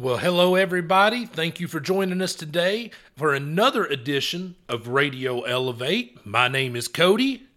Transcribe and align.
Well, 0.00 0.18
hello, 0.18 0.54
everybody. 0.54 1.26
Thank 1.26 1.58
you 1.58 1.66
for 1.66 1.80
joining 1.80 2.22
us 2.22 2.36
today 2.36 2.92
for 3.16 3.34
another 3.34 3.84
edition 3.84 4.54
of 4.68 4.86
Radio 4.86 5.40
Elevate. 5.40 6.24
My 6.24 6.46
name 6.46 6.76
is 6.76 6.86
Cody, 6.86 7.47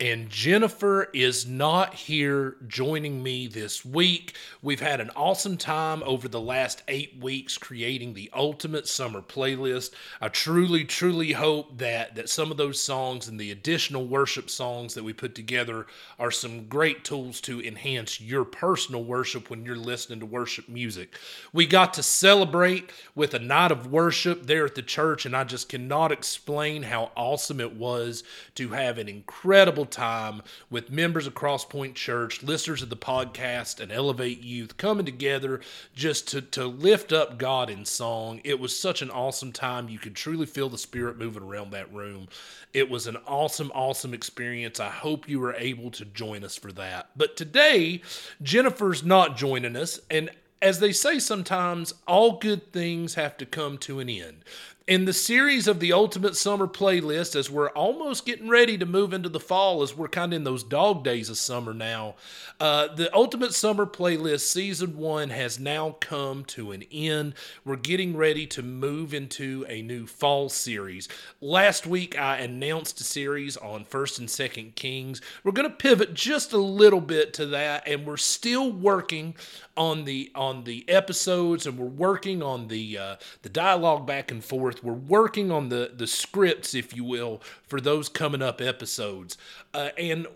and 0.00 0.30
Jennifer 0.30 1.08
is 1.12 1.46
not 1.46 1.92
here 1.92 2.56
joining 2.66 3.22
me 3.22 3.46
this 3.46 3.84
week. 3.84 4.34
We've 4.62 4.80
had 4.80 4.98
an 4.98 5.10
awesome 5.14 5.58
time 5.58 6.02
over 6.04 6.26
the 6.26 6.40
last 6.40 6.82
eight 6.88 7.18
weeks 7.20 7.58
creating 7.58 8.14
the 8.14 8.30
ultimate 8.32 8.88
summer 8.88 9.20
playlist. 9.20 9.90
I 10.18 10.28
truly, 10.28 10.84
truly 10.84 11.32
hope 11.32 11.76
that 11.78 12.14
that 12.14 12.30
some 12.30 12.50
of 12.50 12.56
those 12.56 12.80
songs 12.80 13.28
and 13.28 13.38
the 13.38 13.50
additional 13.50 14.06
worship 14.06 14.48
songs 14.48 14.94
that 14.94 15.04
we 15.04 15.12
put 15.12 15.34
together 15.34 15.86
are 16.18 16.30
some 16.30 16.64
great 16.64 17.04
tools 17.04 17.42
to 17.42 17.60
enhance 17.60 18.22
your 18.22 18.46
personal 18.46 19.04
worship 19.04 19.50
when 19.50 19.66
you're 19.66 19.76
listening 19.76 20.20
to 20.20 20.26
worship 20.26 20.66
music. 20.66 21.14
We 21.52 21.66
got 21.66 21.92
to 21.94 22.02
celebrate 22.02 22.90
with 23.14 23.34
a 23.34 23.38
night 23.38 23.70
of 23.70 23.92
worship 23.92 24.46
there 24.46 24.64
at 24.64 24.76
the 24.76 24.82
church, 24.82 25.26
and 25.26 25.36
I 25.36 25.44
just 25.44 25.68
cannot 25.68 26.10
explain 26.10 26.84
how 26.84 27.10
awesome 27.14 27.60
it 27.60 27.74
was 27.76 28.24
to 28.54 28.68
have 28.70 28.96
an 28.96 29.08
incredible 29.08 29.89
time 29.90 30.42
with 30.70 30.90
members 30.90 31.26
of 31.26 31.34
Crosspoint 31.34 31.94
Church, 31.94 32.42
listeners 32.42 32.82
of 32.82 32.90
the 32.90 32.96
podcast, 32.96 33.80
and 33.80 33.90
Elevate 33.92 34.40
Youth 34.40 34.76
coming 34.76 35.04
together 35.04 35.60
just 35.94 36.28
to, 36.28 36.40
to 36.42 36.66
lift 36.66 37.12
up 37.12 37.38
God 37.38 37.70
in 37.70 37.84
song. 37.84 38.40
It 38.44 38.58
was 38.58 38.78
such 38.78 39.02
an 39.02 39.10
awesome 39.10 39.52
time. 39.52 39.88
You 39.88 39.98
could 39.98 40.14
truly 40.14 40.46
feel 40.46 40.68
the 40.68 40.78
Spirit 40.78 41.18
moving 41.18 41.42
around 41.42 41.70
that 41.72 41.92
room. 41.92 42.28
It 42.72 42.88
was 42.88 43.06
an 43.06 43.16
awesome, 43.26 43.72
awesome 43.74 44.14
experience. 44.14 44.80
I 44.80 44.90
hope 44.90 45.28
you 45.28 45.40
were 45.40 45.54
able 45.54 45.90
to 45.92 46.04
join 46.04 46.44
us 46.44 46.56
for 46.56 46.72
that. 46.72 47.10
But 47.16 47.36
today, 47.36 48.02
Jennifer's 48.42 49.04
not 49.04 49.36
joining 49.36 49.76
us, 49.76 50.00
and 50.10 50.30
as 50.62 50.78
they 50.80 50.92
say 50.92 51.18
sometimes, 51.18 51.94
all 52.06 52.38
good 52.38 52.72
things 52.72 53.14
have 53.14 53.36
to 53.38 53.46
come 53.46 53.78
to 53.78 53.98
an 53.98 54.10
end 54.10 54.44
in 54.90 55.04
the 55.04 55.12
series 55.12 55.68
of 55.68 55.78
the 55.78 55.92
Ultimate 55.92 56.34
Summer 56.34 56.66
playlist, 56.66 57.36
as 57.36 57.48
we're 57.48 57.70
almost 57.70 58.26
getting 58.26 58.48
ready 58.48 58.76
to 58.76 58.84
move 58.84 59.12
into 59.12 59.28
the 59.28 59.38
fall, 59.38 59.82
as 59.82 59.96
we're 59.96 60.08
kind 60.08 60.32
of 60.32 60.38
in 60.38 60.42
those 60.42 60.64
dog 60.64 61.04
days 61.04 61.30
of 61.30 61.36
summer 61.38 61.72
now, 61.72 62.16
uh, 62.58 62.88
the 62.88 63.08
Ultimate 63.14 63.54
Summer 63.54 63.86
playlist 63.86 64.40
season 64.40 64.96
one 64.96 65.30
has 65.30 65.60
now 65.60 65.94
come 66.00 66.44
to 66.46 66.72
an 66.72 66.82
end. 66.90 67.34
We're 67.64 67.76
getting 67.76 68.16
ready 68.16 68.48
to 68.48 68.64
move 68.64 69.14
into 69.14 69.64
a 69.68 69.80
new 69.80 70.08
fall 70.08 70.48
series. 70.48 71.06
Last 71.40 71.86
week, 71.86 72.18
I 72.18 72.38
announced 72.38 73.00
a 73.00 73.04
series 73.04 73.56
on 73.56 73.84
First 73.84 74.18
and 74.18 74.28
Second 74.28 74.74
Kings. 74.74 75.22
We're 75.44 75.52
going 75.52 75.70
to 75.70 75.76
pivot 75.76 76.14
just 76.14 76.52
a 76.52 76.58
little 76.58 77.00
bit 77.00 77.32
to 77.34 77.46
that, 77.46 77.86
and 77.86 78.04
we're 78.04 78.16
still 78.16 78.72
working 78.72 79.36
on 79.80 80.04
the 80.04 80.30
on 80.34 80.64
the 80.64 80.86
episodes, 80.90 81.66
and 81.66 81.78
we're 81.78 81.86
working 81.86 82.42
on 82.42 82.68
the 82.68 82.98
uh, 82.98 83.16
the 83.40 83.48
dialogue 83.48 84.06
back 84.06 84.30
and 84.30 84.44
forth 84.44 84.84
we're 84.84 84.92
working 84.92 85.50
on 85.50 85.70
the 85.70 85.90
the 85.96 86.06
scripts, 86.06 86.74
if 86.74 86.94
you 86.94 87.02
will, 87.02 87.40
for 87.66 87.80
those 87.80 88.10
coming 88.10 88.42
up 88.42 88.60
episodes. 88.60 89.38
Uh, 89.72 89.88
and 89.96 90.26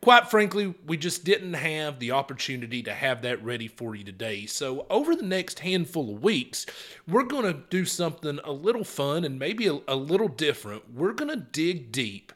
quite 0.00 0.30
frankly, 0.30 0.72
we 0.86 0.96
just 0.96 1.24
didn't 1.24 1.54
have 1.54 1.98
the 1.98 2.12
opportunity 2.12 2.80
to 2.84 2.94
have 2.94 3.22
that 3.22 3.42
ready 3.42 3.66
for 3.66 3.96
you 3.96 4.04
today. 4.04 4.46
So, 4.46 4.86
over 4.88 5.16
the 5.16 5.24
next 5.24 5.58
handful 5.58 6.14
of 6.14 6.22
weeks, 6.22 6.64
we're 7.08 7.24
going 7.24 7.52
to 7.52 7.64
do 7.70 7.84
something 7.84 8.38
a 8.44 8.52
little 8.52 8.84
fun 8.84 9.24
and 9.24 9.36
maybe 9.36 9.66
a, 9.66 9.80
a 9.88 9.96
little 9.96 10.28
different. 10.28 10.94
We're 10.94 11.12
going 11.12 11.30
to 11.30 11.44
dig 11.44 11.90
deep 11.90 12.32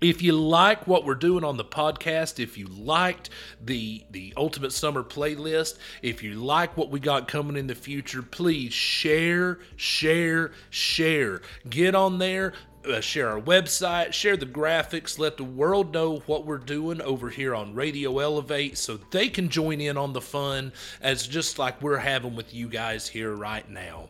If 0.00 0.22
you 0.22 0.32
like 0.32 0.86
what 0.86 1.04
we're 1.04 1.14
doing 1.14 1.44
on 1.44 1.58
the 1.58 1.64
podcast, 1.64 2.40
if 2.40 2.56
you 2.56 2.66
liked 2.66 3.28
the 3.62 4.02
the 4.10 4.32
Ultimate 4.36 4.72
Summer 4.72 5.02
playlist, 5.02 5.78
if 6.00 6.22
you 6.22 6.34
like 6.34 6.74
what 6.76 6.90
we 6.90 7.00
got 7.00 7.28
coming 7.28 7.56
in 7.56 7.66
the 7.66 7.74
future, 7.74 8.22
please 8.22 8.72
share, 8.72 9.58
share, 9.76 10.52
share. 10.70 11.42
Get 11.68 11.94
on 11.94 12.18
there, 12.18 12.54
uh, 12.88 13.00
share 13.00 13.28
our 13.28 13.40
website, 13.40 14.12
share 14.12 14.36
the 14.38 14.46
graphics, 14.46 15.18
let 15.18 15.36
the 15.36 15.44
world 15.44 15.92
know 15.92 16.20
what 16.26 16.46
we're 16.46 16.56
doing 16.56 17.02
over 17.02 17.28
here 17.28 17.54
on 17.54 17.74
Radio 17.74 18.18
Elevate 18.18 18.78
so 18.78 18.98
they 19.10 19.28
can 19.28 19.50
join 19.50 19.82
in 19.82 19.98
on 19.98 20.14
the 20.14 20.20
fun 20.20 20.72
as 21.02 21.26
just 21.26 21.58
like 21.58 21.80
we're 21.82 21.98
having 21.98 22.34
with 22.34 22.54
you 22.54 22.68
guys 22.68 23.06
here 23.06 23.34
right 23.34 23.68
now. 23.68 24.08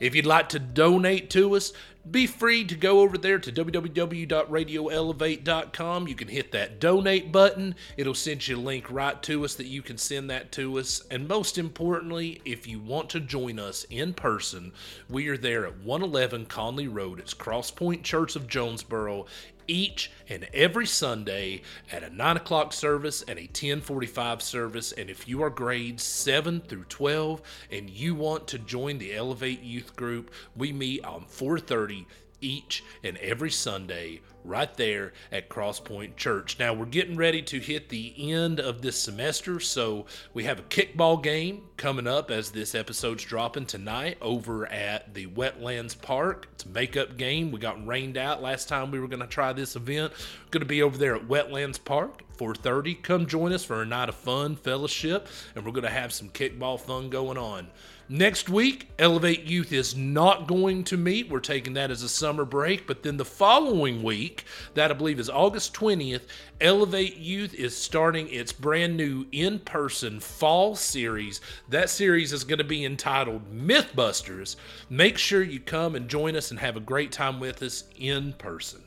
If 0.00 0.14
you'd 0.14 0.26
like 0.26 0.48
to 0.50 0.58
donate 0.58 1.30
to 1.30 1.54
us, 1.54 1.72
be 2.10 2.26
free 2.26 2.64
to 2.64 2.74
go 2.74 3.00
over 3.00 3.18
there 3.18 3.38
to 3.38 3.52
www.radioelevate.com. 3.52 6.08
You 6.08 6.14
can 6.14 6.28
hit 6.28 6.52
that 6.52 6.80
donate 6.80 7.30
button. 7.32 7.74
It'll 7.96 8.14
send 8.14 8.46
you 8.46 8.56
a 8.56 8.58
link 8.58 8.90
right 8.90 9.22
to 9.24 9.44
us 9.44 9.54
that 9.56 9.66
you 9.66 9.82
can 9.82 9.98
send 9.98 10.30
that 10.30 10.52
to 10.52 10.78
us. 10.78 11.02
And 11.10 11.28
most 11.28 11.58
importantly, 11.58 12.40
if 12.44 12.66
you 12.66 12.80
want 12.80 13.10
to 13.10 13.20
join 13.20 13.58
us 13.58 13.84
in 13.90 14.14
person, 14.14 14.72
we 15.08 15.28
are 15.28 15.36
there 15.36 15.66
at 15.66 15.78
111 15.78 16.46
Conley 16.46 16.88
Road. 16.88 17.20
It's 17.20 17.34
Crosspoint 17.34 18.02
Church 18.02 18.36
of 18.36 18.46
Jonesboro 18.46 19.26
each 19.68 20.10
and 20.28 20.48
every 20.52 20.86
Sunday 20.86 21.62
at 21.92 22.02
a 22.02 22.10
9 22.10 22.36
o'clock 22.38 22.72
service 22.72 23.22
and 23.22 23.38
a 23.38 23.42
1045 23.42 24.42
service. 24.42 24.92
And 24.92 25.08
if 25.08 25.28
you 25.28 25.42
are 25.42 25.50
grades 25.50 26.02
7 26.02 26.60
through 26.62 26.84
12 26.84 27.42
and 27.70 27.88
you 27.88 28.14
want 28.14 28.48
to 28.48 28.58
join 28.58 28.98
the 28.98 29.14
Elevate 29.14 29.62
Youth 29.62 29.94
Group, 29.94 30.32
we 30.56 30.72
meet 30.72 31.04
on 31.04 31.24
430 31.26 32.06
each 32.40 32.84
and 33.02 33.16
every 33.18 33.50
Sunday 33.50 34.20
right 34.44 34.74
there 34.76 35.12
at 35.30 35.48
Crosspoint 35.48 36.16
Church. 36.16 36.58
Now 36.58 36.72
we're 36.72 36.86
getting 36.86 37.16
ready 37.16 37.42
to 37.42 37.58
hit 37.58 37.88
the 37.88 38.32
end 38.32 38.60
of 38.60 38.80
this 38.82 38.96
semester, 38.96 39.60
so 39.60 40.06
we 40.32 40.44
have 40.44 40.58
a 40.58 40.62
kickball 40.62 41.22
game 41.22 41.62
coming 41.76 42.06
up 42.06 42.30
as 42.30 42.50
this 42.50 42.74
episode's 42.74 43.24
dropping 43.24 43.66
tonight 43.66 44.16
over 44.20 44.66
at 44.66 45.14
the 45.14 45.26
Wetlands 45.26 46.00
Park. 46.00 46.48
It's 46.54 46.64
a 46.64 46.68
makeup 46.68 47.16
game. 47.16 47.50
We 47.50 47.58
got 47.58 47.84
rained 47.86 48.16
out 48.16 48.42
last 48.42 48.68
time 48.68 48.90
we 48.90 49.00
were 49.00 49.08
going 49.08 49.20
to 49.20 49.26
try 49.26 49.52
this 49.52 49.76
event. 49.76 50.12
Going 50.50 50.62
to 50.62 50.66
be 50.66 50.82
over 50.82 50.96
there 50.96 51.16
at 51.16 51.28
Wetlands 51.28 51.82
Park 51.84 52.22
4:30. 52.38 53.02
Come 53.02 53.26
join 53.26 53.52
us 53.52 53.64
for 53.64 53.82
a 53.82 53.86
night 53.86 54.08
of 54.08 54.14
fun, 54.14 54.56
fellowship, 54.56 55.28
and 55.54 55.64
we're 55.64 55.72
going 55.72 55.82
to 55.82 55.90
have 55.90 56.12
some 56.12 56.30
kickball 56.30 56.80
fun 56.80 57.10
going 57.10 57.36
on. 57.36 57.68
Next 58.10 58.48
week, 58.48 58.88
Elevate 58.98 59.44
Youth 59.44 59.70
is 59.70 59.94
not 59.94 60.46
going 60.46 60.82
to 60.84 60.96
meet. 60.96 61.28
We're 61.28 61.40
taking 61.40 61.74
that 61.74 61.90
as 61.90 62.02
a 62.02 62.08
summer 62.08 62.46
break. 62.46 62.86
But 62.86 63.02
then 63.02 63.18
the 63.18 63.24
following 63.24 64.02
week, 64.02 64.44
that 64.72 64.90
I 64.90 64.94
believe 64.94 65.20
is 65.20 65.28
August 65.28 65.74
20th, 65.74 66.22
Elevate 66.58 67.18
Youth 67.18 67.52
is 67.52 67.76
starting 67.76 68.26
its 68.30 68.50
brand 68.50 68.96
new 68.96 69.26
in 69.32 69.58
person 69.58 70.20
fall 70.20 70.74
series. 70.74 71.42
That 71.68 71.90
series 71.90 72.32
is 72.32 72.44
going 72.44 72.58
to 72.58 72.64
be 72.64 72.86
entitled 72.86 73.42
Mythbusters. 73.54 74.56
Make 74.88 75.18
sure 75.18 75.42
you 75.42 75.60
come 75.60 75.94
and 75.94 76.08
join 76.08 76.34
us 76.34 76.50
and 76.50 76.58
have 76.60 76.78
a 76.78 76.80
great 76.80 77.12
time 77.12 77.38
with 77.38 77.62
us 77.62 77.84
in 77.98 78.32
person. 78.32 78.80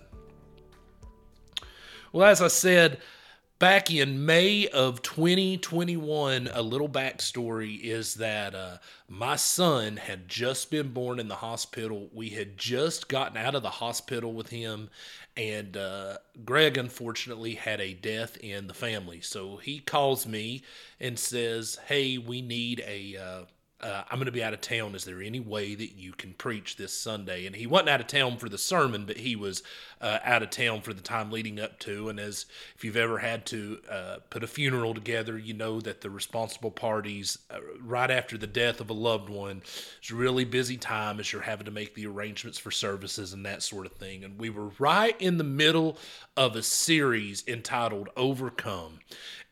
Well, 2.11 2.27
as 2.27 2.41
I 2.41 2.47
said, 2.47 2.97
back 3.61 3.91
in 3.91 4.25
May 4.25 4.67
of 4.69 5.03
2021, 5.03 6.49
a 6.51 6.63
little 6.63 6.89
backstory 6.89 7.79
is 7.79 8.15
that 8.15 8.55
uh, 8.55 8.77
my 9.07 9.35
son 9.35 9.97
had 9.97 10.27
just 10.27 10.71
been 10.71 10.91
born 10.91 11.19
in 11.19 11.27
the 11.27 11.35
hospital. 11.35 12.09
We 12.11 12.29
had 12.29 12.57
just 12.57 13.07
gotten 13.07 13.37
out 13.37 13.53
of 13.53 13.61
the 13.61 13.69
hospital 13.69 14.33
with 14.33 14.49
him, 14.49 14.89
and 15.37 15.77
uh, 15.77 16.17
Greg 16.43 16.75
unfortunately 16.75 17.53
had 17.53 17.79
a 17.79 17.93
death 17.93 18.35
in 18.37 18.65
the 18.65 18.73
family. 18.73 19.21
So 19.21 19.57
he 19.57 19.77
calls 19.77 20.25
me 20.25 20.63
and 20.99 21.19
says, 21.19 21.77
Hey, 21.85 22.17
we 22.17 22.41
need 22.41 22.83
a. 22.87 23.15
Uh, 23.15 23.41
uh, 23.81 24.03
I'm 24.09 24.17
going 24.17 24.25
to 24.25 24.31
be 24.31 24.43
out 24.43 24.53
of 24.53 24.61
town. 24.61 24.93
Is 24.93 25.05
there 25.05 25.21
any 25.21 25.39
way 25.39 25.73
that 25.75 25.95
you 25.95 26.11
can 26.11 26.33
preach 26.33 26.77
this 26.77 26.93
Sunday? 26.93 27.45
And 27.47 27.55
he 27.55 27.65
wasn't 27.65 27.89
out 27.89 28.01
of 28.01 28.07
town 28.07 28.37
for 28.37 28.47
the 28.47 28.57
sermon, 28.57 29.05
but 29.05 29.17
he 29.17 29.35
was 29.35 29.63
uh, 29.99 30.19
out 30.23 30.43
of 30.43 30.51
town 30.51 30.81
for 30.81 30.93
the 30.93 31.01
time 31.01 31.31
leading 31.31 31.59
up 31.59 31.79
to. 31.79 32.09
And 32.09 32.19
as 32.19 32.45
if 32.75 32.83
you've 32.83 32.97
ever 32.97 33.17
had 33.17 33.45
to 33.47 33.79
uh, 33.89 34.15
put 34.29 34.43
a 34.43 34.47
funeral 34.47 34.93
together, 34.93 35.37
you 35.37 35.53
know 35.53 35.81
that 35.81 36.01
the 36.01 36.09
responsible 36.09 36.71
parties, 36.71 37.39
uh, 37.49 37.57
right 37.81 38.11
after 38.11 38.37
the 38.37 38.47
death 38.47 38.81
of 38.81 38.89
a 38.89 38.93
loved 38.93 39.29
one, 39.29 39.63
is 40.03 40.11
a 40.11 40.15
really 40.15 40.45
busy 40.45 40.77
time 40.77 41.19
as 41.19 41.31
you're 41.31 41.41
having 41.41 41.65
to 41.65 41.71
make 41.71 41.95
the 41.95 42.05
arrangements 42.05 42.59
for 42.59 42.71
services 42.71 43.33
and 43.33 43.45
that 43.45 43.63
sort 43.63 43.85
of 43.85 43.93
thing. 43.93 44.23
And 44.23 44.39
we 44.39 44.49
were 44.49 44.69
right 44.77 45.19
in 45.19 45.37
the 45.37 45.43
middle 45.43 45.97
of 46.37 46.55
a 46.55 46.63
series 46.63 47.43
entitled 47.47 48.09
Overcome 48.15 48.99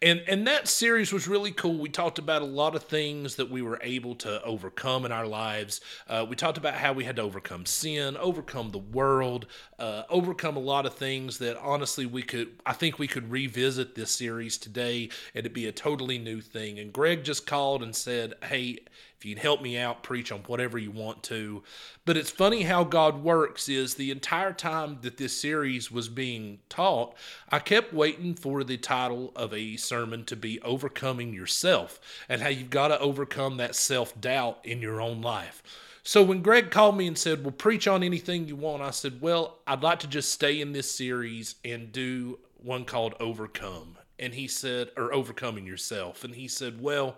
and 0.01 0.23
and 0.27 0.47
that 0.47 0.67
series 0.67 1.11
was 1.11 1.27
really 1.27 1.51
cool. 1.51 1.77
We 1.77 1.89
talked 1.89 2.19
about 2.19 2.41
a 2.41 2.45
lot 2.45 2.75
of 2.75 2.83
things 2.83 3.35
that 3.35 3.49
we 3.49 3.61
were 3.61 3.79
able 3.81 4.15
to 4.15 4.41
overcome 4.43 5.05
in 5.05 5.11
our 5.11 5.27
lives. 5.27 5.81
Uh, 6.07 6.25
we 6.27 6.35
talked 6.35 6.57
about 6.57 6.75
how 6.75 6.93
we 6.93 7.03
had 7.03 7.17
to 7.17 7.21
overcome 7.21 7.65
sin, 7.65 8.15
overcome 8.15 8.71
the 8.71 8.77
world, 8.77 9.45
uh, 9.77 10.03
overcome 10.09 10.55
a 10.55 10.61
lot 10.61 10.85
of 10.85 10.93
things 10.93 11.37
that 11.39 11.57
honestly 11.57 12.05
we 12.05 12.23
could. 12.23 12.49
I 12.65 12.73
think 12.73 12.97
we 12.97 13.07
could 13.07 13.29
revisit 13.29 13.95
this 13.95 14.11
series 14.11 14.57
today, 14.57 15.09
and 15.35 15.45
it'd 15.45 15.53
be 15.53 15.67
a 15.67 15.71
totally 15.73 16.17
new 16.17 16.39
thing. 16.39 16.79
And 16.79 16.93
Greg 16.93 17.23
just 17.25 17.45
called 17.45 17.83
and 17.83 17.93
said, 17.93 18.35
"Hey, 18.43 18.79
if 19.19 19.25
you'd 19.25 19.39
help 19.39 19.61
me 19.61 19.77
out, 19.77 20.01
preach 20.01 20.31
on 20.31 20.39
whatever 20.47 20.77
you 20.77 20.91
want 20.91 21.23
to. 21.23 21.61
But 22.05 22.15
it's 22.15 22.29
funny 22.29 22.61
how 22.61 22.85
God 22.85 23.21
works 23.21 23.67
is 23.67 23.95
the 23.95 24.11
entire 24.11 24.53
time 24.53 24.99
that 25.01 25.17
this 25.17 25.37
series 25.37 25.91
was 25.91 26.07
being 26.07 26.59
taught, 26.69 27.15
I 27.49 27.59
kept 27.59 27.93
waiting 27.93 28.33
for 28.33 28.63
the 28.63 28.77
title 28.77 29.33
of 29.35 29.53
a 29.53 29.75
sermon 29.75 30.23
to 30.23 30.37
be 30.37 30.61
Overcoming 30.61 31.33
Yourself 31.33 31.99
and 32.29 32.41
how 32.41 32.47
you've 32.47 32.69
got 32.69 32.87
to 32.87 32.99
overcome 33.01 33.57
that 33.57 33.75
self 33.75 34.19
doubt 34.21 34.59
in 34.63 34.81
your 34.81 35.01
own 35.01 35.21
life. 35.21 35.61
So 36.01 36.23
when 36.23 36.41
Greg 36.41 36.71
called 36.71 36.95
me 36.95 37.05
and 37.05 37.17
said, 37.17 37.43
Well, 37.43 37.51
preach 37.51 37.89
on 37.89 38.03
anything 38.03 38.47
you 38.47 38.55
want, 38.55 38.81
I 38.81 38.91
said, 38.91 39.19
Well, 39.19 39.57
I'd 39.67 39.83
like 39.83 39.99
to 39.99 40.07
just 40.07 40.31
stay 40.31 40.61
in 40.61 40.71
this 40.71 40.89
series 40.89 41.55
and 41.65 41.91
do 41.91 42.39
one 42.55 42.85
called 42.85 43.15
Overcome. 43.19 43.97
And 44.17 44.33
he 44.33 44.47
said, 44.47 44.91
or 44.95 45.13
Overcoming 45.13 45.65
Yourself. 45.65 46.23
And 46.23 46.35
he 46.35 46.47
said, 46.47 46.81
Well, 46.81 47.17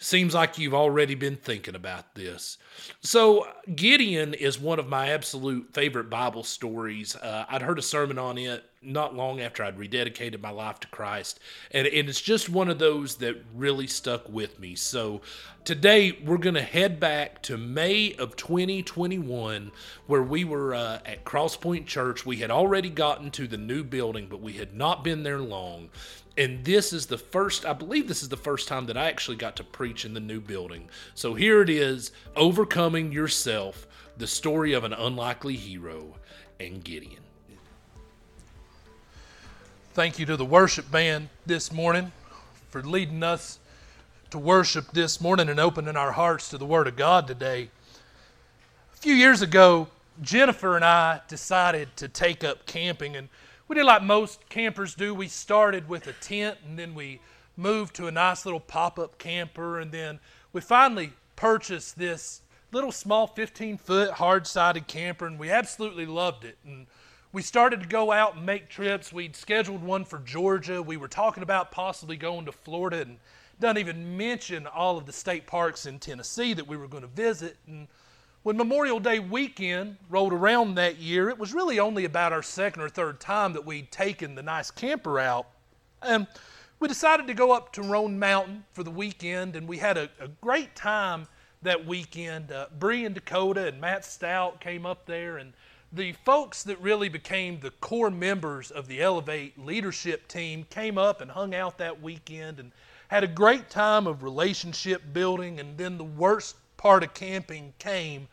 Seems 0.00 0.32
like 0.32 0.58
you've 0.58 0.74
already 0.74 1.16
been 1.16 1.34
thinking 1.34 1.74
about 1.74 2.14
this. 2.14 2.56
So, 3.00 3.48
Gideon 3.74 4.32
is 4.32 4.56
one 4.56 4.78
of 4.78 4.88
my 4.88 5.08
absolute 5.08 5.74
favorite 5.74 6.08
Bible 6.08 6.44
stories. 6.44 7.16
Uh, 7.16 7.46
I'd 7.48 7.62
heard 7.62 7.80
a 7.80 7.82
sermon 7.82 8.16
on 8.16 8.38
it 8.38 8.64
not 8.80 9.16
long 9.16 9.40
after 9.40 9.64
I'd 9.64 9.76
rededicated 9.76 10.40
my 10.40 10.50
life 10.50 10.78
to 10.80 10.88
Christ, 10.88 11.40
and, 11.72 11.84
and 11.88 12.08
it's 12.08 12.20
just 12.20 12.48
one 12.48 12.68
of 12.68 12.78
those 12.78 13.16
that 13.16 13.42
really 13.52 13.88
stuck 13.88 14.28
with 14.28 14.60
me. 14.60 14.76
So, 14.76 15.20
today 15.64 16.12
we're 16.24 16.38
going 16.38 16.54
to 16.54 16.62
head 16.62 17.00
back 17.00 17.42
to 17.42 17.56
May 17.56 18.14
of 18.14 18.36
2021, 18.36 19.72
where 20.06 20.22
we 20.22 20.44
were 20.44 20.76
uh, 20.76 21.00
at 21.06 21.24
Crosspoint 21.24 21.86
Church. 21.86 22.24
We 22.24 22.36
had 22.36 22.52
already 22.52 22.88
gotten 22.88 23.32
to 23.32 23.48
the 23.48 23.58
new 23.58 23.82
building, 23.82 24.28
but 24.30 24.40
we 24.40 24.52
had 24.52 24.74
not 24.74 25.02
been 25.02 25.24
there 25.24 25.40
long 25.40 25.90
and 26.38 26.64
this 26.64 26.92
is 26.92 27.06
the 27.06 27.18
first 27.18 27.66
i 27.66 27.72
believe 27.72 28.08
this 28.08 28.22
is 28.22 28.28
the 28.28 28.36
first 28.36 28.68
time 28.68 28.86
that 28.86 28.96
i 28.96 29.06
actually 29.06 29.36
got 29.36 29.56
to 29.56 29.64
preach 29.64 30.04
in 30.04 30.14
the 30.14 30.20
new 30.20 30.40
building. 30.40 30.88
So 31.14 31.34
here 31.34 31.60
it 31.60 31.68
is 31.68 32.12
overcoming 32.36 33.12
yourself 33.12 33.86
the 34.16 34.26
story 34.26 34.72
of 34.72 34.84
an 34.84 34.92
unlikely 34.92 35.56
hero 35.56 36.14
and 36.58 36.82
gideon. 36.82 37.22
Thank 39.94 40.18
you 40.18 40.26
to 40.26 40.36
the 40.36 40.44
worship 40.44 40.90
band 40.90 41.28
this 41.44 41.72
morning 41.72 42.12
for 42.70 42.82
leading 42.82 43.22
us 43.22 43.58
to 44.30 44.38
worship 44.38 44.92
this 44.92 45.20
morning 45.20 45.48
and 45.48 45.58
opening 45.58 45.96
our 45.96 46.12
hearts 46.12 46.50
to 46.50 46.58
the 46.58 46.66
word 46.66 46.86
of 46.86 46.96
god 46.96 47.26
today. 47.26 47.70
A 48.94 48.96
few 48.96 49.14
years 49.14 49.42
ago 49.42 49.88
jennifer 50.20 50.74
and 50.74 50.84
i 50.84 51.20
decided 51.28 51.88
to 51.96 52.08
take 52.08 52.42
up 52.42 52.66
camping 52.66 53.14
and 53.14 53.28
we 53.68 53.74
did 53.74 53.84
like 53.84 54.02
most 54.02 54.48
campers 54.48 54.94
do. 54.94 55.14
We 55.14 55.28
started 55.28 55.88
with 55.88 56.06
a 56.06 56.14
tent 56.14 56.58
and 56.66 56.78
then 56.78 56.94
we 56.94 57.20
moved 57.56 57.94
to 57.96 58.06
a 58.06 58.10
nice 58.10 58.46
little 58.46 58.60
pop 58.60 58.98
up 58.98 59.18
camper. 59.18 59.78
And 59.78 59.92
then 59.92 60.18
we 60.52 60.62
finally 60.62 61.12
purchased 61.36 61.98
this 61.98 62.40
little 62.72 62.92
small 62.92 63.26
15 63.26 63.76
foot 63.76 64.12
hard 64.12 64.46
sided 64.46 64.86
camper 64.86 65.26
and 65.26 65.38
we 65.38 65.50
absolutely 65.50 66.06
loved 66.06 66.44
it. 66.44 66.56
And 66.64 66.86
we 67.30 67.42
started 67.42 67.82
to 67.82 67.88
go 67.88 68.10
out 68.10 68.36
and 68.36 68.46
make 68.46 68.70
trips. 68.70 69.12
We'd 69.12 69.36
scheduled 69.36 69.82
one 69.82 70.06
for 70.06 70.18
Georgia. 70.20 70.80
We 70.80 70.96
were 70.96 71.08
talking 71.08 71.42
about 71.42 71.70
possibly 71.70 72.16
going 72.16 72.46
to 72.46 72.52
Florida 72.52 73.02
and 73.02 73.18
don't 73.60 73.76
even 73.76 74.16
mention 74.16 74.66
all 74.66 74.96
of 74.96 75.04
the 75.04 75.12
state 75.12 75.46
parks 75.46 75.84
in 75.84 75.98
Tennessee 75.98 76.54
that 76.54 76.66
we 76.66 76.76
were 76.76 76.88
going 76.88 77.02
to 77.02 77.08
visit. 77.08 77.56
And 77.66 77.88
when 78.42 78.56
Memorial 78.56 79.00
Day 79.00 79.18
weekend 79.18 79.96
rolled 80.08 80.32
around 80.32 80.76
that 80.76 80.98
year, 80.98 81.28
it 81.28 81.38
was 81.38 81.52
really 81.52 81.78
only 81.78 82.04
about 82.04 82.32
our 82.32 82.42
second 82.42 82.82
or 82.82 82.88
third 82.88 83.20
time 83.20 83.52
that 83.52 83.66
we'd 83.66 83.90
taken 83.90 84.34
the 84.34 84.42
nice 84.42 84.70
camper 84.70 85.18
out. 85.18 85.48
And 86.02 86.26
we 86.80 86.86
decided 86.86 87.26
to 87.26 87.34
go 87.34 87.50
up 87.50 87.72
to 87.72 87.82
Roan 87.82 88.18
Mountain 88.18 88.64
for 88.72 88.84
the 88.84 88.90
weekend, 88.90 89.56
and 89.56 89.66
we 89.66 89.78
had 89.78 89.98
a, 89.98 90.08
a 90.20 90.28
great 90.40 90.76
time 90.76 91.26
that 91.62 91.84
weekend. 91.84 92.52
Uh, 92.52 92.66
Bree 92.78 93.04
and 93.04 93.14
Dakota 93.14 93.66
and 93.66 93.80
Matt 93.80 94.04
Stout 94.04 94.60
came 94.60 94.86
up 94.86 95.04
there, 95.04 95.38
and 95.38 95.52
the 95.92 96.12
folks 96.24 96.62
that 96.62 96.80
really 96.80 97.08
became 97.08 97.58
the 97.58 97.72
core 97.72 98.10
members 98.10 98.70
of 98.70 98.86
the 98.86 99.02
Elevate 99.02 99.58
leadership 99.58 100.28
team 100.28 100.64
came 100.70 100.98
up 100.98 101.20
and 101.20 101.30
hung 101.30 101.54
out 101.54 101.78
that 101.78 102.00
weekend 102.00 102.60
and 102.60 102.70
had 103.08 103.24
a 103.24 103.28
great 103.28 103.70
time 103.70 104.06
of 104.06 104.22
relationship 104.22 105.02
building. 105.12 105.58
And 105.58 105.76
then 105.76 105.98
the 105.98 106.04
worst 106.04 106.56
part 106.78 107.02
of 107.02 107.12
camping 107.12 107.74
came, 107.78 108.28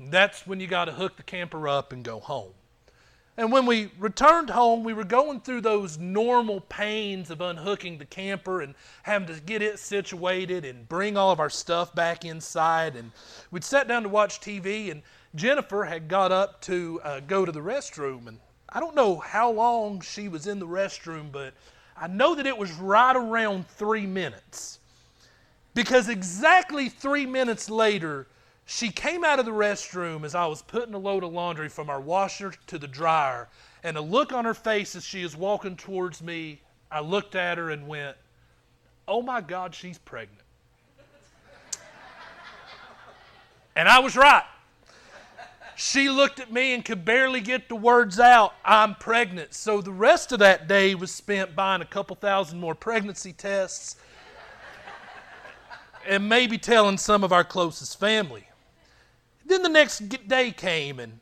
that's 0.00 0.46
when 0.46 0.60
you 0.60 0.66
got 0.66 0.86
to 0.86 0.92
hook 0.92 1.18
the 1.18 1.22
camper 1.22 1.68
up 1.68 1.92
and 1.92 2.02
go 2.02 2.20
home. 2.20 2.54
And 3.38 3.52
when 3.52 3.66
we 3.66 3.92
returned 4.00 4.50
home, 4.50 4.82
we 4.82 4.92
were 4.92 5.04
going 5.04 5.40
through 5.40 5.60
those 5.60 5.96
normal 5.96 6.60
pains 6.62 7.30
of 7.30 7.40
unhooking 7.40 7.98
the 7.98 8.04
camper 8.04 8.62
and 8.62 8.74
having 9.04 9.32
to 9.32 9.40
get 9.40 9.62
it 9.62 9.78
situated 9.78 10.64
and 10.64 10.88
bring 10.88 11.16
all 11.16 11.30
of 11.30 11.38
our 11.38 11.48
stuff 11.48 11.94
back 11.94 12.24
inside. 12.24 12.96
And 12.96 13.12
we'd 13.52 13.62
sat 13.62 13.86
down 13.86 14.02
to 14.02 14.08
watch 14.08 14.40
TV, 14.40 14.90
and 14.90 15.02
Jennifer 15.36 15.84
had 15.84 16.08
got 16.08 16.32
up 16.32 16.60
to 16.62 17.00
uh, 17.04 17.20
go 17.20 17.44
to 17.44 17.52
the 17.52 17.60
restroom. 17.60 18.26
And 18.26 18.40
I 18.70 18.80
don't 18.80 18.96
know 18.96 19.18
how 19.18 19.52
long 19.52 20.00
she 20.00 20.28
was 20.28 20.48
in 20.48 20.58
the 20.58 20.66
restroom, 20.66 21.30
but 21.30 21.54
I 21.96 22.08
know 22.08 22.34
that 22.34 22.46
it 22.46 22.58
was 22.58 22.72
right 22.72 23.14
around 23.14 23.68
three 23.68 24.06
minutes. 24.06 24.77
Because 25.78 26.08
exactly 26.08 26.88
three 26.88 27.24
minutes 27.24 27.70
later, 27.70 28.26
she 28.66 28.90
came 28.90 29.22
out 29.22 29.38
of 29.38 29.44
the 29.44 29.52
restroom 29.52 30.24
as 30.24 30.34
I 30.34 30.44
was 30.46 30.60
putting 30.60 30.92
a 30.92 30.98
load 30.98 31.22
of 31.22 31.32
laundry 31.32 31.68
from 31.68 31.88
our 31.88 32.00
washer 32.00 32.52
to 32.66 32.80
the 32.80 32.88
dryer, 32.88 33.46
and 33.84 33.96
a 33.96 34.00
look 34.00 34.32
on 34.32 34.44
her 34.44 34.54
face 34.54 34.96
as 34.96 35.04
she 35.04 35.22
is 35.22 35.36
walking 35.36 35.76
towards 35.76 36.20
me, 36.20 36.62
I 36.90 36.98
looked 36.98 37.36
at 37.36 37.58
her 37.58 37.70
and 37.70 37.86
went, 37.86 38.16
Oh 39.06 39.22
my 39.22 39.40
God, 39.40 39.72
she's 39.72 39.98
pregnant. 39.98 40.42
and 43.76 43.88
I 43.88 44.00
was 44.00 44.16
right. 44.16 44.46
She 45.76 46.08
looked 46.08 46.40
at 46.40 46.52
me 46.52 46.74
and 46.74 46.84
could 46.84 47.04
barely 47.04 47.40
get 47.40 47.68
the 47.68 47.76
words 47.76 48.18
out, 48.18 48.52
I'm 48.64 48.96
pregnant. 48.96 49.54
So 49.54 49.80
the 49.80 49.92
rest 49.92 50.32
of 50.32 50.40
that 50.40 50.66
day 50.66 50.96
was 50.96 51.12
spent 51.12 51.54
buying 51.54 51.82
a 51.82 51.86
couple 51.86 52.16
thousand 52.16 52.58
more 52.58 52.74
pregnancy 52.74 53.32
tests 53.32 53.94
and 56.06 56.28
maybe 56.28 56.58
telling 56.58 56.98
some 56.98 57.24
of 57.24 57.32
our 57.32 57.44
closest 57.44 57.98
family. 57.98 58.44
Then 59.46 59.62
the 59.62 59.68
next 59.68 60.28
day 60.28 60.50
came, 60.50 61.00
and 61.00 61.20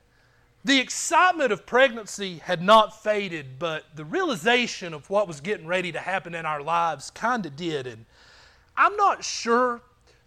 the 0.65 0.81
excitement 0.81 1.53
of 1.53 1.65
pregnancy 1.65 2.39
had 2.39 2.61
not 2.61 3.03
faded, 3.03 3.59
but 3.59 3.85
the 3.95 4.05
realization 4.05 4.95
of 4.95 5.09
what 5.09 5.29
was 5.29 5.41
getting 5.41 5.67
ready 5.67 5.93
to 5.93 6.01
happen 6.01 6.35
in 6.35 6.45
our 6.45 6.61
lives 6.61 7.11
kind 7.11 7.47
of 7.47 7.55
did. 7.55 7.87
And 7.87 8.05
I'm 8.77 8.97
not 8.97 9.23
sure 9.23 9.81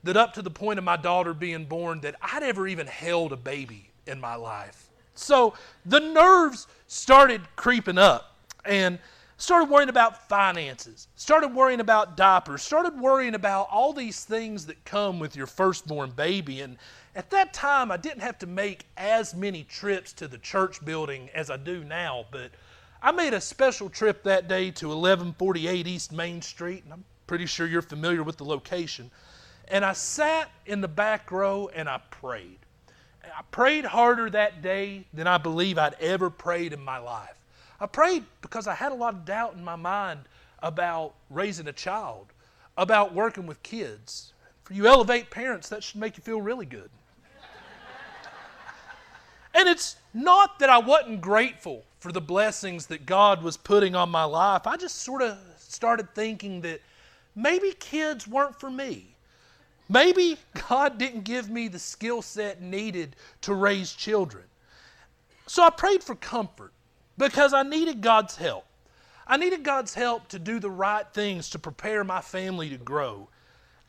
that 0.03 0.15
up 0.15 0.33
to 0.35 0.41
the 0.41 0.49
point 0.49 0.79
of 0.79 0.85
my 0.85 0.95
daughter 0.95 1.33
being 1.33 1.65
born 1.65 1.99
that 2.01 2.15
I'd 2.21 2.43
ever 2.43 2.67
even 2.67 2.87
held 2.87 3.33
a 3.33 3.37
baby 3.37 3.89
in 4.07 4.21
my 4.21 4.35
life. 4.35 4.89
So 5.13 5.55
the 5.85 5.99
nerves 5.99 6.67
started 6.87 7.41
creeping 7.57 7.97
up 7.97 8.37
and 8.63 8.99
started 9.39 9.69
worrying 9.69 9.89
about 9.89 10.27
finances, 10.27 11.07
started 11.15 11.55
worrying 11.55 11.79
about 11.79 12.17
diapers, 12.17 12.61
started 12.61 12.99
worrying 12.99 13.35
about 13.35 13.69
all 13.71 13.93
these 13.93 14.25
things 14.25 14.65
that 14.65 14.83
come 14.83 15.17
with 15.17 15.35
your 15.35 15.47
firstborn 15.47 16.11
baby. 16.11 16.59
And 16.59 16.77
at 17.15 17.29
that 17.29 17.53
time, 17.53 17.89
I 17.89 17.97
didn't 17.97 18.19
have 18.19 18.37
to 18.39 18.47
make 18.47 18.85
as 18.97 19.33
many 19.33 19.63
trips 19.63 20.11
to 20.13 20.27
the 20.27 20.37
church 20.37 20.83
building 20.83 21.29
as 21.33 21.49
I 21.49 21.55
do 21.55 21.85
now, 21.85 22.25
but 22.31 22.51
I 23.01 23.13
made 23.13 23.33
a 23.33 23.39
special 23.39 23.89
trip 23.89 24.23
that 24.23 24.49
day 24.49 24.71
to 24.71 24.89
1148 24.89 25.87
East 25.87 26.11
Main 26.11 26.41
Street, 26.41 26.83
and 26.83 26.91
I'm 26.91 27.05
pretty 27.25 27.45
sure 27.45 27.65
you're 27.65 27.81
familiar 27.81 28.23
with 28.23 28.35
the 28.35 28.43
location. 28.43 29.09
And 29.69 29.85
I 29.85 29.93
sat 29.93 30.51
in 30.65 30.81
the 30.81 30.89
back 30.89 31.31
row 31.31 31.69
and 31.73 31.87
I 31.87 32.01
prayed. 32.11 32.57
I 33.23 33.43
prayed 33.51 33.85
harder 33.85 34.29
that 34.31 34.61
day 34.61 35.05
than 35.13 35.27
I 35.27 35.37
believe 35.37 35.77
I'd 35.77 35.93
ever 36.01 36.29
prayed 36.29 36.73
in 36.73 36.81
my 36.81 36.97
life. 36.97 37.38
I 37.81 37.85
prayed 37.85 38.25
because 38.41 38.67
I 38.67 38.75
had 38.75 38.91
a 38.91 38.95
lot 38.95 39.13
of 39.13 39.25
doubt 39.25 39.53
in 39.53 39.63
my 39.63 39.75
mind 39.75 40.21
about 40.61 41.15
raising 41.29 41.67
a 41.67 41.73
child, 41.73 42.27
about 42.77 43.13
working 43.13 43.45
with 43.45 43.63
kids. 43.63 44.33
For 44.63 44.73
you 44.73 44.87
elevate 44.87 45.31
parents, 45.31 45.69
that 45.69 45.83
should 45.83 45.99
make 45.99 46.17
you 46.17 46.23
feel 46.23 46.41
really 46.41 46.65
good. 46.65 46.89
and 49.53 49.67
it's 49.69 49.95
not 50.13 50.59
that 50.59 50.69
I 50.69 50.79
wasn't 50.79 51.21
grateful 51.21 51.85
for 51.99 52.11
the 52.11 52.21
blessings 52.21 52.87
that 52.87 53.05
God 53.05 53.41
was 53.41 53.57
putting 53.57 53.95
on 53.95 54.09
my 54.09 54.23
life. 54.23 54.67
I 54.67 54.75
just 54.77 54.97
sort 54.97 55.21
of 55.21 55.37
started 55.57 56.13
thinking 56.13 56.61
that 56.61 56.81
maybe 57.35 57.71
kids 57.79 58.27
weren't 58.27 58.59
for 58.59 58.69
me. 58.69 59.15
Maybe 59.87 60.37
God 60.67 60.97
didn't 60.97 61.23
give 61.23 61.49
me 61.49 61.67
the 61.67 61.79
skill 61.79 62.21
set 62.21 62.61
needed 62.61 63.15
to 63.41 63.53
raise 63.53 63.93
children. 63.93 64.43
So 65.47 65.63
I 65.63 65.71
prayed 65.71 66.03
for 66.03 66.15
comfort 66.15 66.73
because 67.19 67.53
I 67.53 67.63
needed 67.63 68.01
God's 68.01 68.37
help. 68.37 68.65
I 69.27 69.37
needed 69.37 69.63
God's 69.63 69.93
help 69.93 70.29
to 70.29 70.39
do 70.39 70.59
the 70.59 70.71
right 70.71 71.05
things 71.13 71.51
to 71.51 71.59
prepare 71.59 72.03
my 72.03 72.21
family 72.21 72.69
to 72.69 72.77
grow. 72.77 73.27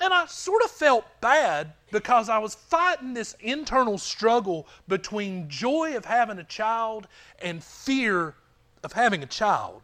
And 0.00 0.12
I 0.12 0.26
sort 0.26 0.62
of 0.64 0.70
felt 0.70 1.06
bad 1.20 1.72
because 1.92 2.28
I 2.28 2.38
was 2.38 2.54
fighting 2.54 3.14
this 3.14 3.36
internal 3.40 3.98
struggle 3.98 4.66
between 4.88 5.48
joy 5.48 5.96
of 5.96 6.04
having 6.04 6.38
a 6.38 6.44
child 6.44 7.06
and 7.40 7.62
fear 7.62 8.34
of 8.82 8.92
having 8.92 9.22
a 9.22 9.26
child. 9.26 9.82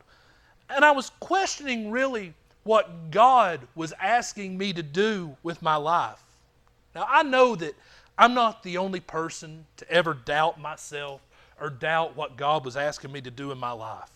And 0.69 0.85
I 0.85 0.91
was 0.91 1.11
questioning 1.21 1.91
really 1.91 2.35
what 2.65 3.11
God 3.11 3.61
was 3.77 3.95
asking 4.01 4.59
me 4.59 4.73
to 4.73 4.83
do 4.83 5.37
with 5.43 5.63
my 5.63 5.77
life. 5.77 6.23
Now, 6.95 7.07
I 7.09 7.23
know 7.23 7.55
that 7.57 7.75
I'm 8.19 8.35
not 8.35 8.63
the 8.63 8.79
only 8.79 9.01
person 9.01 9.67
to 9.77 9.91
ever 9.91 10.15
doubt 10.15 10.61
myself 10.61 11.21
or 11.61 11.71
doubt 11.71 12.17
what 12.17 12.37
God 12.37 12.65
was 12.65 12.77
asking 12.77 13.13
me 13.13 13.21
to 13.23 13.31
do 13.31 13.51
in 13.51 13.59
my 13.59 13.73
life. 13.73 14.11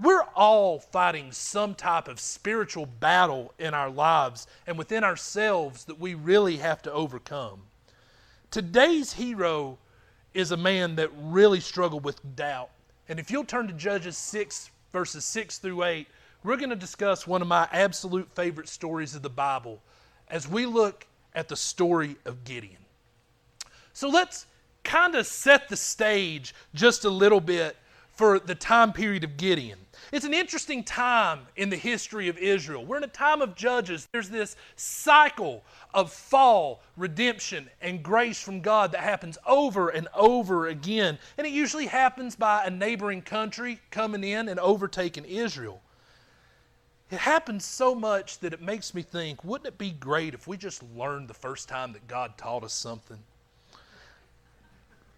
We're 0.00 0.24
all 0.34 0.80
fighting 0.80 1.30
some 1.30 1.74
type 1.74 2.08
of 2.08 2.18
spiritual 2.18 2.86
battle 2.86 3.54
in 3.58 3.74
our 3.74 3.90
lives 3.90 4.46
and 4.66 4.76
within 4.76 5.04
ourselves 5.04 5.84
that 5.84 6.00
we 6.00 6.14
really 6.14 6.56
have 6.56 6.82
to 6.82 6.92
overcome. 6.92 7.62
Today's 8.50 9.12
hero 9.12 9.78
is 10.32 10.50
a 10.50 10.56
man 10.56 10.96
that 10.96 11.10
really 11.16 11.60
struggled 11.60 12.04
with 12.04 12.36
doubt. 12.36 12.70
And 13.08 13.20
if 13.20 13.30
you'll 13.30 13.44
turn 13.44 13.68
to 13.68 13.72
Judges 13.72 14.18
6, 14.18 14.70
verses 14.92 15.24
6 15.24 15.58
through 15.58 15.84
8, 15.84 16.08
we're 16.42 16.56
going 16.56 16.70
to 16.70 16.76
discuss 16.76 17.26
one 17.26 17.40
of 17.40 17.48
my 17.48 17.68
absolute 17.72 18.30
favorite 18.34 18.68
stories 18.68 19.14
of 19.14 19.22
the 19.22 19.30
Bible 19.30 19.80
as 20.28 20.48
we 20.48 20.66
look 20.66 21.06
at 21.34 21.48
the 21.48 21.56
story 21.56 22.16
of 22.24 22.44
Gideon. 22.44 22.84
So 23.92 24.08
let's 24.08 24.46
kind 24.84 25.14
of 25.14 25.26
set 25.26 25.68
the 25.68 25.76
stage 25.76 26.54
just 26.74 27.04
a 27.04 27.10
little 27.10 27.40
bit 27.40 27.76
for 28.12 28.38
the 28.38 28.54
time 28.54 28.92
period 28.92 29.24
of 29.24 29.36
Gideon. 29.36 29.78
It's 30.12 30.24
an 30.24 30.34
interesting 30.34 30.84
time 30.84 31.40
in 31.56 31.70
the 31.70 31.76
history 31.76 32.28
of 32.28 32.38
Israel. 32.38 32.84
We're 32.84 32.98
in 32.98 33.04
a 33.04 33.08
time 33.08 33.42
of 33.42 33.56
judges. 33.56 34.06
There's 34.12 34.28
this 34.28 34.54
cycle 34.76 35.64
of 35.92 36.12
fall, 36.12 36.82
redemption, 36.96 37.68
and 37.80 38.02
grace 38.02 38.40
from 38.40 38.60
God 38.60 38.92
that 38.92 39.00
happens 39.00 39.38
over 39.46 39.88
and 39.88 40.06
over 40.14 40.68
again. 40.68 41.18
And 41.36 41.46
it 41.46 41.52
usually 41.52 41.86
happens 41.86 42.36
by 42.36 42.64
a 42.64 42.70
neighboring 42.70 43.22
country 43.22 43.80
coming 43.90 44.22
in 44.22 44.48
and 44.48 44.60
overtaking 44.60 45.24
Israel. 45.24 45.80
It 47.10 47.18
happens 47.18 47.64
so 47.64 47.94
much 47.94 48.38
that 48.38 48.52
it 48.52 48.62
makes 48.62 48.94
me 48.94 49.02
think 49.02 49.44
wouldn't 49.44 49.68
it 49.68 49.78
be 49.78 49.90
great 49.90 50.34
if 50.34 50.46
we 50.46 50.56
just 50.56 50.82
learned 50.96 51.28
the 51.28 51.34
first 51.34 51.68
time 51.68 51.92
that 51.92 52.06
God 52.06 52.38
taught 52.38 52.62
us 52.62 52.72
something? 52.72 53.18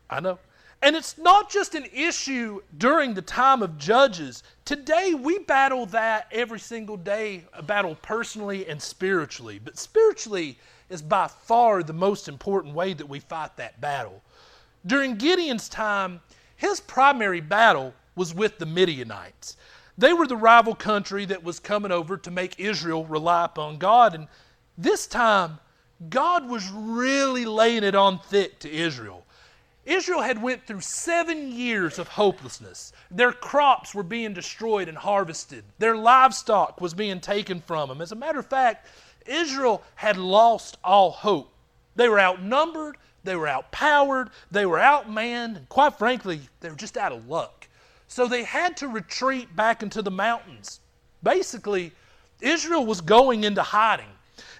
I 0.09 0.21
know. 0.21 0.39
And 0.83 0.95
it's 0.95 1.17
not 1.17 1.51
just 1.51 1.75
an 1.75 1.87
issue 1.93 2.61
during 2.77 3.15
the 3.15 3.23
time 3.23 3.63
of 3.63 3.79
judges. 3.79 4.43
Today, 4.65 5.15
we 5.15 5.39
battle 5.39 5.87
that 5.87 6.29
every 6.31 6.61
single 6.61 6.97
day, 6.97 7.45
a 7.55 7.63
battle 7.63 7.97
personally 8.03 8.69
and 8.69 8.81
spiritually. 8.81 9.59
But 9.59 9.79
spiritually 9.79 10.59
is 10.91 11.03
by 11.03 11.29
far 11.29 11.83
the 11.83 11.93
most 11.93 12.29
important 12.29 12.75
way 12.75 12.93
that 12.93 13.09
we 13.09 13.21
fight 13.21 13.57
that 13.57 13.81
battle. 13.81 14.23
During 14.87 15.17
Gideon's 15.17 15.69
time, 15.69 16.21
his 16.57 16.81
primary 16.81 17.41
battle 17.41 17.95
was 18.15 18.35
with 18.35 18.59
the 18.59 18.67
Midianites. 18.67 19.57
They 19.99 20.13
were 20.13 20.27
the 20.27 20.37
rival 20.37 20.75
country 20.75 21.25
that 21.25 21.43
was 21.43 21.59
coming 21.59 21.91
over 21.91 22.17
to 22.19 22.31
make 22.31 22.61
Israel 22.61 23.05
rely 23.07 23.47
upon 23.47 23.79
God. 23.79 24.15
And 24.15 24.29
this 24.79 25.07
time, 25.07 25.59
God 26.11 26.49
was 26.49 26.69
really 26.71 27.47
laying 27.47 27.83
it 27.83 27.95
on 27.95 28.19
thick 28.19 28.59
to 28.61 28.71
Israel. 28.71 29.26
Israel 29.87 30.21
had 30.21 30.43
went 30.43 30.67
through 30.67 30.81
7 30.81 31.53
years 31.53 31.99
of 31.99 32.09
hopelessness. 32.09 32.93
Their 33.11 33.33
crops 33.33 33.95
were 33.95 34.03
being 34.03 34.35
destroyed 34.35 34.89
and 34.89 34.99
harvested. 34.99 35.65
Their 35.79 35.97
livestock 35.97 36.81
was 36.81 36.93
being 36.93 37.21
taken 37.21 37.61
from 37.61 37.89
them. 37.89 38.03
As 38.03 38.13
a 38.13 38.17
matter 38.17 38.41
of 38.41 38.47
fact, 38.47 38.89
Israel 39.25 39.83
had 39.95 40.17
lost 40.17 40.77
all 40.83 41.13
hope. 41.13 41.53
They 41.95 42.09
were 42.09 42.21
outnumbered, 42.21 42.97
they 43.23 43.37
were 43.37 43.49
outpowered, 43.49 44.31
they 44.51 44.67
were 44.67 44.79
outmanned, 44.79 45.57
and 45.57 45.69
quite 45.69 45.97
frankly, 45.97 46.41
they 46.61 46.69
were 46.69 46.77
just 46.77 46.97
out 46.97 47.13
of 47.13 47.29
luck. 47.29 47.69
So 48.09 48.27
they 48.27 48.45
had 48.45 48.77
to 48.79 48.89
retreat 48.89 49.55
back 49.57 49.83
into 49.83 50.03
the 50.03 50.11
mountains. 50.11 50.81
Basically, 51.23 51.93
Israel 52.41 52.85
was 52.85 53.01
going 53.01 53.45
into 53.45 53.63
hiding. 53.63 54.07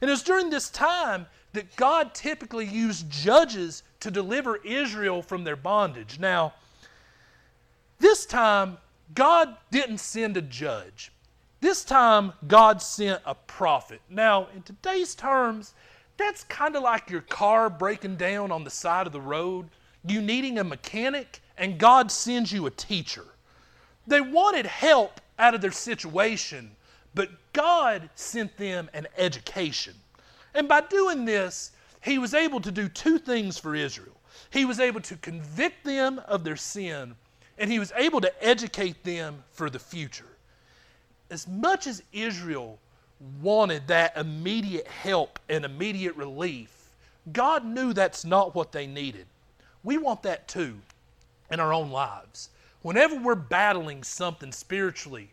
And 0.01 0.09
it 0.09 0.13
was 0.13 0.23
during 0.23 0.51
this 0.51 0.71
time 0.71 1.27
that 1.53 1.75
God 1.77 2.15
typically 2.15 2.67
used 2.67 3.11
judges 3.11 3.83
to 4.07 4.11
deliver 4.13 4.59
Israel 4.59 5.21
from 5.21 5.43
their 5.43 5.57
bondage. 5.57 6.21
Now, 6.21 6.55
this 7.99 8.25
time, 8.25 8.79
God 9.17 9.57
didn't 9.73 9.99
send 9.99 10.37
a 10.37 10.43
judge. 10.43 11.11
This 11.61 11.85
time, 11.85 12.33
God 12.47 12.81
sent 12.81 13.21
a 13.27 13.35
prophet. 13.35 14.01
Now, 14.09 14.47
in 14.55 14.63
today's 14.63 15.17
terms, 15.17 15.75
that's 16.19 16.45
kind 16.45 16.77
of 16.77 16.85
like 16.85 17.11
your 17.11 17.23
car 17.23 17.69
breaking 17.69 18.15
down 18.15 18.53
on 18.53 18.63
the 18.63 18.71
side 18.71 19.09
of 19.09 19.13
the 19.13 19.21
road, 19.21 19.71
you 20.07 20.23
needing 20.23 20.61
a 20.61 20.65
mechanic, 20.65 21.41
and 21.59 21.77
God 21.77 22.13
sends 22.13 22.53
you 22.53 22.67
a 22.67 22.71
teacher. 22.71 23.25
They 24.07 24.21
wanted 24.21 24.67
help 24.67 25.21
out 25.37 25.57
of 25.57 25.61
their 25.61 25.73
situation, 25.73 26.71
but 27.13 27.31
God 27.53 28.09
sent 28.15 28.57
them 28.57 28.89
an 28.95 29.09
education. 29.19 29.95
And 30.55 30.69
by 30.69 30.83
doing 30.83 31.25
this, 31.25 31.73
he 32.07 32.19
was 32.19 32.35
able 32.35 32.61
to 32.61 32.71
do 32.71 32.89
two 32.89 33.19
things 33.19 33.59
for 33.59 33.75
Israel. 33.75 34.15
He 34.51 34.65
was 34.65 34.79
able 34.79 35.01
to 35.01 35.17
convict 35.17 35.85
them 35.85 36.21
of 36.29 36.45
their 36.45 36.57
sin, 36.57 37.17
and 37.59 37.71
he 37.71 37.81
was 37.81 37.93
able 37.97 38.21
to 38.21 38.45
educate 38.45 39.03
them 39.03 39.43
for 39.51 39.69
the 39.69 39.81
future. 39.81 40.37
As 41.31 41.49
much 41.49 41.89
as 41.89 42.05
Israel 42.13 42.79
wanted 43.43 43.89
that 43.89 44.17
immediate 44.17 44.87
help 44.87 45.41
and 45.49 45.65
immediate 45.65 46.15
relief, 46.15 46.91
God 47.33 47.65
knew 47.65 47.93
that's 47.93 48.25
not 48.25 48.55
what 48.55 48.71
they 48.71 48.87
needed. 48.87 49.27
We 49.83 49.99
want 49.99 50.23
that 50.23 50.47
too 50.47 50.77
in 51.51 51.59
our 51.59 51.73
own 51.73 51.91
lives. 51.91 52.51
Whenever 52.83 53.17
we're 53.17 53.35
battling 53.35 54.05
something 54.05 54.53
spiritually, 54.53 55.31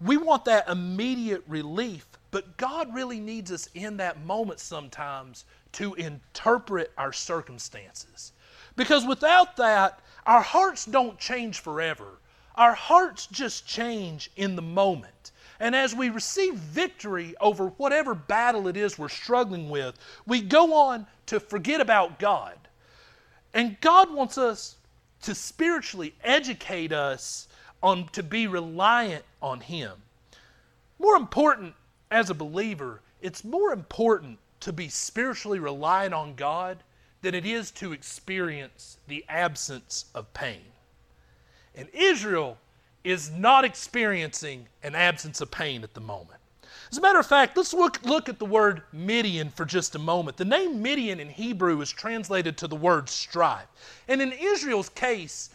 we 0.00 0.16
want 0.16 0.44
that 0.46 0.68
immediate 0.68 1.44
relief, 1.46 2.06
but 2.32 2.56
God 2.56 2.92
really 2.92 3.20
needs 3.20 3.52
us 3.52 3.68
in 3.74 3.98
that 3.98 4.24
moment 4.24 4.58
sometimes 4.58 5.44
to 5.72 5.94
interpret 5.94 6.92
our 6.96 7.12
circumstances. 7.12 8.32
Because 8.76 9.04
without 9.04 9.56
that, 9.56 10.00
our 10.26 10.42
hearts 10.42 10.84
don't 10.84 11.18
change 11.18 11.60
forever. 11.60 12.18
Our 12.54 12.74
hearts 12.74 13.26
just 13.26 13.66
change 13.66 14.30
in 14.36 14.56
the 14.56 14.62
moment. 14.62 15.32
And 15.60 15.76
as 15.76 15.94
we 15.94 16.08
receive 16.08 16.54
victory 16.54 17.34
over 17.40 17.68
whatever 17.76 18.14
battle 18.14 18.66
it 18.66 18.76
is 18.76 18.98
we're 18.98 19.08
struggling 19.08 19.68
with, 19.68 19.98
we 20.26 20.40
go 20.40 20.74
on 20.74 21.06
to 21.26 21.38
forget 21.38 21.80
about 21.80 22.18
God. 22.18 22.56
And 23.52 23.80
God 23.80 24.12
wants 24.12 24.38
us 24.38 24.76
to 25.22 25.34
spiritually 25.34 26.14
educate 26.24 26.92
us 26.92 27.48
on 27.82 28.08
to 28.08 28.22
be 28.22 28.46
reliant 28.46 29.24
on 29.42 29.60
Him. 29.60 29.92
More 30.98 31.16
important 31.16 31.74
as 32.10 32.30
a 32.30 32.34
believer, 32.34 33.00
it's 33.20 33.44
more 33.44 33.72
important 33.72 34.38
to 34.60 34.72
be 34.72 34.88
spiritually 34.88 35.58
reliant 35.58 36.14
on 36.14 36.34
God 36.34 36.78
than 37.22 37.34
it 37.34 37.44
is 37.44 37.70
to 37.72 37.92
experience 37.92 38.98
the 39.08 39.24
absence 39.28 40.06
of 40.14 40.32
pain. 40.32 40.64
And 41.74 41.88
Israel 41.92 42.58
is 43.04 43.30
not 43.30 43.64
experiencing 43.64 44.66
an 44.82 44.94
absence 44.94 45.40
of 45.40 45.50
pain 45.50 45.82
at 45.82 45.94
the 45.94 46.00
moment. 46.00 46.40
As 46.90 46.98
a 46.98 47.00
matter 47.00 47.18
of 47.20 47.26
fact, 47.26 47.56
let's 47.56 47.72
look, 47.72 48.04
look 48.04 48.28
at 48.28 48.38
the 48.38 48.44
word 48.44 48.82
Midian 48.92 49.50
for 49.50 49.64
just 49.64 49.94
a 49.94 49.98
moment. 49.98 50.36
The 50.36 50.44
name 50.44 50.82
Midian 50.82 51.20
in 51.20 51.28
Hebrew 51.28 51.80
is 51.80 51.90
translated 51.90 52.56
to 52.58 52.66
the 52.66 52.76
word 52.76 53.08
strife. 53.08 53.68
And 54.08 54.20
in 54.20 54.32
Israel's 54.32 54.88
case, 54.88 55.50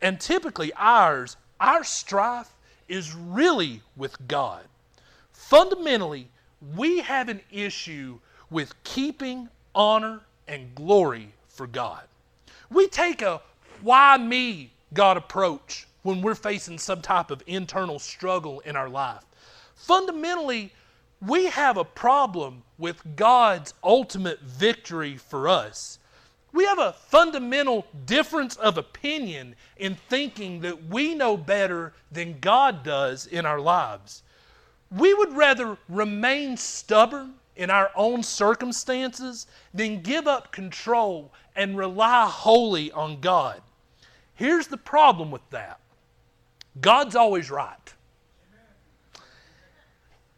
and 0.00 0.18
typically 0.18 0.72
ours, 0.74 1.36
our 1.60 1.84
strife 1.84 2.50
is 2.88 3.14
really 3.14 3.82
with 3.96 4.16
God. 4.28 4.64
Fundamentally, 5.32 6.28
we 6.74 7.00
have 7.00 7.28
an 7.28 7.40
issue 7.50 8.18
with 8.50 8.74
keeping 8.84 9.48
honor 9.74 10.20
and 10.46 10.74
glory 10.74 11.32
for 11.48 11.66
God. 11.66 12.02
We 12.70 12.88
take 12.88 13.22
a 13.22 13.40
why 13.82 14.16
me 14.18 14.70
God 14.92 15.16
approach 15.16 15.86
when 16.02 16.22
we're 16.22 16.34
facing 16.34 16.78
some 16.78 17.02
type 17.02 17.30
of 17.30 17.42
internal 17.46 17.98
struggle 17.98 18.60
in 18.60 18.76
our 18.76 18.88
life. 18.88 19.24
Fundamentally, 19.74 20.72
we 21.20 21.46
have 21.46 21.76
a 21.76 21.84
problem 21.84 22.62
with 22.78 23.02
God's 23.16 23.74
ultimate 23.82 24.40
victory 24.40 25.16
for 25.16 25.48
us. 25.48 25.98
We 26.52 26.64
have 26.64 26.78
a 26.78 26.92
fundamental 26.92 27.86
difference 28.06 28.56
of 28.56 28.78
opinion 28.78 29.54
in 29.76 29.96
thinking 30.08 30.60
that 30.60 30.86
we 30.86 31.14
know 31.14 31.36
better 31.36 31.92
than 32.10 32.38
God 32.40 32.82
does 32.82 33.26
in 33.26 33.44
our 33.44 33.60
lives. 33.60 34.22
We 34.90 35.12
would 35.12 35.34
rather 35.34 35.76
remain 35.88 36.56
stubborn 36.56 37.34
in 37.58 37.70
our 37.70 37.90
own 37.96 38.22
circumstances 38.22 39.48
then 39.74 40.00
give 40.00 40.26
up 40.26 40.52
control 40.52 41.32
and 41.54 41.76
rely 41.76 42.24
wholly 42.24 42.90
on 42.92 43.20
God. 43.20 43.60
Here's 44.34 44.68
the 44.68 44.78
problem 44.78 45.30
with 45.30 45.42
that 45.50 45.80
God's 46.80 47.16
always 47.16 47.50
right. 47.50 47.94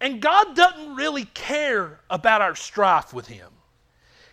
And 0.01 0.23
God 0.23 0.57
doesn't 0.57 0.97
really 0.97 1.27
care 1.27 2.01
about 2.09 2.41
our 2.41 2.55
strife 2.55 3.13
with 3.13 3.29
Him. 3.29 3.51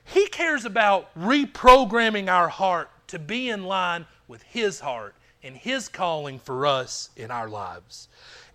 He 0.06 0.28
cares 0.28 0.64
about 0.64 1.14
reprogramming 1.20 2.30
our 2.30 2.48
heart 2.48 2.90
to 3.08 3.20
be 3.20 3.50
in 3.50 3.66
line 3.66 4.06
with 4.30 4.42
His 4.44 4.80
heart 4.80 5.16
and 5.44 5.58
His 5.58 5.90
calling 5.90 6.40
for 6.40 6.66
us 6.66 7.10
in 7.18 7.32
our 7.32 7.50
lives. 7.50 8.08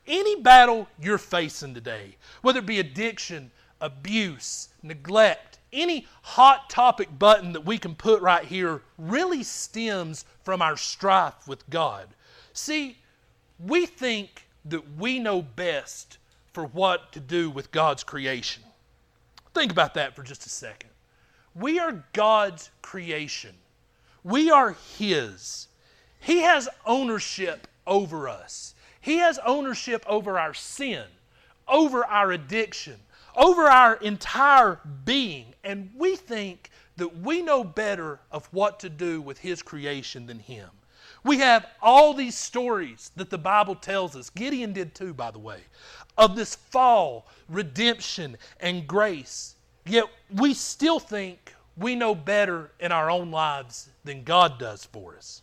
Any 0.06 0.40
battle 0.40 0.88
you're 0.98 1.18
facing 1.18 1.74
today, 1.74 2.16
whether 2.40 2.60
it 2.60 2.66
be 2.66 2.80
addiction, 2.80 3.50
abuse, 3.82 4.70
neglect, 4.82 5.58
any 5.72 6.06
hot 6.22 6.70
topic 6.70 7.18
button 7.18 7.52
that 7.52 7.64
we 7.64 7.76
can 7.76 7.94
put 7.94 8.22
right 8.22 8.44
here 8.44 8.82
really 8.96 9.42
stems 9.42 10.24
from 10.44 10.62
our 10.62 10.76
strife 10.76 11.46
with 11.46 11.68
God. 11.68 12.08
See, 12.52 12.96
we 13.58 13.86
think 13.86 14.46
that 14.64 14.96
we 14.96 15.18
know 15.18 15.42
best 15.42 16.18
for 16.52 16.64
what 16.64 17.12
to 17.12 17.20
do 17.20 17.50
with 17.50 17.72
God's 17.72 18.04
creation. 18.04 18.62
Think 19.54 19.72
about 19.72 19.94
that 19.94 20.14
for 20.14 20.22
just 20.22 20.46
a 20.46 20.50
second. 20.50 20.90
We 21.54 21.78
are 21.78 22.04
God's 22.12 22.70
creation, 22.80 23.54
we 24.24 24.50
are 24.50 24.76
His. 24.98 25.68
He 26.20 26.42
has 26.42 26.68
ownership 26.86 27.66
over 27.84 28.28
us. 28.28 28.76
He 29.00 29.18
has 29.18 29.40
ownership 29.44 30.04
over 30.06 30.38
our 30.38 30.54
sin, 30.54 31.04
over 31.66 32.04
our 32.04 32.30
addiction, 32.30 33.00
over 33.36 33.62
our 33.62 33.94
entire 33.94 34.80
being. 35.04 35.54
And 35.64 35.90
we 35.96 36.16
think 36.16 36.70
that 36.96 37.18
we 37.20 37.42
know 37.42 37.64
better 37.64 38.20
of 38.30 38.46
what 38.52 38.80
to 38.80 38.88
do 38.88 39.20
with 39.20 39.38
His 39.38 39.62
creation 39.62 40.26
than 40.26 40.38
Him. 40.38 40.68
We 41.24 41.38
have 41.38 41.66
all 41.80 42.14
these 42.14 42.36
stories 42.36 43.12
that 43.16 43.30
the 43.30 43.38
Bible 43.38 43.74
tells 43.74 44.16
us. 44.16 44.30
Gideon 44.30 44.72
did 44.72 44.94
too, 44.94 45.14
by 45.14 45.30
the 45.30 45.38
way, 45.38 45.60
of 46.18 46.36
this 46.36 46.56
fall, 46.56 47.28
redemption, 47.48 48.36
and 48.60 48.86
grace. 48.86 49.54
Yet 49.86 50.04
we 50.34 50.54
still 50.54 50.98
think 50.98 51.54
we 51.76 51.94
know 51.94 52.14
better 52.14 52.72
in 52.80 52.92
our 52.92 53.10
own 53.10 53.30
lives 53.30 53.88
than 54.04 54.24
God 54.24 54.58
does 54.58 54.84
for 54.84 55.16
us. 55.16 55.42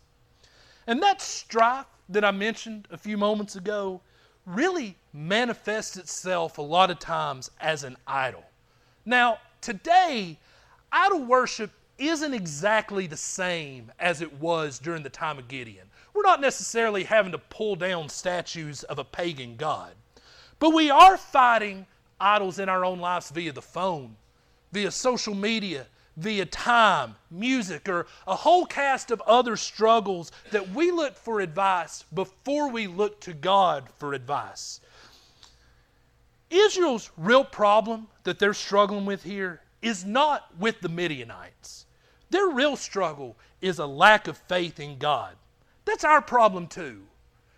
And 0.86 1.02
that 1.02 1.22
strife 1.22 1.86
that 2.10 2.26
I 2.26 2.32
mentioned 2.32 2.88
a 2.92 2.98
few 2.98 3.18
moments 3.18 3.56
ago 3.56 4.02
really 4.50 4.96
manifests 5.14 5.96
itself 5.96 6.58
a 6.58 6.62
lot 6.62 6.90
of 6.90 7.00
times 7.00 7.52
as 7.62 7.84
an 7.84 7.96
idol. 8.08 8.44
Now, 9.06 9.38
today, 9.62 10.38
idol 10.92 11.24
worship 11.24 11.72
isn't 12.00 12.34
exactly 12.34 13.06
the 13.08 13.18
same 13.18 13.92
as 14.00 14.22
it 14.22 14.34
was 14.40 14.80
during 14.80 15.04
the 15.04 15.10
time 15.10 15.38
of 15.38 15.48
Gideon. 15.48 15.88
We're 16.14 16.24
not 16.24 16.42
necessarily 16.42 17.04
having 17.04 17.32
to 17.34 17.38
pull 17.38 17.76
down 17.76 18.10
statues 18.10 18.84
of 18.84 18.98
a 19.00 19.04
pagan 19.04 19.56
god, 19.56 19.94
but 20.58 20.74
we 20.74 20.90
are 20.90 21.18
fighting 21.18 21.86
idols 22.20 22.60
in 22.60 22.70
our 22.70 22.84
own 22.84 23.00
lives 23.00 23.30
via 23.30 23.52
the 23.52 23.62
phone, 23.62 24.16
via 24.72 24.92
social 24.92 25.36
media, 25.36 25.86
via 26.20 26.46
time, 26.46 27.16
music, 27.32 27.88
or 27.88 28.06
a 28.28 28.36
whole 28.36 28.66
cast 28.66 29.10
of 29.10 29.22
other 29.22 29.56
struggles 29.56 30.32
that 30.52 30.70
we 30.70 30.92
look 30.92 31.16
for 31.16 31.40
advice 31.40 32.04
before 32.14 32.70
we 32.70 32.88
look 32.88 33.22
to 33.22 33.34
God 33.34 33.86
for 33.98 34.14
advice. 34.14 34.82
Israel's 36.50 37.12
real 37.16 37.46
problem 37.46 38.08
that 38.24 38.40
they're 38.40 38.54
struggling 38.54 39.06
with 39.06 39.24
here 39.24 39.62
is 39.82 40.04
not 40.04 40.48
with 40.60 40.82
the 40.82 40.90
Midianites. 40.90 41.86
Their 42.32 42.48
real 42.48 42.76
struggle 42.76 43.38
is 43.62 43.80
a 43.80 43.86
lack 43.86 44.28
of 44.28 44.38
faith 44.38 44.80
in 44.80 44.98
God. 44.98 45.36
That's 45.86 46.04
our 46.04 46.22
problem 46.22 46.68
too. 46.68 47.04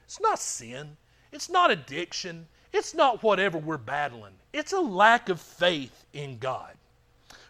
It's 0.06 0.21
not 0.21 0.39
sin, 0.39 0.97
it's 1.32 1.50
not 1.50 1.71
addiction, 1.71 2.47
it's 2.74 2.93
not 2.93 3.24
whatever 3.24 3.58
we're 3.58 3.78
battling. 3.78 4.34
It's 4.54 4.74
a 4.74 4.80
lack 4.80 5.30
of 5.30 5.41
faith 5.41 6.06
in 6.13 6.38
God. 6.38 6.74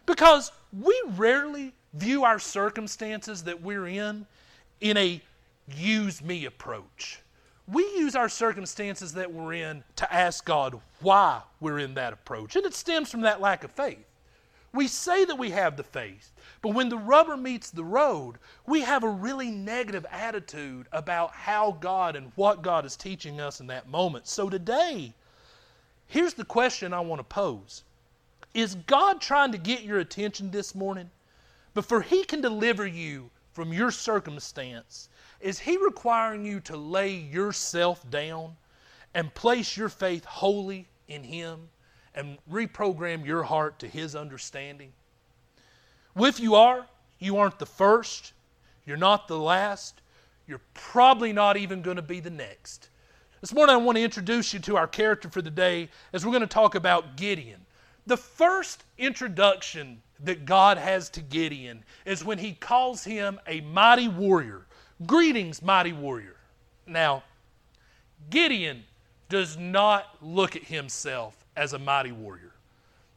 Because 0.06 0.52
we 0.72 1.00
rarely 1.16 1.74
view 1.94 2.24
our 2.24 2.38
circumstances 2.38 3.44
that 3.44 3.62
we're 3.62 3.86
in 3.86 4.26
in 4.80 4.96
a 4.96 5.20
use 5.76 6.22
me 6.22 6.44
approach. 6.46 7.20
We 7.68 7.82
use 7.96 8.16
our 8.16 8.28
circumstances 8.28 9.12
that 9.14 9.32
we're 9.32 9.54
in 9.54 9.84
to 9.96 10.12
ask 10.12 10.44
God 10.44 10.80
why 11.00 11.42
we're 11.60 11.78
in 11.78 11.94
that 11.94 12.12
approach. 12.12 12.56
And 12.56 12.66
it 12.66 12.74
stems 12.74 13.10
from 13.10 13.20
that 13.22 13.40
lack 13.40 13.64
of 13.64 13.70
faith. 13.70 14.04
We 14.74 14.88
say 14.88 15.24
that 15.26 15.38
we 15.38 15.50
have 15.50 15.76
the 15.76 15.82
faith, 15.82 16.32
but 16.62 16.70
when 16.70 16.88
the 16.88 16.96
rubber 16.96 17.36
meets 17.36 17.70
the 17.70 17.84
road, 17.84 18.36
we 18.66 18.80
have 18.80 19.04
a 19.04 19.08
really 19.08 19.50
negative 19.50 20.06
attitude 20.10 20.88
about 20.92 21.32
how 21.32 21.72
God 21.80 22.16
and 22.16 22.32
what 22.36 22.62
God 22.62 22.86
is 22.86 22.96
teaching 22.96 23.38
us 23.38 23.60
in 23.60 23.66
that 23.66 23.90
moment. 23.90 24.26
So 24.26 24.48
today, 24.48 25.12
here's 26.06 26.32
the 26.32 26.44
question 26.44 26.94
I 26.94 27.00
want 27.00 27.20
to 27.20 27.24
pose 27.24 27.84
is 28.54 28.74
God 28.86 29.20
trying 29.20 29.52
to 29.52 29.58
get 29.58 29.82
your 29.82 29.98
attention 29.98 30.50
this 30.50 30.74
morning? 30.74 31.10
Before 31.74 32.02
He 32.02 32.24
can 32.24 32.40
deliver 32.40 32.86
you 32.86 33.30
from 33.52 33.72
your 33.72 33.90
circumstance, 33.90 35.08
is 35.40 35.58
He 35.58 35.76
requiring 35.76 36.44
you 36.44 36.60
to 36.60 36.76
lay 36.76 37.14
yourself 37.14 38.08
down 38.10 38.56
and 39.14 39.34
place 39.34 39.76
your 39.76 39.88
faith 39.88 40.24
wholly 40.24 40.88
in 41.08 41.24
Him 41.24 41.68
and 42.14 42.38
reprogram 42.50 43.24
your 43.24 43.42
heart 43.42 43.78
to 43.80 43.88
His 43.88 44.14
understanding? 44.14 44.92
Well, 46.14 46.28
if 46.28 46.40
you 46.40 46.54
are, 46.54 46.86
you 47.18 47.38
aren't 47.38 47.58
the 47.58 47.66
first, 47.66 48.32
you're 48.84 48.96
not 48.98 49.28
the 49.28 49.38
last, 49.38 50.02
you're 50.46 50.60
probably 50.74 51.32
not 51.32 51.56
even 51.56 51.80
going 51.80 51.96
to 51.96 52.02
be 52.02 52.20
the 52.20 52.30
next. 52.30 52.88
This 53.40 53.54
morning, 53.54 53.74
I 53.74 53.78
want 53.78 53.96
to 53.96 54.04
introduce 54.04 54.52
you 54.52 54.60
to 54.60 54.76
our 54.76 54.86
character 54.86 55.28
for 55.28 55.40
the 55.40 55.50
day 55.50 55.88
as 56.12 56.24
we're 56.24 56.32
going 56.32 56.42
to 56.42 56.46
talk 56.46 56.74
about 56.74 57.16
Gideon. 57.16 57.61
The 58.06 58.16
first 58.16 58.84
introduction 58.98 60.02
that 60.24 60.44
God 60.44 60.78
has 60.78 61.08
to 61.10 61.20
Gideon 61.20 61.84
is 62.04 62.24
when 62.24 62.38
he 62.38 62.52
calls 62.52 63.04
him 63.04 63.40
a 63.46 63.60
mighty 63.60 64.08
warrior. 64.08 64.66
Greetings, 65.06 65.62
mighty 65.62 65.92
warrior. 65.92 66.36
Now, 66.86 67.22
Gideon 68.30 68.84
does 69.28 69.56
not 69.56 70.16
look 70.20 70.56
at 70.56 70.64
himself 70.64 71.44
as 71.56 71.72
a 71.72 71.78
mighty 71.78 72.12
warrior, 72.12 72.52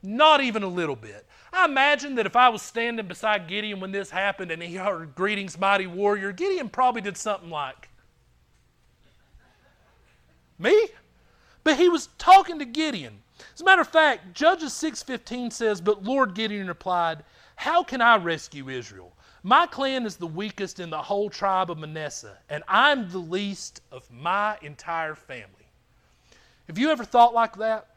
not 0.01 0.41
even 0.41 0.63
a 0.63 0.67
little 0.67 0.95
bit. 0.95 1.25
I 1.51 1.65
imagine 1.65 2.15
that 2.15 2.25
if 2.25 2.35
I 2.35 2.49
was 2.49 2.61
standing 2.61 3.07
beside 3.07 3.47
Gideon 3.47 3.79
when 3.79 3.91
this 3.91 4.09
happened 4.09 4.51
and 4.51 4.61
he 4.61 4.75
heard, 4.75 5.15
Greetings, 5.15 5.59
mighty 5.59 5.87
warrior, 5.87 6.31
Gideon 6.31 6.69
probably 6.69 7.01
did 7.01 7.17
something 7.17 7.49
like, 7.49 7.89
Me? 10.57 10.87
But 11.63 11.77
he 11.77 11.89
was 11.89 12.09
talking 12.17 12.59
to 12.59 12.65
Gideon. 12.65 13.19
As 13.53 13.61
a 13.61 13.65
matter 13.65 13.81
of 13.81 13.87
fact, 13.87 14.33
Judges 14.33 14.73
6:15 14.73 15.51
says, 15.51 15.81
"But 15.81 16.03
Lord 16.03 16.33
Gideon 16.33 16.67
replied, 16.67 17.23
How 17.57 17.83
can 17.83 18.01
I 18.01 18.17
rescue 18.17 18.69
Israel? 18.69 19.15
My 19.43 19.67
clan 19.67 20.05
is 20.05 20.17
the 20.17 20.27
weakest 20.27 20.79
in 20.79 20.89
the 20.89 21.03
whole 21.03 21.29
tribe 21.29 21.69
of 21.69 21.77
Manasseh, 21.77 22.37
and 22.49 22.63
I'm 22.67 23.09
the 23.11 23.19
least 23.19 23.81
of 23.91 24.09
my 24.11 24.57
entire 24.61 25.15
family." 25.15 25.67
Have 26.67 26.77
you 26.77 26.89
ever 26.89 27.05
thought 27.05 27.33
like 27.33 27.57
that? 27.57 27.87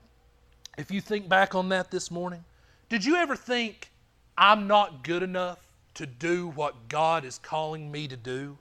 If 0.77 0.91
you 0.91 1.01
think 1.01 1.29
back 1.29 1.55
on 1.55 1.71
that 1.71 1.91
this 1.91 2.11
morning, 2.11 2.45
Did 2.89 3.05
you 3.05 3.17
ever 3.17 3.37
think, 3.37 3.91
I'm 4.37 4.67
not 4.67 5.03
good 5.03 5.23
enough 5.23 5.59
to 5.95 6.07
do 6.07 6.49
what 6.49 6.89
God 6.89 7.25
is 7.25 7.39
calling 7.39 7.91
me 7.91 8.09
to 8.09 8.17
do? 8.17 8.57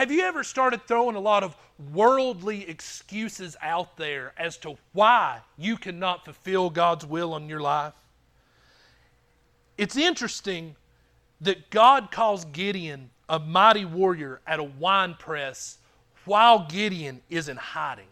Have 0.00 0.10
you 0.10 0.22
ever 0.22 0.42
started 0.42 0.86
throwing 0.86 1.14
a 1.14 1.20
lot 1.20 1.42
of 1.42 1.54
worldly 1.92 2.66
excuses 2.66 3.54
out 3.60 3.98
there 3.98 4.32
as 4.38 4.56
to 4.56 4.78
why 4.94 5.40
you 5.58 5.76
cannot 5.76 6.24
fulfill 6.24 6.70
God's 6.70 7.04
will 7.04 7.34
on 7.34 7.50
your 7.50 7.60
life? 7.60 7.92
It's 9.76 9.98
interesting 9.98 10.74
that 11.42 11.68
God 11.68 12.10
calls 12.10 12.46
Gideon 12.46 13.10
a 13.28 13.38
mighty 13.38 13.84
warrior 13.84 14.40
at 14.46 14.58
a 14.58 14.64
wine 14.64 15.16
press 15.18 15.76
while 16.24 16.66
Gideon 16.66 17.20
is 17.28 17.50
in 17.50 17.58
hiding. 17.58 18.08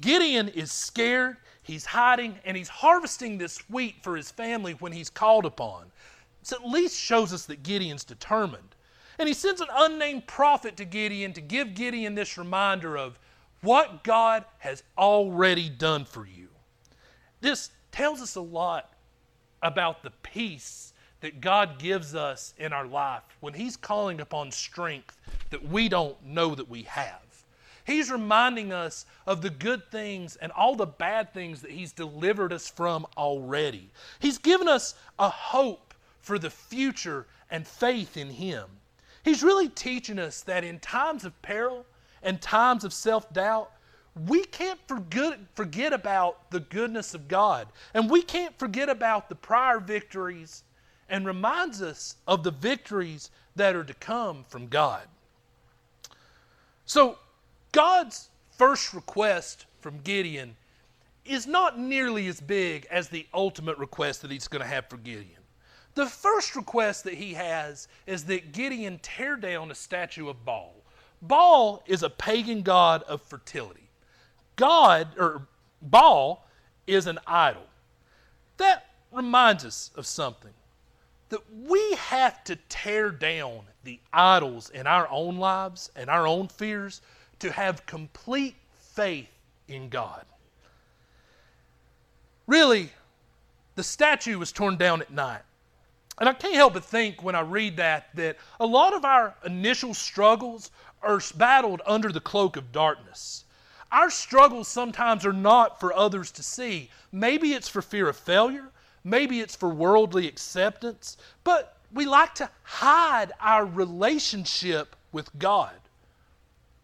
Gideon 0.00 0.46
is 0.46 0.70
scared, 0.70 1.38
he's 1.64 1.84
hiding, 1.84 2.38
and 2.44 2.56
he's 2.56 2.68
harvesting 2.68 3.38
this 3.38 3.58
wheat 3.68 3.96
for 4.04 4.16
his 4.16 4.30
family 4.30 4.74
when 4.74 4.92
he's 4.92 5.10
called 5.10 5.46
upon. 5.46 5.86
This 6.38 6.52
at 6.52 6.64
least 6.64 6.96
shows 6.96 7.32
us 7.32 7.44
that 7.46 7.64
Gideon's 7.64 8.04
determined. 8.04 8.76
And 9.18 9.26
he 9.26 9.34
sends 9.34 9.60
an 9.60 9.68
unnamed 9.72 10.26
prophet 10.26 10.76
to 10.76 10.84
Gideon 10.84 11.32
to 11.32 11.40
give 11.40 11.74
Gideon 11.74 12.14
this 12.14 12.38
reminder 12.38 12.96
of 12.96 13.18
what 13.62 14.04
God 14.04 14.44
has 14.58 14.82
already 14.96 15.68
done 15.68 16.04
for 16.04 16.26
you. 16.26 16.48
This 17.40 17.70
tells 17.90 18.20
us 18.20 18.36
a 18.36 18.40
lot 18.40 18.92
about 19.62 20.02
the 20.02 20.12
peace 20.22 20.92
that 21.20 21.40
God 21.40 21.78
gives 21.78 22.14
us 22.14 22.54
in 22.58 22.72
our 22.72 22.86
life 22.86 23.22
when 23.40 23.54
He's 23.54 23.76
calling 23.76 24.20
upon 24.20 24.52
strength 24.52 25.18
that 25.50 25.68
we 25.68 25.88
don't 25.88 26.24
know 26.24 26.54
that 26.54 26.68
we 26.68 26.82
have. 26.82 27.20
He's 27.84 28.10
reminding 28.10 28.72
us 28.72 29.06
of 29.26 29.40
the 29.40 29.50
good 29.50 29.90
things 29.90 30.36
and 30.36 30.52
all 30.52 30.76
the 30.76 30.86
bad 30.86 31.32
things 31.32 31.62
that 31.62 31.70
He's 31.70 31.92
delivered 31.92 32.52
us 32.52 32.68
from 32.68 33.06
already. 33.16 33.90
He's 34.20 34.38
given 34.38 34.68
us 34.68 34.94
a 35.18 35.28
hope 35.28 35.94
for 36.20 36.38
the 36.38 36.50
future 36.50 37.26
and 37.50 37.66
faith 37.66 38.16
in 38.16 38.28
Him. 38.30 38.66
He's 39.28 39.42
really 39.42 39.68
teaching 39.68 40.18
us 40.18 40.40
that 40.44 40.64
in 40.64 40.80
times 40.80 41.26
of 41.26 41.42
peril 41.42 41.84
and 42.22 42.40
times 42.40 42.82
of 42.82 42.94
self 42.94 43.30
doubt, 43.30 43.70
we 44.26 44.42
can't 44.42 44.80
forget, 44.88 45.38
forget 45.54 45.92
about 45.92 46.50
the 46.50 46.60
goodness 46.60 47.12
of 47.12 47.28
God. 47.28 47.68
And 47.92 48.10
we 48.10 48.22
can't 48.22 48.58
forget 48.58 48.88
about 48.88 49.28
the 49.28 49.34
prior 49.34 49.80
victories 49.80 50.64
and 51.10 51.26
reminds 51.26 51.82
us 51.82 52.16
of 52.26 52.42
the 52.42 52.50
victories 52.50 53.30
that 53.54 53.76
are 53.76 53.84
to 53.84 53.92
come 53.92 54.46
from 54.48 54.66
God. 54.66 55.06
So, 56.86 57.18
God's 57.72 58.30
first 58.56 58.94
request 58.94 59.66
from 59.80 59.98
Gideon 59.98 60.56
is 61.26 61.46
not 61.46 61.78
nearly 61.78 62.28
as 62.28 62.40
big 62.40 62.86
as 62.90 63.10
the 63.10 63.26
ultimate 63.34 63.76
request 63.76 64.22
that 64.22 64.30
he's 64.30 64.48
going 64.48 64.62
to 64.62 64.68
have 64.68 64.88
for 64.88 64.96
Gideon. 64.96 65.37
The 65.98 66.06
first 66.06 66.54
request 66.54 67.02
that 67.04 67.14
he 67.14 67.34
has 67.34 67.88
is 68.06 68.26
that 68.26 68.52
Gideon 68.52 69.00
tear 69.02 69.34
down 69.34 69.72
a 69.72 69.74
statue 69.74 70.28
of 70.28 70.44
Baal. 70.44 70.76
Baal 71.20 71.82
is 71.88 72.04
a 72.04 72.08
pagan 72.08 72.62
god 72.62 73.02
of 73.02 73.20
fertility. 73.20 73.90
God, 74.54 75.08
or 75.18 75.48
Baal, 75.82 76.46
is 76.86 77.08
an 77.08 77.18
idol. 77.26 77.66
That 78.58 78.86
reminds 79.10 79.64
us 79.64 79.90
of 79.96 80.06
something 80.06 80.52
that 81.30 81.42
we 81.66 81.94
have 81.94 82.44
to 82.44 82.54
tear 82.68 83.10
down 83.10 83.62
the 83.82 83.98
idols 84.12 84.70
in 84.70 84.86
our 84.86 85.08
own 85.10 85.38
lives 85.38 85.90
and 85.96 86.08
our 86.08 86.28
own 86.28 86.46
fears 86.46 87.00
to 87.40 87.50
have 87.50 87.86
complete 87.86 88.54
faith 88.76 89.32
in 89.66 89.88
God. 89.88 90.24
Really, 92.46 92.90
the 93.74 93.82
statue 93.82 94.38
was 94.38 94.52
torn 94.52 94.76
down 94.76 95.02
at 95.02 95.10
night. 95.10 95.42
And 96.20 96.28
I 96.28 96.32
can't 96.32 96.54
help 96.54 96.74
but 96.74 96.84
think 96.84 97.22
when 97.22 97.34
I 97.34 97.40
read 97.40 97.76
that 97.76 98.08
that 98.14 98.36
a 98.58 98.66
lot 98.66 98.94
of 98.94 99.04
our 99.04 99.34
initial 99.44 99.94
struggles 99.94 100.70
are 101.02 101.20
battled 101.36 101.80
under 101.86 102.10
the 102.10 102.20
cloak 102.20 102.56
of 102.56 102.72
darkness. 102.72 103.44
Our 103.92 104.10
struggles 104.10 104.68
sometimes 104.68 105.24
are 105.24 105.32
not 105.32 105.80
for 105.80 105.94
others 105.94 106.30
to 106.32 106.42
see. 106.42 106.90
Maybe 107.12 107.54
it's 107.54 107.68
for 107.68 107.80
fear 107.80 108.08
of 108.08 108.16
failure, 108.16 108.70
maybe 109.04 109.40
it's 109.40 109.56
for 109.56 109.70
worldly 109.70 110.26
acceptance, 110.26 111.16
but 111.44 111.76
we 111.92 112.04
like 112.04 112.34
to 112.34 112.50
hide 112.64 113.32
our 113.40 113.64
relationship 113.64 114.94
with 115.12 115.30
God. 115.38 115.74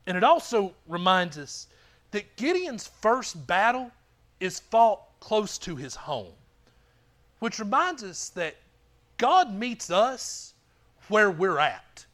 And 0.06 0.16
it 0.16 0.24
also 0.24 0.74
reminds 0.86 1.36
us 1.36 1.66
that 2.12 2.36
Gideon's 2.36 2.86
first 2.86 3.46
battle 3.46 3.90
is 4.40 4.60
fought 4.60 5.00
close 5.20 5.58
to 5.58 5.76
his 5.76 5.94
home, 5.94 6.32
which 7.40 7.58
reminds 7.58 8.02
us 8.02 8.30
that 8.30 8.56
God 9.16 9.54
meets 9.54 9.90
us 9.90 10.54
where 11.08 11.30
we're 11.30 11.58
at. 11.58 12.06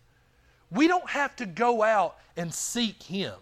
We 0.70 0.86
don't 0.86 1.10
have 1.10 1.34
to 1.36 1.46
go 1.46 1.82
out 1.82 2.16
and 2.36 2.52
seek 2.52 3.02
Him. 3.02 3.34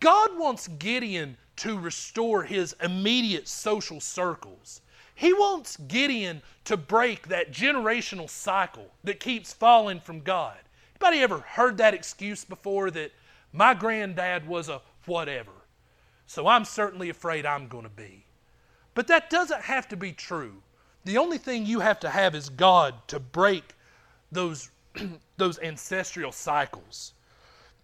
God 0.00 0.38
wants 0.38 0.68
Gideon 0.68 1.36
to 1.58 1.78
restore 1.78 2.44
his 2.44 2.74
immediate 2.82 3.48
social 3.48 4.00
circles. 4.00 4.80
He 5.14 5.32
wants 5.32 5.76
Gideon 5.76 6.40
to 6.64 6.76
break 6.76 7.26
that 7.28 7.52
generational 7.52 8.30
cycle 8.30 8.86
that 9.02 9.18
keeps 9.18 9.52
falling 9.52 9.98
from 9.98 10.20
God. 10.20 10.56
Anybody 10.94 11.22
ever 11.22 11.40
heard 11.40 11.76
that 11.78 11.94
excuse 11.94 12.44
before 12.44 12.92
that 12.92 13.12
my 13.52 13.74
granddad 13.74 14.46
was 14.46 14.68
a 14.68 14.80
whatever, 15.06 15.50
so 16.26 16.46
I'm 16.46 16.64
certainly 16.64 17.08
afraid 17.08 17.44
I'm 17.44 17.66
going 17.66 17.84
to 17.84 17.90
be? 17.90 18.24
But 18.94 19.08
that 19.08 19.30
doesn't 19.30 19.62
have 19.62 19.88
to 19.88 19.96
be 19.96 20.12
true. 20.12 20.62
The 21.08 21.16
only 21.16 21.38
thing 21.38 21.64
you 21.64 21.80
have 21.80 21.98
to 22.00 22.10
have 22.10 22.34
is 22.34 22.50
God 22.50 22.94
to 23.08 23.18
break 23.18 23.74
those, 24.30 24.68
those 25.38 25.58
ancestral 25.60 26.32
cycles. 26.32 27.14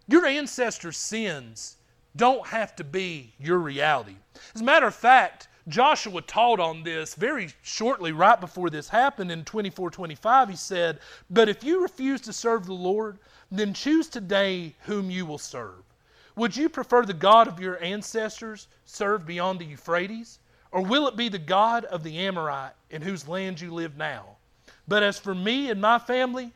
Your 0.07 0.27
ancestors' 0.27 0.97
sins 0.97 1.77
don't 2.15 2.45
have 2.45 2.75
to 2.75 2.83
be 2.83 3.33
your 3.39 3.57
reality. 3.57 4.17
As 4.53 4.61
a 4.61 4.63
matter 4.63 4.85
of 4.85 4.93
fact, 4.93 5.47
Joshua 5.67 6.21
taught 6.21 6.59
on 6.59 6.83
this 6.83 7.15
very 7.15 7.49
shortly, 7.63 8.11
right 8.11 8.39
before 8.39 8.69
this 8.69 8.89
happened 8.89 9.31
in 9.31 9.43
24 9.43 9.89
25. 9.89 10.49
He 10.49 10.55
said, 10.55 10.99
But 11.27 11.49
if 11.49 11.63
you 11.63 11.81
refuse 11.81 12.21
to 12.21 12.31
serve 12.31 12.67
the 12.67 12.73
Lord, 12.73 13.17
then 13.49 13.73
choose 13.73 14.07
today 14.07 14.75
whom 14.81 15.09
you 15.09 15.25
will 15.25 15.39
serve. 15.39 15.81
Would 16.35 16.55
you 16.55 16.69
prefer 16.69 17.03
the 17.03 17.13
God 17.15 17.47
of 17.47 17.59
your 17.59 17.81
ancestors 17.83 18.67
served 18.85 19.25
beyond 19.25 19.57
the 19.57 19.65
Euphrates? 19.65 20.37
Or 20.75 20.81
will 20.81 21.07
it 21.07 21.15
be 21.15 21.29
the 21.29 21.39
God 21.39 21.85
of 21.85 22.03
the 22.03 22.19
Amorite 22.19 22.73
in 22.89 23.01
whose 23.01 23.29
land 23.29 23.61
you 23.61 23.73
live 23.73 23.95
now? 23.95 24.35
But 24.89 25.03
as 25.03 25.17
for 25.17 25.33
me 25.33 25.69
and 25.69 25.79
my 25.79 25.97
family, 25.97 26.51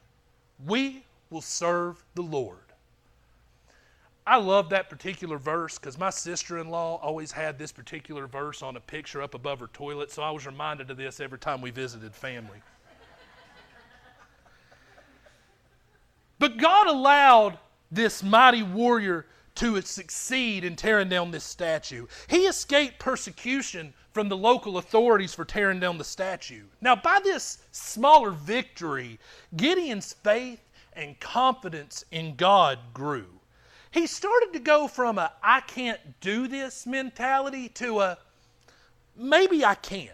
we 0.68 1.06
will 1.30 1.40
serve 1.40 2.04
the 2.16 2.22
Lord. 2.22 2.58
I 4.28 4.36
love 4.36 4.72
that 4.72 4.90
particular 4.90 5.38
verse 5.38 5.80
because 5.80 5.98
my 5.98 6.10
sister 6.10 6.58
in 6.58 6.68
law 6.68 7.00
always 7.02 7.32
had 7.32 7.58
this 7.58 7.72
particular 7.72 8.28
verse 8.28 8.62
on 8.62 8.76
a 8.76 8.82
picture 8.82 9.22
up 9.22 9.36
above 9.36 9.62
her 9.62 9.68
toilet, 9.68 10.12
so 10.12 10.22
I 10.22 10.32
was 10.32 10.46
reminded 10.46 10.92
of 10.92 10.98
this 10.98 11.22
every 11.22 11.40
time 11.40 11.62
we 11.62 11.72
visited 11.72 12.14
family. 12.14 12.60
but 16.40 16.58
God 16.58 16.88
allowed 16.88 17.58
this 17.90 18.22
mighty 18.22 18.64
warrior 18.64 19.26
to 19.60 19.82
succeed 19.82 20.64
in 20.64 20.76
tearing 20.76 21.10
down 21.10 21.32
this 21.32 21.44
statue. 21.44 22.08
He 22.28 22.48
escaped 22.48 23.00
persecution 23.00 23.94
from 24.12 24.28
the 24.28 24.38
local 24.38 24.78
authorities 24.78 25.34
for 25.34 25.46
tearing 25.46 25.80
down 25.80 25.98
the 25.98 26.04
statue. 26.04 26.66
Now, 26.82 26.96
by 26.96 27.20
this 27.24 27.60
smaller 27.72 28.32
victory, 28.32 29.20
Gideon's 29.56 30.14
faith 30.14 30.62
and 30.94 31.20
confidence 31.20 32.04
in 32.12 32.36
God 32.36 32.80
grew 32.94 33.40
he 33.92 34.06
started 34.06 34.54
to 34.54 34.60
go 34.60 34.88
from 34.88 35.18
a 35.18 35.32
I 35.42 35.62
can't 35.62 36.20
do 36.22 36.48
this 36.48 36.86
mentality 36.86 37.70
to 37.70 38.02
a 38.02 38.18
maybe 39.16 39.66
I 39.66 39.76
can, 39.76 40.12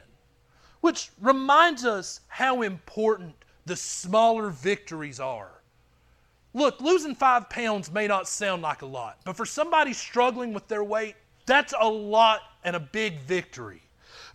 which 0.81 1.12
reminds 1.19 1.86
us 1.86 2.21
how 2.27 2.62
important 2.62 3.36
the 3.65 3.75
smaller 3.75 4.49
victories 4.49 5.19
are. 5.19 5.54
Look, 6.55 6.79
losing 6.79 7.15
five 7.15 7.49
pounds 7.49 7.91
may 7.91 8.07
not 8.07 8.29
sound 8.29 8.61
like 8.61 8.81
a 8.81 8.85
lot, 8.85 9.19
but 9.25 9.35
for 9.35 9.45
somebody 9.45 9.91
struggling 9.91 10.53
with 10.53 10.69
their 10.69 10.85
weight, 10.85 11.17
that's 11.45 11.73
a 11.77 11.85
lot 11.85 12.43
and 12.63 12.77
a 12.77 12.79
big 12.79 13.19
victory. 13.19 13.81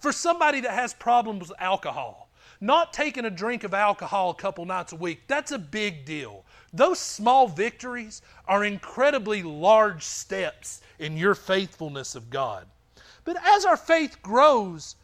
For 0.00 0.12
somebody 0.12 0.60
that 0.60 0.72
has 0.72 0.92
problems 0.92 1.48
with 1.48 1.58
alcohol, 1.62 2.28
not 2.60 2.92
taking 2.92 3.24
a 3.24 3.30
drink 3.30 3.64
of 3.64 3.72
alcohol 3.72 4.28
a 4.28 4.34
couple 4.34 4.66
nights 4.66 4.92
a 4.92 4.96
week, 4.96 5.22
that's 5.28 5.52
a 5.52 5.58
big 5.58 6.04
deal. 6.04 6.44
Those 6.74 6.98
small 6.98 7.48
victories 7.48 8.20
are 8.46 8.66
incredibly 8.66 9.42
large 9.42 10.02
steps 10.02 10.82
in 10.98 11.16
your 11.16 11.34
faithfulness 11.34 12.14
of 12.14 12.28
God. 12.28 12.66
But 13.24 13.38
as 13.42 13.64
our 13.64 13.78
faith 13.78 14.20
grows, 14.20 14.96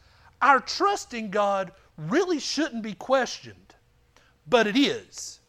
our 0.42 0.61
trust 0.61 1.14
in 1.14 1.31
God 1.31 1.72
really 1.96 2.40
shouldn't 2.40 2.83
be 2.83 2.92
questioned. 2.92 3.74
But 4.46 4.66
it 4.66 4.76
is. 4.76 5.40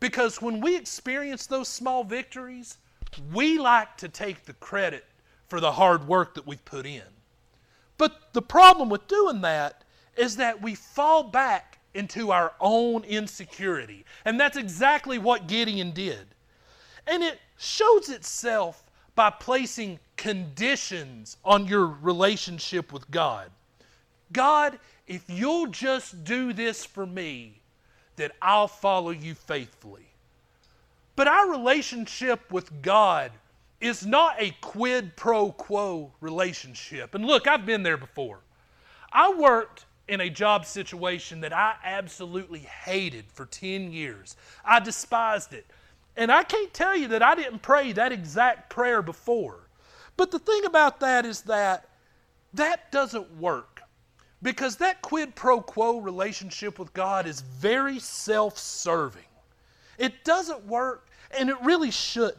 Because 0.00 0.40
when 0.40 0.60
we 0.60 0.76
experience 0.76 1.46
those 1.46 1.68
small 1.68 2.04
victories, 2.04 2.78
we 3.32 3.58
like 3.58 3.96
to 3.98 4.08
take 4.08 4.44
the 4.44 4.52
credit 4.54 5.04
for 5.48 5.60
the 5.60 5.72
hard 5.72 6.06
work 6.06 6.34
that 6.34 6.46
we've 6.46 6.64
put 6.64 6.86
in. 6.86 7.02
But 7.96 8.32
the 8.32 8.42
problem 8.42 8.88
with 8.88 9.08
doing 9.08 9.40
that 9.40 9.82
is 10.16 10.36
that 10.36 10.62
we 10.62 10.74
fall 10.74 11.24
back 11.24 11.78
into 11.94 12.30
our 12.30 12.52
own 12.60 13.02
insecurity. 13.04 14.04
And 14.24 14.38
that's 14.38 14.56
exactly 14.56 15.18
what 15.18 15.48
Gideon 15.48 15.92
did. 15.92 16.26
And 17.06 17.22
it 17.22 17.40
shows 17.56 18.08
itself 18.08 18.84
by 19.14 19.30
placing 19.30 19.98
conditions 20.16 21.38
on 21.44 21.66
your 21.66 21.86
relationship 21.86 22.92
with 22.92 23.10
God. 23.10 23.50
God, 24.32 24.78
if 25.06 25.24
you'll 25.28 25.68
just 25.68 26.22
do 26.24 26.52
this 26.52 26.84
for 26.84 27.06
me, 27.06 27.60
then 28.18 28.30
I'll 28.42 28.68
follow 28.68 29.10
you 29.10 29.34
faithfully. 29.34 30.06
But 31.16 31.26
our 31.26 31.50
relationship 31.50 32.52
with 32.52 32.82
God 32.82 33.32
is 33.80 34.04
not 34.04 34.36
a 34.38 34.54
quid 34.60 35.16
pro 35.16 35.52
quo 35.52 36.12
relationship. 36.20 37.14
And 37.14 37.24
look, 37.24 37.46
I've 37.46 37.64
been 37.64 37.82
there 37.82 37.96
before. 37.96 38.40
I 39.12 39.32
worked 39.32 39.86
in 40.08 40.20
a 40.20 40.30
job 40.30 40.66
situation 40.66 41.40
that 41.40 41.52
I 41.52 41.76
absolutely 41.84 42.60
hated 42.60 43.24
for 43.32 43.46
10 43.46 43.92
years. 43.92 44.36
I 44.64 44.80
despised 44.80 45.52
it. 45.52 45.66
And 46.16 46.32
I 46.32 46.42
can't 46.42 46.74
tell 46.74 46.96
you 46.96 47.08
that 47.08 47.22
I 47.22 47.34
didn't 47.34 47.62
pray 47.62 47.92
that 47.92 48.12
exact 48.12 48.70
prayer 48.70 49.02
before. 49.02 49.68
But 50.16 50.30
the 50.30 50.38
thing 50.38 50.64
about 50.64 51.00
that 51.00 51.24
is 51.24 51.42
that 51.42 51.88
that 52.54 52.90
doesn't 52.90 53.38
work 53.38 53.77
because 54.42 54.76
that 54.76 55.02
quid 55.02 55.34
pro 55.34 55.60
quo 55.60 55.98
relationship 55.98 56.78
with 56.78 56.92
God 56.92 57.26
is 57.26 57.40
very 57.40 57.98
self 57.98 58.58
serving. 58.58 59.22
It 59.98 60.24
doesn't 60.24 60.66
work, 60.66 61.08
and 61.36 61.50
it 61.50 61.60
really 61.62 61.90
shouldn't 61.90 62.38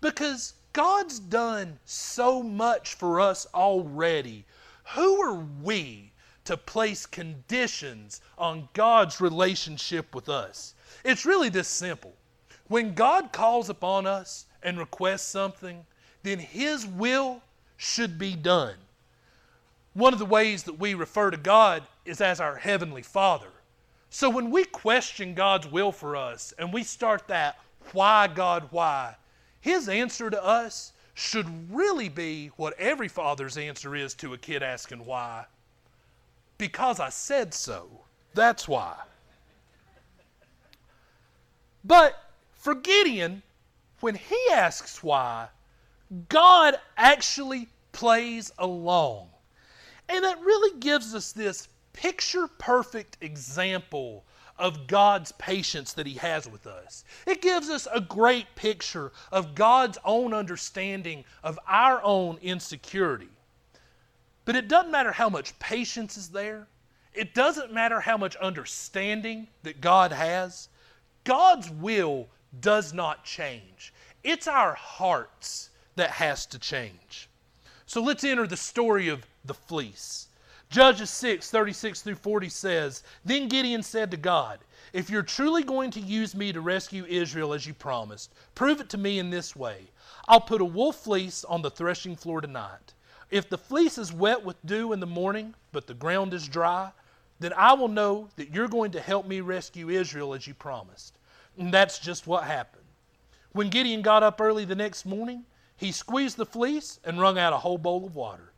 because 0.00 0.54
God's 0.72 1.20
done 1.20 1.78
so 1.84 2.42
much 2.42 2.94
for 2.94 3.20
us 3.20 3.46
already. 3.54 4.44
Who 4.94 5.20
are 5.22 5.44
we 5.62 6.12
to 6.44 6.56
place 6.56 7.06
conditions 7.06 8.20
on 8.36 8.68
God's 8.72 9.20
relationship 9.20 10.14
with 10.14 10.28
us? 10.28 10.74
It's 11.04 11.24
really 11.24 11.48
this 11.48 11.68
simple. 11.68 12.14
When 12.68 12.94
God 12.94 13.32
calls 13.32 13.70
upon 13.70 14.06
us 14.06 14.46
and 14.62 14.78
requests 14.78 15.26
something, 15.26 15.86
then 16.22 16.38
His 16.38 16.86
will 16.86 17.40
should 17.76 18.18
be 18.18 18.34
done. 18.34 18.76
One 19.96 20.12
of 20.12 20.18
the 20.18 20.26
ways 20.26 20.64
that 20.64 20.78
we 20.78 20.92
refer 20.92 21.30
to 21.30 21.38
God 21.38 21.82
is 22.04 22.20
as 22.20 22.38
our 22.38 22.56
Heavenly 22.56 23.00
Father. 23.00 23.48
So 24.10 24.28
when 24.28 24.50
we 24.50 24.66
question 24.66 25.32
God's 25.32 25.66
will 25.66 25.90
for 25.90 26.16
us 26.16 26.52
and 26.58 26.70
we 26.70 26.82
start 26.82 27.26
that, 27.28 27.58
why 27.94 28.26
God, 28.26 28.68
why? 28.72 29.16
His 29.58 29.88
answer 29.88 30.28
to 30.28 30.44
us 30.44 30.92
should 31.14 31.74
really 31.74 32.10
be 32.10 32.48
what 32.56 32.78
every 32.78 33.08
father's 33.08 33.56
answer 33.56 33.96
is 33.96 34.12
to 34.16 34.34
a 34.34 34.38
kid 34.38 34.62
asking 34.62 35.06
why. 35.06 35.46
Because 36.58 37.00
I 37.00 37.08
said 37.08 37.54
so. 37.54 37.88
That's 38.34 38.68
why. 38.68 38.96
But 41.84 42.22
for 42.52 42.74
Gideon, 42.74 43.42
when 44.00 44.16
he 44.16 44.38
asks 44.52 45.02
why, 45.02 45.48
God 46.28 46.78
actually 46.98 47.68
plays 47.92 48.52
along. 48.58 49.30
And 50.08 50.24
that 50.24 50.40
really 50.40 50.78
gives 50.78 51.14
us 51.14 51.32
this 51.32 51.68
picture 51.92 52.46
perfect 52.46 53.16
example 53.20 54.24
of 54.58 54.86
God's 54.86 55.32
patience 55.32 55.92
that 55.94 56.06
He 56.06 56.14
has 56.14 56.48
with 56.48 56.66
us. 56.66 57.04
It 57.26 57.42
gives 57.42 57.68
us 57.68 57.86
a 57.92 58.00
great 58.00 58.54
picture 58.54 59.12
of 59.32 59.54
God's 59.54 59.98
own 60.04 60.32
understanding 60.32 61.24
of 61.42 61.58
our 61.66 62.02
own 62.02 62.38
insecurity. 62.40 63.28
But 64.44 64.56
it 64.56 64.68
doesn't 64.68 64.92
matter 64.92 65.12
how 65.12 65.28
much 65.28 65.58
patience 65.58 66.16
is 66.16 66.28
there, 66.28 66.68
it 67.12 67.34
doesn't 67.34 67.72
matter 67.72 68.00
how 68.00 68.16
much 68.16 68.36
understanding 68.36 69.48
that 69.62 69.80
God 69.80 70.12
has. 70.12 70.68
God's 71.24 71.70
will 71.70 72.28
does 72.60 72.92
not 72.92 73.24
change. 73.24 73.92
It's 74.22 74.46
our 74.46 74.74
hearts 74.74 75.70
that 75.96 76.10
has 76.10 76.46
to 76.46 76.58
change. 76.58 77.28
So 77.86 78.02
let's 78.02 78.24
enter 78.24 78.46
the 78.46 78.56
story 78.56 79.08
of 79.08 79.24
the 79.44 79.54
fleece. 79.54 80.28
Judges 80.68 81.10
6, 81.10 81.48
36 81.48 82.02
through 82.02 82.16
40 82.16 82.48
says, 82.48 83.04
Then 83.24 83.48
Gideon 83.48 83.82
said 83.84 84.10
to 84.10 84.16
God, 84.16 84.58
If 84.92 85.08
you're 85.08 85.22
truly 85.22 85.62
going 85.62 85.92
to 85.92 86.00
use 86.00 86.34
me 86.34 86.52
to 86.52 86.60
rescue 86.60 87.04
Israel 87.04 87.52
as 87.54 87.64
you 87.64 87.74
promised, 87.74 88.32
prove 88.56 88.80
it 88.80 88.88
to 88.90 88.98
me 88.98 89.20
in 89.20 89.30
this 89.30 89.54
way. 89.54 89.86
I'll 90.26 90.40
put 90.40 90.60
a 90.60 90.64
wool 90.64 90.90
fleece 90.92 91.44
on 91.44 91.62
the 91.62 91.70
threshing 91.70 92.16
floor 92.16 92.40
tonight. 92.40 92.94
If 93.30 93.48
the 93.48 93.58
fleece 93.58 93.98
is 93.98 94.12
wet 94.12 94.44
with 94.44 94.64
dew 94.66 94.92
in 94.92 94.98
the 94.98 95.06
morning, 95.06 95.54
but 95.70 95.86
the 95.86 95.94
ground 95.94 96.34
is 96.34 96.48
dry, 96.48 96.90
then 97.38 97.52
I 97.52 97.74
will 97.74 97.88
know 97.88 98.28
that 98.34 98.52
you're 98.52 98.68
going 98.68 98.90
to 98.92 99.00
help 99.00 99.26
me 99.26 99.40
rescue 99.40 99.90
Israel 99.90 100.34
as 100.34 100.46
you 100.46 100.54
promised. 100.54 101.18
And 101.56 101.72
that's 101.72 102.00
just 102.00 102.26
what 102.26 102.44
happened. 102.44 102.84
When 103.52 103.68
Gideon 103.68 104.02
got 104.02 104.24
up 104.24 104.40
early 104.40 104.64
the 104.64 104.74
next 104.74 105.06
morning, 105.06 105.44
he 105.76 105.92
squeezed 105.92 106.36
the 106.36 106.46
fleece 106.46 107.00
and 107.04 107.20
wrung 107.20 107.38
out 107.38 107.52
a 107.52 107.58
whole 107.58 107.78
bowl 107.78 108.06
of 108.06 108.14
water. 108.14 108.52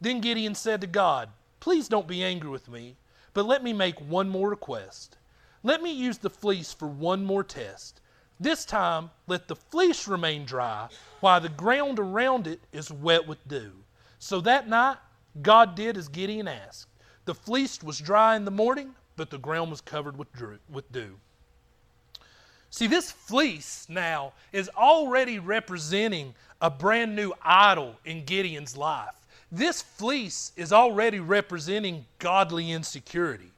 Then 0.00 0.20
Gideon 0.20 0.54
said 0.54 0.80
to 0.80 0.86
God, 0.86 1.30
Please 1.60 1.88
don't 1.88 2.08
be 2.08 2.22
angry 2.22 2.50
with 2.50 2.68
me, 2.68 2.96
but 3.32 3.46
let 3.46 3.62
me 3.62 3.72
make 3.72 4.00
one 4.00 4.28
more 4.28 4.50
request. 4.50 5.16
Let 5.62 5.82
me 5.82 5.92
use 5.92 6.18
the 6.18 6.30
fleece 6.30 6.72
for 6.72 6.86
one 6.86 7.24
more 7.24 7.42
test. 7.42 8.00
This 8.38 8.64
time, 8.64 9.10
let 9.26 9.48
the 9.48 9.56
fleece 9.56 10.06
remain 10.06 10.44
dry 10.44 10.88
while 11.20 11.40
the 11.40 11.48
ground 11.48 11.98
around 11.98 12.46
it 12.46 12.60
is 12.72 12.90
wet 12.90 13.26
with 13.26 13.46
dew. 13.48 13.72
So 14.18 14.40
that 14.42 14.68
night, 14.68 14.98
God 15.40 15.74
did 15.74 15.96
as 15.96 16.08
Gideon 16.08 16.48
asked. 16.48 16.88
The 17.24 17.34
fleece 17.34 17.82
was 17.82 17.98
dry 17.98 18.36
in 18.36 18.44
the 18.44 18.50
morning, 18.50 18.94
but 19.16 19.30
the 19.30 19.38
ground 19.38 19.70
was 19.70 19.80
covered 19.80 20.18
with, 20.18 20.92
dew. 20.92 21.18
See, 22.70 22.86
this 22.86 23.10
fleece 23.10 23.86
now 23.88 24.32
is 24.52 24.68
already 24.76 25.38
representing 25.38 26.34
a 26.60 26.70
brand 26.70 27.14
new 27.14 27.32
idol 27.42 27.96
in 28.04 28.24
Gideon's 28.24 28.76
life. 28.76 29.14
This 29.52 29.82
fleece 29.82 30.52
is 30.56 30.72
already 30.72 31.20
representing 31.20 32.06
godly 32.18 32.72
insecurity. 32.72 33.50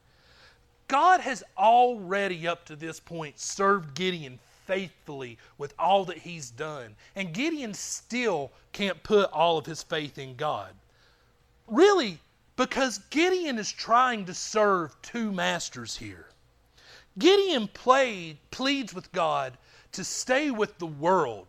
God 0.87 1.19
has 1.21 1.43
already, 1.57 2.47
up 2.47 2.65
to 2.65 2.75
this 2.75 2.99
point, 2.99 3.39
served 3.39 3.93
Gideon 3.93 4.39
faithfully 4.65 5.37
with 5.57 5.73
all 5.79 6.05
that 6.05 6.17
he's 6.17 6.51
done. 6.51 6.95
And 7.15 7.33
Gideon 7.33 7.73
still 7.73 8.51
can't 8.73 9.01
put 9.03 9.31
all 9.31 9.57
of 9.57 9.65
his 9.65 9.81
faith 9.81 10.17
in 10.17 10.35
God. 10.35 10.73
Really, 11.67 12.19
because 12.55 12.99
Gideon 13.09 13.57
is 13.57 13.71
trying 13.71 14.25
to 14.25 14.33
serve 14.33 14.95
two 15.01 15.31
masters 15.31 15.95
here. 15.95 16.27
Gideon 17.17 17.67
played, 17.69 18.37
pleads 18.51 18.93
with 18.93 19.11
God 19.11 19.57
to 19.93 20.03
stay 20.03 20.51
with 20.51 20.77
the 20.77 20.85
world, 20.85 21.47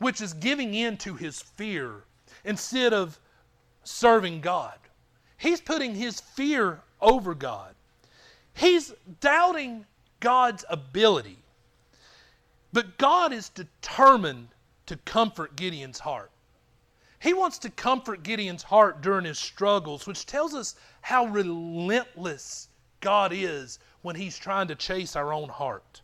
which 0.00 0.20
is 0.20 0.32
giving 0.32 0.74
in 0.74 0.96
to 0.96 1.14
his 1.14 1.40
fear, 1.40 2.02
instead 2.44 2.92
of 2.92 3.18
serving 3.84 4.40
God. 4.40 4.78
He's 5.36 5.60
putting 5.60 5.94
his 5.94 6.20
fear 6.20 6.80
over 7.00 7.34
God. 7.34 7.74
He's 8.54 8.92
doubting 9.20 9.86
God's 10.18 10.64
ability. 10.68 11.38
But 12.72 12.98
God 12.98 13.32
is 13.32 13.48
determined 13.48 14.48
to 14.86 14.96
comfort 14.96 15.56
Gideon's 15.56 15.98
heart. 15.98 16.30
He 17.18 17.34
wants 17.34 17.58
to 17.58 17.70
comfort 17.70 18.22
Gideon's 18.22 18.62
heart 18.62 19.02
during 19.02 19.24
his 19.24 19.38
struggles, 19.38 20.06
which 20.06 20.24
tells 20.26 20.54
us 20.54 20.74
how 21.02 21.26
relentless 21.26 22.68
God 23.00 23.32
is 23.34 23.78
when 24.02 24.16
he's 24.16 24.38
trying 24.38 24.68
to 24.68 24.74
chase 24.74 25.16
our 25.16 25.32
own 25.32 25.48
heart. 25.48 26.00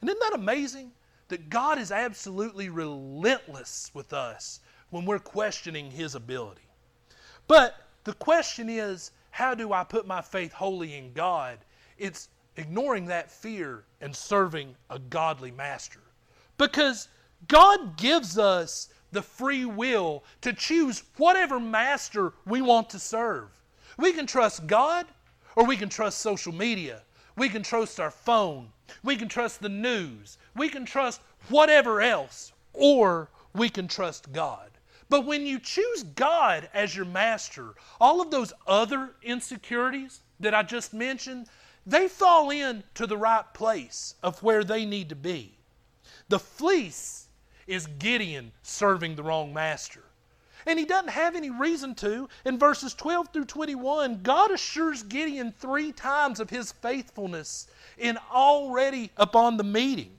And 0.00 0.08
isn't 0.08 0.20
that 0.20 0.34
amazing? 0.38 0.92
That 1.28 1.48
God 1.48 1.78
is 1.78 1.90
absolutely 1.90 2.68
relentless 2.68 3.90
with 3.94 4.12
us 4.12 4.60
when 4.90 5.06
we're 5.06 5.18
questioning 5.18 5.90
his 5.90 6.14
ability. 6.14 6.68
But 7.46 7.76
the 8.04 8.14
question 8.14 8.68
is, 8.68 9.10
how 9.30 9.54
do 9.54 9.72
I 9.72 9.84
put 9.84 10.06
my 10.06 10.22
faith 10.22 10.52
wholly 10.52 10.96
in 10.96 11.12
God? 11.12 11.58
It's 11.98 12.28
ignoring 12.56 13.06
that 13.06 13.30
fear 13.30 13.84
and 14.00 14.14
serving 14.14 14.76
a 14.90 14.98
godly 14.98 15.50
master. 15.50 16.00
Because 16.56 17.08
God 17.48 17.96
gives 17.96 18.38
us 18.38 18.88
the 19.10 19.22
free 19.22 19.64
will 19.64 20.24
to 20.42 20.52
choose 20.52 21.02
whatever 21.16 21.58
master 21.58 22.32
we 22.46 22.62
want 22.62 22.90
to 22.90 22.98
serve. 22.98 23.48
We 23.98 24.12
can 24.12 24.26
trust 24.26 24.66
God 24.66 25.06
or 25.56 25.64
we 25.64 25.76
can 25.76 25.88
trust 25.88 26.18
social 26.18 26.52
media. 26.52 27.02
We 27.36 27.48
can 27.48 27.62
trust 27.62 27.98
our 27.98 28.10
phone. 28.10 28.70
We 29.02 29.16
can 29.16 29.28
trust 29.28 29.60
the 29.60 29.68
news. 29.68 30.38
We 30.54 30.68
can 30.68 30.84
trust 30.84 31.20
whatever 31.48 32.00
else 32.00 32.52
or 32.72 33.28
we 33.54 33.68
can 33.68 33.88
trust 33.88 34.32
God. 34.32 34.70
But 35.08 35.26
when 35.26 35.46
you 35.46 35.58
choose 35.58 36.02
God 36.02 36.68
as 36.72 36.96
your 36.96 37.04
master, 37.04 37.74
all 38.00 38.20
of 38.20 38.30
those 38.30 38.52
other 38.66 39.10
insecurities 39.22 40.20
that 40.40 40.54
I 40.54 40.62
just 40.62 40.94
mentioned, 40.94 41.48
they 41.86 42.08
fall 42.08 42.50
into 42.50 43.06
the 43.06 43.16
right 43.16 43.44
place 43.52 44.14
of 44.22 44.42
where 44.42 44.64
they 44.64 44.86
need 44.86 45.08
to 45.10 45.16
be. 45.16 45.52
The 46.28 46.38
fleece 46.38 47.28
is 47.66 47.86
Gideon 47.86 48.52
serving 48.62 49.16
the 49.16 49.22
wrong 49.22 49.52
master. 49.52 50.03
And 50.66 50.78
he 50.78 50.84
doesn't 50.84 51.10
have 51.10 51.36
any 51.36 51.50
reason 51.50 51.94
to. 51.96 52.28
In 52.44 52.58
verses 52.58 52.94
12 52.94 53.28
through 53.32 53.44
21, 53.44 54.22
God 54.22 54.50
assures 54.50 55.02
Gideon 55.02 55.52
three 55.52 55.92
times 55.92 56.40
of 56.40 56.50
his 56.50 56.72
faithfulness 56.72 57.66
in 57.98 58.18
already 58.32 59.10
upon 59.16 59.56
the 59.56 59.64
meeting. 59.64 60.10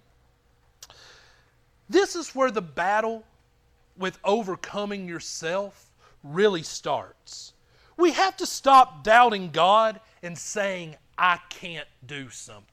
This 1.90 2.16
is 2.16 2.34
where 2.34 2.52
the 2.52 2.62
battle 2.62 3.24
with 3.98 4.18
overcoming 4.24 5.08
yourself 5.08 5.90
really 6.24 6.64
starts. 6.64 7.54
We 7.98 8.12
have 8.12 8.36
to 8.38 8.46
stop 8.46 9.04
doubting 9.04 9.52
God 9.52 10.02
and 10.22 10.38
saying, 10.38 10.96
I 11.18 11.40
can't 11.50 11.88
do 12.06 12.30
something. 12.30 12.72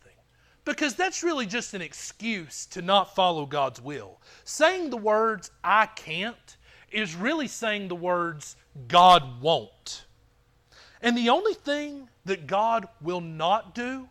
Because 0.64 0.94
that's 0.94 1.22
really 1.22 1.46
just 1.46 1.74
an 1.74 1.82
excuse 1.82 2.66
to 2.66 2.82
not 2.82 3.14
follow 3.14 3.46
God's 3.46 3.80
will. 3.80 4.20
Saying 4.44 4.90
the 4.90 4.96
words, 4.96 5.50
I 5.62 5.86
can't, 5.86 6.56
is 6.92 7.14
really 7.14 7.48
saying 7.48 7.88
the 7.88 7.94
words, 7.94 8.56
God 8.88 9.40
won't. 9.40 10.04
And 11.00 11.16
the 11.16 11.30
only 11.30 11.54
thing 11.54 12.08
that 12.24 12.46
God 12.46 12.86
will 13.00 13.20
not 13.20 13.74
do 13.74 14.08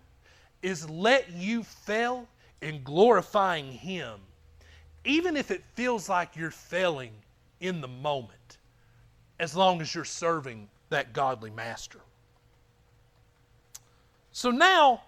is 0.62 0.90
let 0.90 1.32
you 1.32 1.64
fail 1.64 2.28
in 2.62 2.84
glorifying 2.84 3.72
Him, 3.72 4.20
even 5.06 5.38
if 5.38 5.52
it 5.52 5.64
feels 5.74 6.10
like 6.10 6.36
you're 6.36 6.52
failing 6.52 7.12
in 7.60 7.82
the 7.82 7.88
moment, 7.88 8.58
as 9.40 9.56
long 9.56 9.82
as 9.82 9.96
you're 9.96 10.06
serving 10.06 10.68
that 10.90 11.14
godly 11.14 11.50
master. 11.50 12.00
So 14.32 14.52
now, 14.52 15.02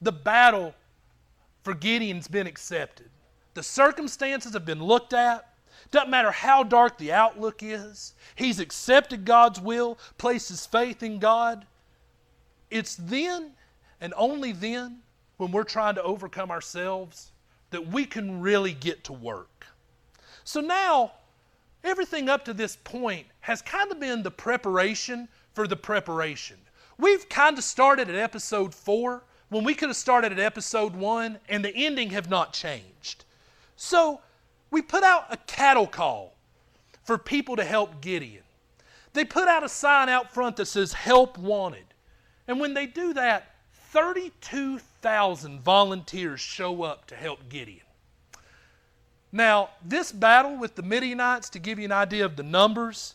the 0.00 0.12
battle 0.12 0.74
for 1.62 1.74
Gideon's 1.74 2.28
been 2.28 2.46
accepted. 2.46 3.10
The 3.54 3.62
circumstances 3.62 4.52
have 4.54 4.64
been 4.64 4.82
looked 4.82 5.12
at. 5.12 5.52
Doesn't 5.90 6.10
matter 6.10 6.30
how 6.30 6.62
dark 6.62 6.98
the 6.98 7.12
outlook 7.12 7.62
is, 7.62 8.14
he's 8.34 8.60
accepted 8.60 9.24
God's 9.24 9.60
will, 9.60 9.98
placed 10.18 10.48
his 10.48 10.66
faith 10.66 11.02
in 11.02 11.18
God. 11.18 11.66
It's 12.70 12.96
then 12.96 13.52
and 14.00 14.14
only 14.16 14.52
then, 14.52 15.00
when 15.38 15.52
we're 15.52 15.64
trying 15.64 15.94
to 15.96 16.02
overcome 16.02 16.50
ourselves, 16.50 17.32
that 17.70 17.88
we 17.88 18.04
can 18.04 18.40
really 18.40 18.72
get 18.72 19.04
to 19.04 19.12
work. 19.12 19.66
So 20.44 20.60
now, 20.60 21.12
everything 21.84 22.28
up 22.28 22.44
to 22.46 22.54
this 22.54 22.76
point 22.76 23.26
has 23.40 23.62
kind 23.62 23.90
of 23.90 24.00
been 24.00 24.22
the 24.22 24.30
preparation 24.30 25.28
for 25.52 25.66
the 25.66 25.76
preparation. 25.76 26.56
We've 26.96 27.28
kind 27.28 27.58
of 27.58 27.64
started 27.64 28.08
at 28.08 28.16
episode 28.16 28.74
four 28.74 29.24
when 29.48 29.64
we 29.64 29.74
could 29.74 29.88
have 29.88 29.96
started 29.96 30.32
at 30.32 30.38
episode 30.38 30.94
one, 30.94 31.38
and 31.48 31.64
the 31.64 31.74
ending 31.74 32.10
have 32.10 32.28
not 32.28 32.52
changed. 32.52 33.24
So 33.76 34.20
we 34.70 34.82
put 34.82 35.02
out 35.02 35.26
a 35.30 35.36
cattle 35.36 35.86
call 35.86 36.34
for 37.04 37.18
people 37.18 37.56
to 37.56 37.64
help 37.64 38.00
Gideon. 38.00 38.42
They 39.12 39.24
put 39.24 39.48
out 39.48 39.64
a 39.64 39.68
sign 39.68 40.08
out 40.08 40.32
front 40.32 40.56
that 40.56 40.66
says 40.66 40.92
help 40.92 41.38
wanted. 41.38 41.84
And 42.46 42.60
when 42.60 42.74
they 42.74 42.86
do 42.86 43.14
that, 43.14 43.54
32,000 43.72 45.60
volunteers 45.60 46.40
show 46.40 46.82
up 46.82 47.06
to 47.06 47.14
help 47.14 47.48
Gideon. 47.48 47.80
Now, 49.32 49.70
this 49.84 50.12
battle 50.12 50.56
with 50.56 50.74
the 50.74 50.82
Midianites, 50.82 51.48
to 51.50 51.58
give 51.58 51.78
you 51.78 51.84
an 51.86 51.92
idea 51.92 52.24
of 52.24 52.36
the 52.36 52.42
numbers, 52.42 53.14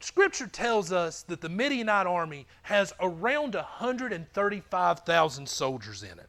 Scripture 0.00 0.46
tells 0.46 0.92
us 0.92 1.22
that 1.22 1.40
the 1.40 1.48
Midianite 1.48 2.06
army 2.06 2.46
has 2.62 2.92
around 3.00 3.54
135,000 3.54 5.48
soldiers 5.48 6.02
in 6.02 6.18
it. 6.18 6.28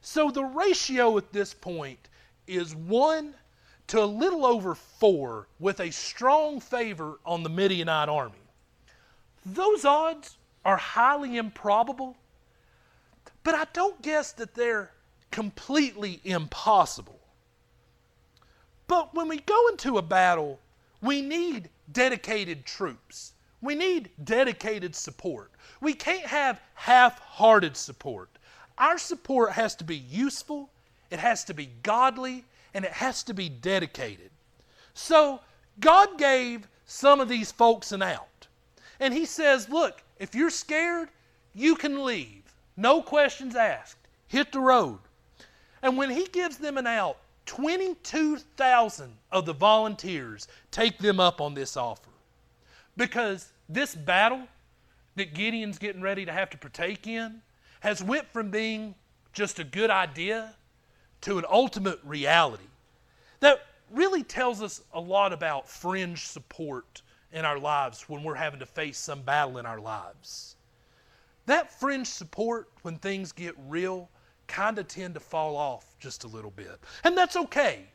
So 0.00 0.30
the 0.30 0.44
ratio 0.44 1.16
at 1.16 1.32
this 1.32 1.54
point 1.54 2.08
is 2.46 2.74
1 2.74 3.34
to 3.92 4.02
a 4.02 4.06
little 4.06 4.46
over 4.46 4.74
4 4.74 5.46
with 5.60 5.78
a 5.78 5.90
strong 5.90 6.60
favor 6.60 7.18
on 7.26 7.42
the 7.42 7.50
Midianite 7.50 8.08
army. 8.08 8.38
Those 9.44 9.84
odds 9.84 10.38
are 10.64 10.78
highly 10.78 11.36
improbable, 11.36 12.16
but 13.44 13.54
I 13.54 13.66
don't 13.74 14.00
guess 14.00 14.32
that 14.32 14.54
they're 14.54 14.92
completely 15.30 16.22
impossible. 16.24 17.20
But 18.86 19.14
when 19.14 19.28
we 19.28 19.40
go 19.40 19.68
into 19.68 19.98
a 19.98 20.02
battle, 20.02 20.58
we 21.02 21.20
need 21.20 21.68
dedicated 21.92 22.64
troops. 22.64 23.34
We 23.60 23.74
need 23.74 24.08
dedicated 24.24 24.96
support. 24.96 25.50
We 25.82 25.92
can't 25.92 26.24
have 26.24 26.62
half 26.72 27.18
hearted 27.18 27.76
support. 27.76 28.30
Our 28.78 28.96
support 28.96 29.52
has 29.52 29.74
to 29.76 29.84
be 29.84 29.98
useful, 29.98 30.70
it 31.10 31.18
has 31.18 31.44
to 31.44 31.52
be 31.52 31.68
godly, 31.82 32.46
and 32.74 32.84
it 32.84 32.92
has 32.92 33.22
to 33.24 33.34
be 33.34 33.48
dedicated. 33.48 34.30
So, 34.94 35.40
God 35.80 36.18
gave 36.18 36.68
some 36.86 37.20
of 37.20 37.28
these 37.28 37.50
folks 37.50 37.92
an 37.92 38.02
out. 38.02 38.46
And 39.00 39.14
He 39.14 39.24
says, 39.24 39.68
Look, 39.68 40.02
if 40.18 40.34
you're 40.34 40.50
scared, 40.50 41.08
you 41.54 41.74
can 41.74 42.04
leave. 42.04 42.42
No 42.76 43.02
questions 43.02 43.56
asked. 43.56 43.96
Hit 44.26 44.52
the 44.52 44.60
road. 44.60 44.98
And 45.82 45.96
when 45.96 46.10
He 46.10 46.26
gives 46.26 46.58
them 46.58 46.78
an 46.78 46.86
out, 46.86 47.18
22,000 47.46 49.16
of 49.30 49.46
the 49.46 49.52
volunteers 49.52 50.46
take 50.70 50.98
them 50.98 51.18
up 51.18 51.40
on 51.40 51.54
this 51.54 51.76
offer. 51.76 52.10
Because 52.96 53.52
this 53.68 53.94
battle 53.94 54.46
that 55.16 55.34
Gideon's 55.34 55.78
getting 55.78 56.02
ready 56.02 56.24
to 56.24 56.32
have 56.32 56.50
to 56.50 56.58
partake 56.58 57.06
in 57.06 57.42
has 57.80 58.02
went 58.02 58.32
from 58.32 58.50
being 58.50 58.94
just 59.32 59.58
a 59.58 59.64
good 59.64 59.90
idea 59.90 60.54
to 61.22 61.38
an 61.38 61.44
ultimate 61.50 61.98
reality 62.04 62.64
that 63.40 63.66
really 63.90 64.22
tells 64.22 64.62
us 64.62 64.82
a 64.92 65.00
lot 65.00 65.32
about 65.32 65.68
fringe 65.68 66.26
support 66.26 67.02
in 67.32 67.44
our 67.44 67.58
lives 67.58 68.08
when 68.08 68.22
we're 68.22 68.34
having 68.34 68.60
to 68.60 68.66
face 68.66 68.98
some 68.98 69.22
battle 69.22 69.58
in 69.58 69.66
our 69.66 69.80
lives. 69.80 70.56
That 71.46 71.72
fringe 71.72 72.06
support, 72.06 72.68
when 72.82 72.98
things 72.98 73.32
get 73.32 73.54
real, 73.66 74.08
kind 74.46 74.78
of 74.78 74.86
tend 74.86 75.14
to 75.14 75.20
fall 75.20 75.56
off 75.56 75.96
just 75.98 76.24
a 76.24 76.28
little 76.28 76.50
bit. 76.50 76.78
And 77.04 77.16
that's 77.16 77.36
okay. 77.36 77.86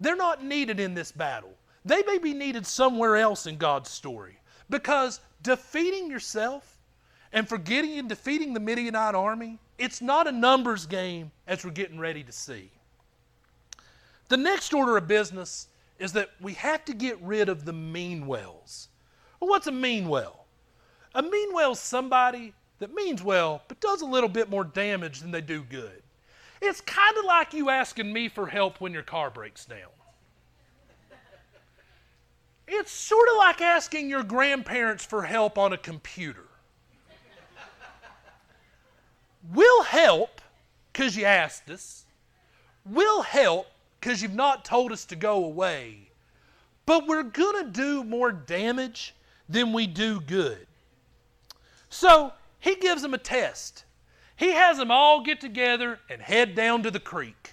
They're 0.00 0.16
not 0.16 0.44
needed 0.44 0.80
in 0.80 0.94
this 0.94 1.12
battle. 1.12 1.54
They 1.84 2.02
may 2.02 2.18
be 2.18 2.34
needed 2.34 2.66
somewhere 2.66 3.16
else 3.16 3.46
in 3.46 3.56
God's 3.56 3.90
story. 3.90 4.38
Because 4.70 5.20
defeating 5.42 6.10
yourself 6.10 6.77
and 7.32 7.48
forgetting 7.48 7.98
and 7.98 8.08
defeating 8.08 8.54
the 8.54 8.60
Midianite 8.60 9.14
army, 9.14 9.58
it's 9.78 10.00
not 10.00 10.26
a 10.26 10.32
numbers 10.32 10.86
game 10.86 11.30
as 11.46 11.64
we're 11.64 11.70
getting 11.70 11.98
ready 11.98 12.22
to 12.22 12.32
see. 12.32 12.70
The 14.28 14.36
next 14.36 14.74
order 14.74 14.96
of 14.96 15.08
business 15.08 15.68
is 15.98 16.12
that 16.12 16.30
we 16.40 16.54
have 16.54 16.84
to 16.86 16.94
get 16.94 17.20
rid 17.22 17.48
of 17.48 17.64
the 17.64 17.72
mean 17.72 18.26
wells. 18.26 18.88
Well, 19.40 19.50
what's 19.50 19.66
a 19.66 19.72
mean 19.72 20.08
well? 20.08 20.46
A 21.14 21.22
mean 21.22 21.52
well 21.52 21.72
is 21.72 21.80
somebody 21.80 22.52
that 22.78 22.94
means 22.94 23.22
well, 23.22 23.62
but 23.68 23.80
does 23.80 24.02
a 24.02 24.06
little 24.06 24.28
bit 24.28 24.50
more 24.50 24.64
damage 24.64 25.20
than 25.20 25.30
they 25.30 25.40
do 25.40 25.62
good. 25.62 26.02
It's 26.60 26.80
kind 26.80 27.16
of 27.16 27.24
like 27.24 27.54
you 27.54 27.70
asking 27.70 28.12
me 28.12 28.28
for 28.28 28.46
help 28.46 28.80
when 28.80 28.92
your 28.92 29.02
car 29.02 29.30
breaks 29.30 29.64
down. 29.64 29.90
It's 32.66 32.90
sort 32.90 33.28
of 33.30 33.36
like 33.38 33.60
asking 33.62 34.10
your 34.10 34.22
grandparents 34.22 35.04
for 35.04 35.22
help 35.22 35.56
on 35.56 35.72
a 35.72 35.78
computer. 35.78 36.47
We'll 39.52 39.82
help 39.82 40.40
because 40.92 41.16
you 41.16 41.24
asked 41.24 41.70
us. 41.70 42.04
We'll 42.84 43.22
help 43.22 43.66
because 44.00 44.22
you've 44.22 44.34
not 44.34 44.64
told 44.64 44.92
us 44.92 45.04
to 45.06 45.16
go 45.16 45.44
away. 45.44 46.10
But 46.86 47.06
we're 47.06 47.22
going 47.22 47.64
to 47.64 47.70
do 47.70 48.04
more 48.04 48.32
damage 48.32 49.14
than 49.48 49.72
we 49.72 49.86
do 49.86 50.20
good. 50.20 50.66
So 51.90 52.32
he 52.60 52.76
gives 52.76 53.02
them 53.02 53.14
a 53.14 53.18
test. 53.18 53.84
He 54.36 54.52
has 54.52 54.78
them 54.78 54.90
all 54.90 55.22
get 55.22 55.40
together 55.40 55.98
and 56.08 56.22
head 56.22 56.54
down 56.54 56.82
to 56.84 56.90
the 56.90 57.00
creek. 57.00 57.52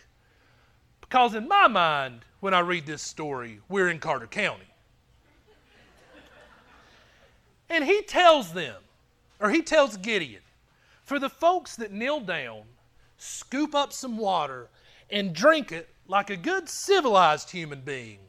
Because 1.02 1.34
in 1.34 1.48
my 1.48 1.68
mind, 1.68 2.22
when 2.40 2.54
I 2.54 2.60
read 2.60 2.86
this 2.86 3.02
story, 3.02 3.60
we're 3.70 3.90
in 3.90 4.00
Carter 4.00 4.28
County. 4.28 4.68
And 7.70 7.84
he 7.84 8.04
tells 8.04 8.54
them, 8.54 8.76
or 9.40 9.50
he 9.50 9.62
tells 9.62 9.98
Gideon, 9.98 10.42
for 11.06 11.20
the 11.20 11.30
folks 11.30 11.76
that 11.78 11.92
kneel 11.92 12.20
down, 12.20 12.64
scoop 13.18 13.74
up 13.74 13.94
some 13.94 14.18
water, 14.18 14.70
and 15.10 15.34
drink 15.34 15.72
it 15.72 15.90
like 16.08 16.30
a 16.30 16.36
good 16.36 16.68
civilized 16.68 17.52
human 17.52 17.82
being, 17.82 18.20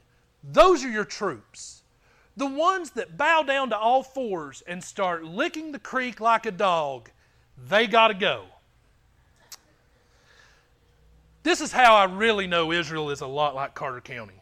those 0.44 0.84
are 0.84 0.90
your 0.90 1.04
troops. 1.04 1.82
The 2.36 2.46
ones 2.46 2.90
that 2.90 3.16
bow 3.16 3.42
down 3.42 3.70
to 3.70 3.78
all 3.78 4.02
fours 4.02 4.62
and 4.66 4.84
start 4.84 5.24
licking 5.24 5.72
the 5.72 5.78
creek 5.78 6.20
like 6.20 6.44
a 6.44 6.50
dog, 6.50 7.10
they 7.68 7.86
got 7.86 8.08
to 8.08 8.14
go. 8.14 8.44
This 11.42 11.62
is 11.62 11.72
how 11.72 11.94
I 11.94 12.04
really 12.04 12.46
know 12.46 12.72
Israel 12.72 13.10
is 13.10 13.22
a 13.22 13.26
lot 13.26 13.54
like 13.54 13.74
Carter 13.74 14.00
County. 14.00 14.34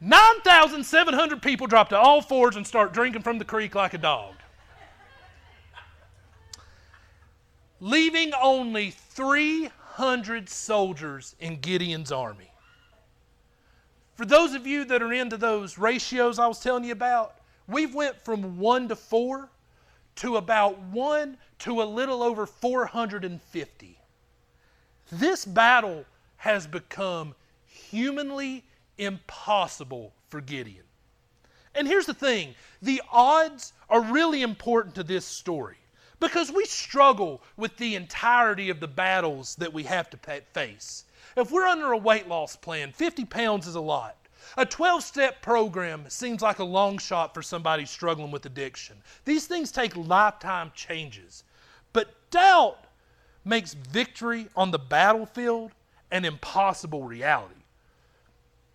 9,700 0.00 1.40
people 1.40 1.66
drop 1.66 1.90
to 1.90 1.98
all 1.98 2.20
fours 2.20 2.56
and 2.56 2.66
start 2.66 2.92
drinking 2.92 3.22
from 3.22 3.38
the 3.38 3.44
creek 3.44 3.74
like 3.74 3.94
a 3.94 3.98
dog. 3.98 4.34
Leaving 7.80 8.32
only 8.40 8.90
300 8.90 10.48
soldiers 10.48 11.34
in 11.40 11.60
Gideon's 11.60 12.10
army. 12.10 12.50
For 14.14 14.24
those 14.24 14.54
of 14.54 14.66
you 14.66 14.86
that 14.86 15.02
are 15.02 15.12
into 15.12 15.36
those 15.36 15.76
ratios 15.76 16.38
I 16.38 16.46
was 16.46 16.60
telling 16.60 16.84
you 16.84 16.92
about, 16.92 17.36
we've 17.68 17.94
went 17.94 18.18
from 18.24 18.58
1 18.58 18.88
to 18.88 18.96
4 18.96 19.50
to 20.16 20.36
about 20.36 20.78
1 20.78 21.36
to 21.58 21.82
a 21.82 21.84
little 21.84 22.22
over 22.22 22.46
450. 22.46 23.98
This 25.12 25.44
battle 25.44 26.04
has 26.38 26.66
become 26.66 27.34
humanly 27.66 28.64
impossible 28.96 30.14
for 30.28 30.40
Gideon. 30.40 30.84
And 31.74 31.86
here's 31.86 32.06
the 32.06 32.14
thing 32.14 32.54
the 32.80 33.02
odds 33.12 33.74
are 33.90 34.00
really 34.00 34.40
important 34.40 34.94
to 34.94 35.02
this 35.02 35.26
story 35.26 35.76
because 36.20 36.50
we 36.50 36.64
struggle 36.64 37.42
with 37.56 37.76
the 37.76 37.94
entirety 37.94 38.70
of 38.70 38.80
the 38.80 38.88
battles 38.88 39.54
that 39.56 39.72
we 39.72 39.82
have 39.84 40.08
to 40.10 40.42
face. 40.52 41.04
If 41.36 41.50
we're 41.50 41.66
under 41.66 41.92
a 41.92 41.98
weight 41.98 42.28
loss 42.28 42.56
plan, 42.56 42.92
50 42.92 43.24
pounds 43.26 43.66
is 43.66 43.74
a 43.74 43.80
lot. 43.80 44.16
A 44.56 44.64
12 44.64 45.02
step 45.02 45.42
program 45.42 46.08
seems 46.08 46.40
like 46.40 46.60
a 46.60 46.64
long 46.64 46.98
shot 46.98 47.34
for 47.34 47.42
somebody 47.42 47.84
struggling 47.84 48.30
with 48.30 48.46
addiction. 48.46 48.96
These 49.24 49.46
things 49.46 49.72
take 49.72 49.96
lifetime 49.96 50.72
changes. 50.74 51.44
But 51.92 52.14
doubt 52.30 52.86
makes 53.44 53.74
victory 53.74 54.48
on 54.56 54.70
the 54.70 54.78
battlefield 54.78 55.72
an 56.10 56.24
impossible 56.24 57.02
reality. 57.02 57.54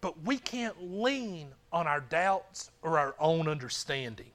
But 0.01 0.23
we 0.23 0.37
can't 0.37 0.75
lean 0.81 1.49
on 1.71 1.87
our 1.87 2.01
doubts 2.01 2.71
or 2.81 2.99
our 2.99 3.15
own 3.19 3.47
understanding. 3.47 4.31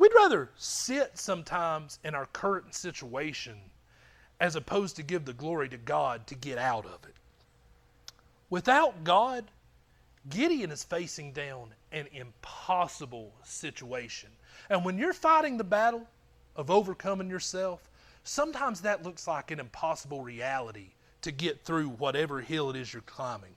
We'd 0.00 0.14
rather 0.14 0.48
sit 0.56 1.18
sometimes 1.18 1.98
in 2.04 2.14
our 2.14 2.24
current 2.24 2.74
situation 2.74 3.58
as 4.40 4.56
opposed 4.56 4.96
to 4.96 5.02
give 5.02 5.26
the 5.26 5.34
glory 5.34 5.68
to 5.68 5.76
God 5.76 6.26
to 6.28 6.34
get 6.34 6.56
out 6.56 6.86
of 6.86 7.04
it. 7.04 7.14
Without 8.48 9.04
God, 9.04 9.50
Gideon 10.30 10.70
is 10.70 10.84
facing 10.84 11.32
down 11.34 11.74
an 11.92 12.06
impossible 12.14 13.34
situation. 13.44 14.30
And 14.70 14.86
when 14.86 14.96
you're 14.96 15.12
fighting 15.12 15.58
the 15.58 15.64
battle 15.64 16.08
of 16.56 16.70
overcoming 16.70 17.28
yourself, 17.28 17.90
sometimes 18.24 18.80
that 18.80 19.02
looks 19.02 19.28
like 19.28 19.50
an 19.50 19.60
impossible 19.60 20.22
reality 20.22 20.92
to 21.20 21.30
get 21.30 21.62
through 21.62 21.90
whatever 21.90 22.40
hill 22.40 22.70
it 22.70 22.76
is 22.76 22.90
you're 22.90 23.02
climbing. 23.02 23.54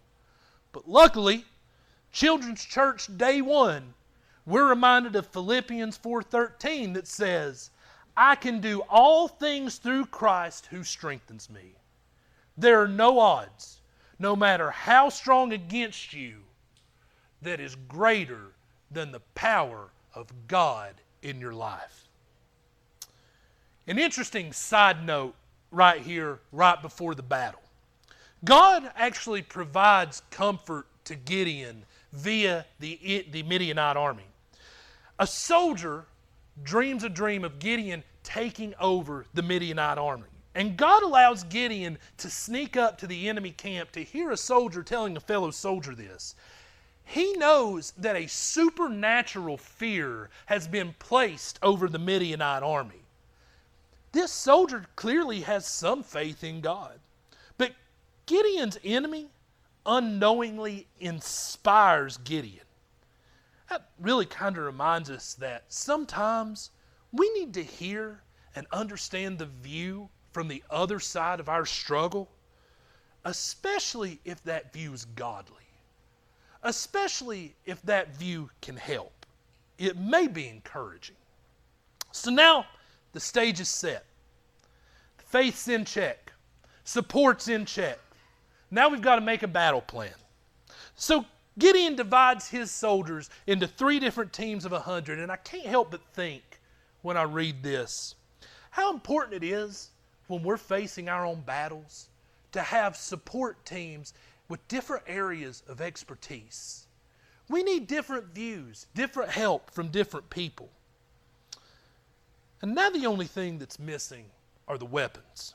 But 0.73 0.89
luckily, 0.89 1.45
Children's 2.11 2.65
Church 2.65 3.07
Day 3.15 3.41
1 3.41 3.93
we're 4.45 4.67
reminded 4.67 5.15
of 5.15 5.27
Philippians 5.27 5.97
4:13 5.97 6.93
that 6.93 7.07
says, 7.07 7.71
"I 8.15 8.35
can 8.35 8.59
do 8.59 8.81
all 8.89 9.27
things 9.27 9.77
through 9.77 10.07
Christ 10.07 10.67
who 10.67 10.83
strengthens 10.83 11.49
me." 11.49 11.75
There 12.57 12.81
are 12.81 12.87
no 12.87 13.19
odds, 13.19 13.81
no 14.19 14.35
matter 14.35 14.71
how 14.71 15.09
strong 15.09 15.53
against 15.53 16.13
you, 16.13 16.43
that 17.41 17.59
is 17.59 17.75
greater 17.75 18.53
than 18.91 19.11
the 19.11 19.19
power 19.35 19.91
of 20.13 20.47
God 20.47 21.01
in 21.21 21.39
your 21.39 21.53
life. 21.53 22.07
An 23.87 23.97
interesting 23.97 24.53
side 24.53 25.05
note 25.05 25.35
right 25.71 26.01
here, 26.01 26.39
right 26.51 26.81
before 26.81 27.15
the 27.15 27.23
battle. 27.23 27.61
God 28.45 28.91
actually 28.95 29.41
provides 29.41 30.21
comfort 30.29 30.87
to 31.05 31.15
Gideon 31.15 31.85
via 32.11 32.65
the, 32.79 33.25
the 33.31 33.43
Midianite 33.43 33.97
army. 33.97 34.27
A 35.19 35.27
soldier 35.27 36.05
dreams 36.61 37.03
a 37.03 37.09
dream 37.09 37.43
of 37.43 37.59
Gideon 37.59 38.03
taking 38.23 38.73
over 38.79 39.25
the 39.33 39.41
Midianite 39.41 39.97
army. 39.97 40.27
And 40.55 40.77
God 40.77 41.03
allows 41.03 41.43
Gideon 41.45 41.97
to 42.17 42.29
sneak 42.29 42.77
up 42.77 42.97
to 42.99 43.07
the 43.07 43.27
enemy 43.27 43.51
camp 43.51 43.91
to 43.93 44.03
hear 44.03 44.31
a 44.31 44.37
soldier 44.37 44.83
telling 44.83 45.17
a 45.17 45.19
fellow 45.19 45.51
soldier 45.51 45.95
this. 45.95 46.35
He 47.05 47.33
knows 47.33 47.91
that 47.97 48.15
a 48.15 48.27
supernatural 48.27 49.57
fear 49.57 50.29
has 50.45 50.67
been 50.67 50.93
placed 50.99 51.59
over 51.61 51.89
the 51.89 51.99
Midianite 51.99 52.63
army. 52.63 53.01
This 54.11 54.31
soldier 54.31 54.85
clearly 54.95 55.41
has 55.41 55.65
some 55.65 56.03
faith 56.03 56.43
in 56.43 56.61
God. 56.61 56.99
But 57.57 57.73
Gideon's 58.27 58.77
enemy 58.83 59.29
unknowingly 59.85 60.87
inspires 60.99 62.17
Gideon. 62.17 62.62
That 63.73 63.89
really 63.99 64.27
kind 64.27 64.55
of 64.55 64.65
reminds 64.65 65.09
us 65.09 65.33
that 65.39 65.63
sometimes 65.67 66.69
we 67.11 67.27
need 67.31 67.55
to 67.55 67.63
hear 67.63 68.21
and 68.55 68.67
understand 68.71 69.39
the 69.39 69.47
view 69.47 70.09
from 70.31 70.47
the 70.47 70.63
other 70.69 70.99
side 70.99 71.39
of 71.39 71.49
our 71.49 71.65
struggle, 71.65 72.29
especially 73.25 74.19
if 74.25 74.43
that 74.43 74.71
view 74.73 74.93
is 74.93 75.05
godly, 75.05 75.65
especially 76.61 77.55
if 77.65 77.81
that 77.81 78.15
view 78.15 78.51
can 78.61 78.77
help. 78.77 79.25
It 79.79 79.97
may 79.97 80.27
be 80.27 80.47
encouraging. 80.47 81.15
So 82.11 82.29
now 82.29 82.67
the 83.11 83.19
stage 83.19 83.59
is 83.59 83.69
set, 83.69 84.05
faith's 85.17 85.67
in 85.67 85.83
check, 85.83 86.31
support's 86.83 87.47
in 87.47 87.65
check. 87.65 87.97
Now 88.69 88.89
we've 88.89 89.01
got 89.01 89.15
to 89.15 89.21
make 89.21 89.41
a 89.41 89.47
battle 89.47 89.81
plan. 89.81 90.13
So 90.95 91.25
Gideon 91.59 91.95
divides 91.95 92.49
his 92.49 92.71
soldiers 92.71 93.29
into 93.45 93.67
three 93.67 93.99
different 93.99 94.33
teams 94.33 94.65
of 94.65 94.73
a 94.73 94.79
hundred, 94.79 95.19
and 95.19 95.31
I 95.31 95.35
can't 95.37 95.65
help 95.65 95.91
but 95.91 96.01
think 96.13 96.43
when 97.01 97.17
I 97.17 97.23
read 97.23 97.61
this 97.61 98.15
how 98.73 98.91
important 98.91 99.43
it 99.43 99.45
is 99.45 99.91
when 100.25 100.41
we're 100.41 100.57
facing 100.57 101.07
our 101.07 101.27
own 101.27 101.41
battles 101.41 102.09
to 102.51 102.59
have 102.59 102.95
support 102.95 103.63
teams 103.67 104.15
with 104.49 104.67
different 104.67 105.03
areas 105.05 105.61
of 105.67 105.79
expertise. 105.79 106.87
We 107.49 107.61
need 107.61 107.85
different 107.85 108.33
views, 108.33 108.87
different 108.95 109.29
help 109.29 109.69
from 109.69 109.89
different 109.89 110.27
people. 110.31 110.71
And 112.63 112.73
now 112.73 112.89
the 112.89 113.05
only 113.05 113.27
thing 113.27 113.59
that's 113.59 113.77
missing 113.77 114.25
are 114.67 114.79
the 114.79 114.85
weapons. 114.85 115.53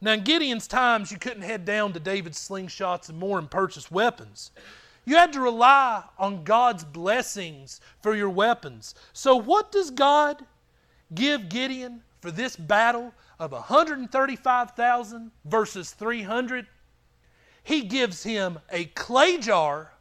Now, 0.00 0.12
in 0.12 0.22
Gideon's 0.22 0.68
times, 0.68 1.10
you 1.10 1.18
couldn't 1.18 1.42
head 1.42 1.64
down 1.64 1.94
to 1.94 1.98
David's 1.98 2.38
slingshots 2.38 3.08
and 3.08 3.18
more 3.18 3.40
and 3.40 3.50
purchase 3.50 3.90
weapons. 3.90 4.52
You 5.04 5.16
had 5.16 5.32
to 5.34 5.40
rely 5.40 6.02
on 6.18 6.44
God's 6.44 6.84
blessings 6.84 7.80
for 8.00 8.14
your 8.14 8.30
weapons. 8.30 8.94
So, 9.12 9.36
what 9.36 9.70
does 9.70 9.90
God 9.90 10.44
give 11.14 11.48
Gideon 11.48 12.02
for 12.20 12.30
this 12.30 12.56
battle 12.56 13.12
of 13.38 13.52
135,000 13.52 15.30
versus 15.44 15.90
300? 15.90 16.66
He 17.62 17.82
gives 17.82 18.22
him 18.22 18.58
a 18.70 18.86
clay 18.86 19.38
jar, 19.38 19.92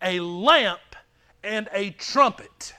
a 0.00 0.20
lamp, 0.20 0.96
and 1.42 1.68
a 1.72 1.90
trumpet. 1.90 2.74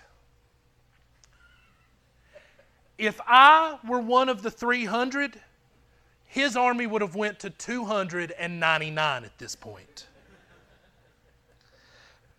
If 2.97 3.19
I 3.27 3.77
were 3.87 3.99
one 3.99 4.29
of 4.29 4.41
the 4.41 4.51
300, 4.51 5.41
his 6.25 6.55
army 6.55 6.87
would 6.87 7.01
have 7.01 7.15
went 7.15 7.39
to 7.39 7.49
299 7.49 9.23
at 9.23 9.37
this 9.37 9.55
point. 9.55 10.07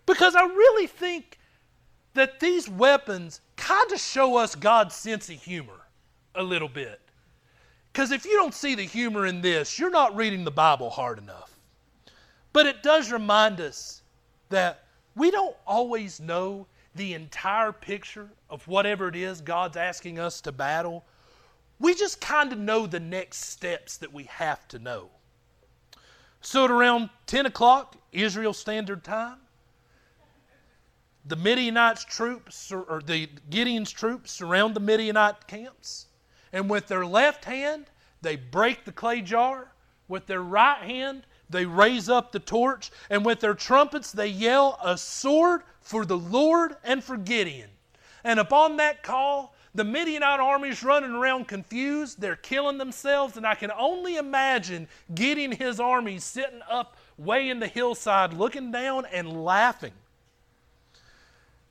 Because 0.06 0.36
I 0.36 0.44
really 0.44 0.86
think 0.86 1.38
that 2.14 2.40
these 2.40 2.68
weapons 2.68 3.40
kind 3.56 3.92
of 3.92 4.00
show 4.00 4.36
us 4.36 4.54
God's 4.54 4.94
sense 4.94 5.28
of 5.28 5.42
humor 5.42 5.86
a 6.34 6.42
little 6.42 6.68
bit. 6.68 7.00
Because 7.92 8.12
if 8.12 8.24
you 8.24 8.32
don't 8.32 8.54
see 8.54 8.74
the 8.74 8.84
humor 8.84 9.26
in 9.26 9.40
this, 9.40 9.78
you're 9.78 9.90
not 9.90 10.14
reading 10.14 10.44
the 10.44 10.50
Bible 10.50 10.90
hard 10.90 11.18
enough. 11.18 11.58
But 12.52 12.66
it 12.66 12.82
does 12.82 13.10
remind 13.10 13.60
us 13.60 14.02
that 14.48 14.84
we 15.14 15.30
don't 15.30 15.56
always 15.66 16.20
know 16.20 16.66
the 16.94 17.14
entire 17.14 17.72
picture 17.72 18.28
of 18.48 18.66
whatever 18.68 19.08
it 19.08 19.16
is 19.16 19.40
God's 19.40 19.76
asking 19.76 20.18
us 20.18 20.40
to 20.42 20.52
battle. 20.52 21.04
We 21.78 21.94
just 21.94 22.20
kind 22.20 22.52
of 22.52 22.58
know 22.58 22.86
the 22.86 23.00
next 23.00 23.44
steps 23.44 23.96
that 23.98 24.12
we 24.12 24.24
have 24.24 24.66
to 24.68 24.78
know. 24.78 25.10
So 26.40 26.64
at 26.64 26.70
around 26.70 27.10
10 27.26 27.46
o'clock, 27.46 27.96
Israel 28.12 28.54
Standard 28.54 29.04
Time, 29.04 29.38
the 31.28 31.36
Midianites' 31.36 32.04
troops, 32.04 32.70
or 32.70 33.02
the 33.04 33.28
Gideon's 33.50 33.90
troops, 33.90 34.30
surround 34.30 34.74
the 34.74 34.80
Midianite 34.80 35.46
camps, 35.48 36.06
and 36.52 36.70
with 36.70 36.86
their 36.86 37.04
left 37.04 37.44
hand, 37.44 37.86
they 38.22 38.36
break 38.36 38.84
the 38.84 38.92
clay 38.92 39.20
jar. 39.20 39.72
With 40.08 40.26
their 40.26 40.42
right 40.42 40.82
hand, 40.82 41.26
they 41.50 41.66
raise 41.66 42.08
up 42.08 42.30
the 42.30 42.38
torch, 42.38 42.92
and 43.10 43.24
with 43.24 43.40
their 43.40 43.54
trumpets, 43.54 44.12
they 44.12 44.28
yell, 44.28 44.78
A 44.82 44.96
sword 44.96 45.62
for 45.80 46.04
the 46.04 46.16
Lord 46.16 46.76
and 46.84 47.02
for 47.02 47.16
Gideon. 47.16 47.70
And 48.22 48.38
upon 48.38 48.76
that 48.76 49.02
call, 49.02 49.54
the 49.74 49.84
Midianite 49.84 50.40
army's 50.40 50.82
running 50.82 51.10
around 51.10 51.48
confused. 51.48 52.20
They're 52.20 52.36
killing 52.36 52.78
themselves, 52.78 53.36
and 53.36 53.46
I 53.46 53.54
can 53.54 53.70
only 53.72 54.16
imagine 54.16 54.88
Gideon 55.14 55.52
his 55.52 55.80
army 55.80 56.18
sitting 56.18 56.62
up 56.70 56.96
way 57.18 57.50
in 57.50 57.58
the 57.58 57.68
hillside, 57.68 58.32
looking 58.32 58.70
down 58.70 59.06
and 59.06 59.44
laughing. 59.44 59.92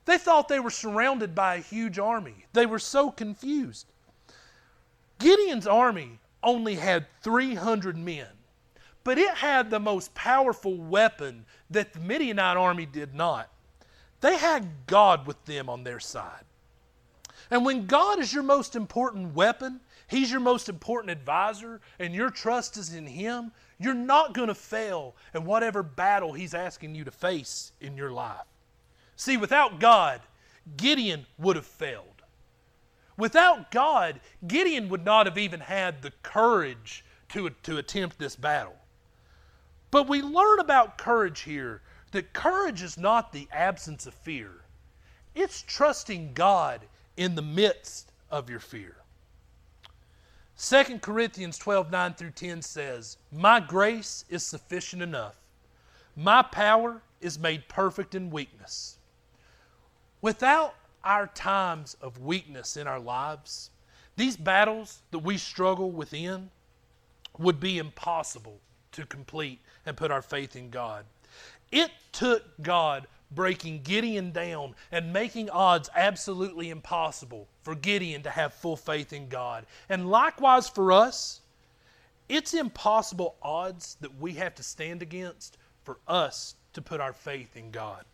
They 0.06 0.18
thought 0.18 0.47
they 0.47 0.60
were 0.60 0.70
surrounded 0.70 1.34
by 1.34 1.56
a 1.56 1.62
huge 1.62 1.99
army. 1.99 2.45
They 2.53 2.66
were 2.66 2.80
so 2.80 3.12
confused. 3.12 3.88
Gideon's 5.20 5.68
army 5.68 6.20
only 6.43 6.76
had 6.76 7.08
300 7.22 7.97
men, 7.97 8.28
but 9.03 9.18
it 9.18 9.36
had 9.36 9.70
the 9.70 9.80
most 9.80 10.14
powerful 10.14 10.76
weapon 10.76 11.45
that 11.70 11.93
the 11.93 11.99
Midianite 11.99 12.58
army 12.58 12.86
did 12.86 13.16
not. 13.16 13.49
They 14.22 14.38
had 14.38 14.68
God 14.88 15.26
with 15.26 15.43
them 15.45 15.70
on 15.70 15.84
their 15.84 15.99
side. 15.99 16.43
And 17.49 17.66
when 17.66 17.86
God 17.86 18.20
is 18.20 18.34
your 18.34 18.43
most 18.43 18.76
important 18.76 19.34
weapon, 19.34 19.80
He's 20.08 20.32
your 20.32 20.39
most 20.39 20.70
important 20.70 21.12
advisor, 21.12 21.82
and 21.99 22.14
your 22.14 22.30
trust 22.30 22.78
is 22.78 22.93
in 22.93 23.08
Him, 23.08 23.51
you're 23.80 23.93
not 23.93 24.34
going 24.34 24.47
to 24.49 24.56
fail 24.56 25.16
in 25.34 25.45
whatever 25.45 25.82
battle 25.82 26.34
He's 26.34 26.53
asking 26.53 26.95
you 26.95 27.03
to 27.03 27.12
face 27.12 27.72
in 27.82 27.97
your 27.97 28.12
life. 28.12 28.45
See, 29.16 29.38
without 29.38 29.80
God, 29.80 30.22
Gideon 30.78 31.26
would 31.38 31.55
have 31.55 31.66
failed. 31.66 32.24
Without 33.18 33.72
God, 33.72 34.20
Gideon 34.45 34.89
would 34.89 35.05
not 35.05 35.26
have 35.26 35.38
even 35.38 35.61
had 35.61 36.01
the 36.01 36.11
courage 36.22 37.05
to, 37.30 37.49
to 37.49 37.78
attempt 37.78 38.20
this 38.20 38.36
battle. 38.36 38.76
But 39.89 40.09
we 40.09 40.22
learn 40.22 40.59
about 40.59 40.97
courage 40.97 41.41
here 41.41 41.82
that 42.11 42.34
courage 42.34 42.82
is 42.82 42.97
not 42.97 43.32
the 43.32 43.47
absence 43.51 44.05
of 44.05 44.13
fear, 44.13 44.51
it's 45.34 45.61
trusting 45.61 46.34
God 46.34 46.88
in 47.18 47.36
the 47.36 47.41
midst 47.41 48.11
of 48.30 48.49
your 48.49 48.59
fear. 48.59 48.97
2 50.57 50.99
Corinthians 50.99 51.57
12 51.57 51.91
9 51.91 52.13
through 52.13 52.32
10 52.32 52.61
says, 52.61 53.18
My 53.32 53.59
grace 53.59 54.26
is 54.30 54.43
sufficient 54.43 55.01
enough. 55.01 55.36
My 56.16 56.41
power 56.41 57.01
is 57.20 57.38
made 57.38 57.68
perfect 57.68 58.16
in 58.16 58.30
weakness. 58.30 58.97
Without 60.26 60.74
our 61.04 61.28
times 61.28 61.96
of 62.02 62.18
weakness 62.20 62.78
in 62.78 62.88
our 62.88 63.00
lives, 63.00 63.70
these 64.16 64.36
battles 64.36 65.04
that 65.12 65.20
we 65.20 65.38
struggle 65.38 65.92
within 65.92 66.50
would 67.38 67.60
be 67.60 67.78
impossible 67.78 68.58
to 68.92 69.06
complete 69.06 69.60
and 69.86 69.96
put 69.96 70.10
our 70.10 70.24
faith 70.24 70.56
in 70.56 70.72
God. 70.72 71.06
It 71.72 71.92
took 72.12 72.42
God 72.64 73.06
breaking 73.30 73.84
Gideon 73.84 74.32
down 74.32 74.74
and 74.92 75.14
making 75.14 75.52
odds 75.52 75.92
absolutely 75.96 76.72
impossible 76.72 77.48
for 77.62 77.76
Gideon 77.76 78.24
to 78.24 78.32
have 78.32 78.52
full 78.52 78.78
faith 78.78 79.14
in 79.14 79.30
God. 79.30 79.68
And 79.90 80.10
likewise 80.10 80.68
for 80.68 80.92
us, 80.92 81.42
it's 82.30 82.56
impossible 82.56 83.36
odds 83.44 83.96
that 84.02 84.20
we 84.20 84.34
have 84.34 84.56
to 84.56 84.64
stand 84.64 85.04
against 85.04 85.60
for 85.84 86.00
us 86.08 86.56
to 86.74 86.82
put 86.82 87.00
our 87.00 87.14
faith 87.14 87.56
in 87.56 87.70
God. 87.70 88.06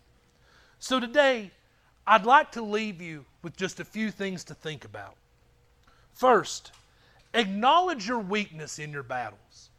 So 0.78 0.99
today, 0.99 1.51
I'd 2.12 2.26
like 2.26 2.51
to 2.51 2.62
leave 2.62 3.01
you 3.01 3.24
with 3.41 3.55
just 3.55 3.80
a 3.80 3.86
few 3.86 4.12
things 4.12 4.43
to 4.43 4.53
think 4.53 4.84
about. 4.84 5.16
First, 6.12 6.74
acknowledge 7.34 8.05
your 8.05 8.20
weakness 8.20 8.80
in 8.80 8.91
your 8.91 9.01
battles. 9.01 9.70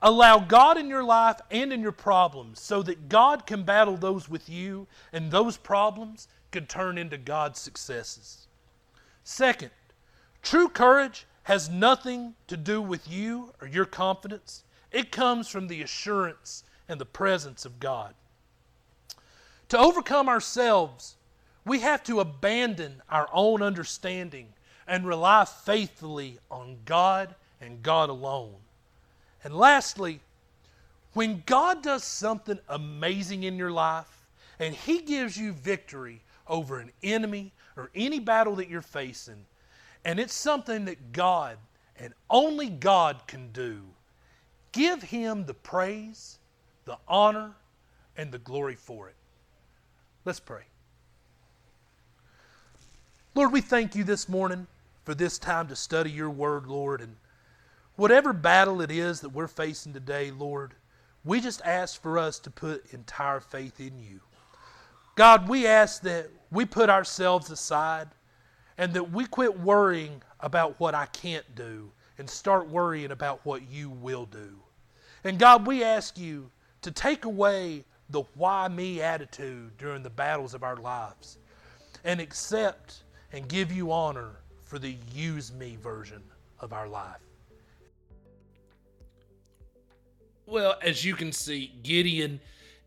Allow 0.00 0.38
God 0.38 0.78
in 0.78 0.88
your 0.88 1.04
life 1.04 1.38
and 1.50 1.70
in 1.70 1.82
your 1.82 1.92
problems 1.92 2.62
so 2.62 2.82
that 2.84 3.10
God 3.10 3.44
can 3.44 3.64
battle 3.64 3.98
those 3.98 4.26
with 4.26 4.48
you 4.48 4.86
and 5.12 5.30
those 5.30 5.58
problems 5.58 6.28
can 6.50 6.64
turn 6.64 6.96
into 6.96 7.18
God's 7.18 7.60
successes. 7.60 8.46
Second, 9.22 9.70
true 10.40 10.70
courage 10.70 11.26
has 11.42 11.68
nothing 11.68 12.32
to 12.46 12.56
do 12.56 12.80
with 12.80 13.06
you 13.06 13.52
or 13.60 13.68
your 13.68 13.84
confidence. 13.84 14.64
It 14.92 15.12
comes 15.12 15.46
from 15.46 15.68
the 15.68 15.82
assurance 15.82 16.64
and 16.88 16.98
the 16.98 17.04
presence 17.04 17.66
of 17.66 17.78
God. 17.78 18.14
To 19.68 19.78
overcome 19.78 20.30
ourselves, 20.30 21.16
we 21.64 21.80
have 21.80 22.02
to 22.04 22.20
abandon 22.20 23.02
our 23.08 23.28
own 23.32 23.62
understanding 23.62 24.48
and 24.86 25.06
rely 25.06 25.44
faithfully 25.44 26.38
on 26.50 26.78
God 26.84 27.34
and 27.60 27.82
God 27.82 28.10
alone. 28.10 28.56
And 29.44 29.54
lastly, 29.54 30.20
when 31.14 31.42
God 31.46 31.82
does 31.82 32.04
something 32.04 32.58
amazing 32.68 33.44
in 33.44 33.56
your 33.56 33.70
life 33.70 34.26
and 34.58 34.74
He 34.74 35.02
gives 35.02 35.36
you 35.36 35.52
victory 35.52 36.22
over 36.46 36.78
an 36.78 36.90
enemy 37.02 37.52
or 37.76 37.90
any 37.94 38.18
battle 38.18 38.56
that 38.56 38.68
you're 38.68 38.82
facing, 38.82 39.44
and 40.04 40.18
it's 40.18 40.34
something 40.34 40.84
that 40.86 41.12
God 41.12 41.58
and 41.98 42.12
only 42.28 42.68
God 42.68 43.22
can 43.26 43.52
do, 43.52 43.82
give 44.72 45.02
Him 45.02 45.46
the 45.46 45.54
praise, 45.54 46.38
the 46.84 46.98
honor, 47.06 47.52
and 48.16 48.32
the 48.32 48.38
glory 48.38 48.74
for 48.74 49.08
it. 49.08 49.14
Let's 50.24 50.40
pray. 50.40 50.62
Lord, 53.34 53.52
we 53.52 53.60
thank 53.62 53.94
you 53.94 54.04
this 54.04 54.28
morning 54.28 54.66
for 55.04 55.14
this 55.14 55.38
time 55.38 55.68
to 55.68 55.76
study 55.76 56.10
your 56.10 56.30
word, 56.30 56.66
Lord, 56.66 57.00
and 57.00 57.16
Whatever 57.96 58.32
battle 58.32 58.80
it 58.80 58.90
is 58.90 59.20
that 59.20 59.28
we're 59.28 59.46
facing 59.46 59.92
today, 59.92 60.30
Lord, 60.30 60.74
we 61.24 61.40
just 61.40 61.60
ask 61.62 62.00
for 62.00 62.18
us 62.18 62.38
to 62.40 62.50
put 62.50 62.92
entire 62.92 63.40
faith 63.40 63.80
in 63.80 63.98
you. 63.98 64.20
God, 65.14 65.48
we 65.48 65.66
ask 65.66 66.02
that 66.02 66.30
we 66.50 66.64
put 66.64 66.88
ourselves 66.88 67.50
aside 67.50 68.08
and 68.78 68.94
that 68.94 69.12
we 69.12 69.26
quit 69.26 69.60
worrying 69.60 70.22
about 70.40 70.80
what 70.80 70.94
I 70.94 71.06
can't 71.06 71.54
do 71.54 71.92
and 72.18 72.28
start 72.28 72.68
worrying 72.68 73.10
about 73.10 73.40
what 73.44 73.70
you 73.70 73.90
will 73.90 74.24
do. 74.24 74.58
And 75.22 75.38
God, 75.38 75.66
we 75.66 75.84
ask 75.84 76.18
you 76.18 76.50
to 76.80 76.90
take 76.90 77.26
away 77.26 77.84
the 78.08 78.22
why 78.34 78.68
me 78.68 79.02
attitude 79.02 79.76
during 79.76 80.02
the 80.02 80.10
battles 80.10 80.54
of 80.54 80.62
our 80.62 80.76
lives 80.76 81.38
and 82.04 82.20
accept 82.20 83.02
and 83.32 83.48
give 83.48 83.72
you 83.72 83.92
honor 83.92 84.30
for 84.62 84.78
the 84.78 84.96
use 85.14 85.52
me 85.52 85.76
version 85.76 86.22
of 86.60 86.72
our 86.72 86.88
life. 86.88 87.20
Well, 90.46 90.76
as 90.82 91.04
you 91.04 91.14
can 91.14 91.32
see, 91.32 91.72
Gideon 91.82 92.40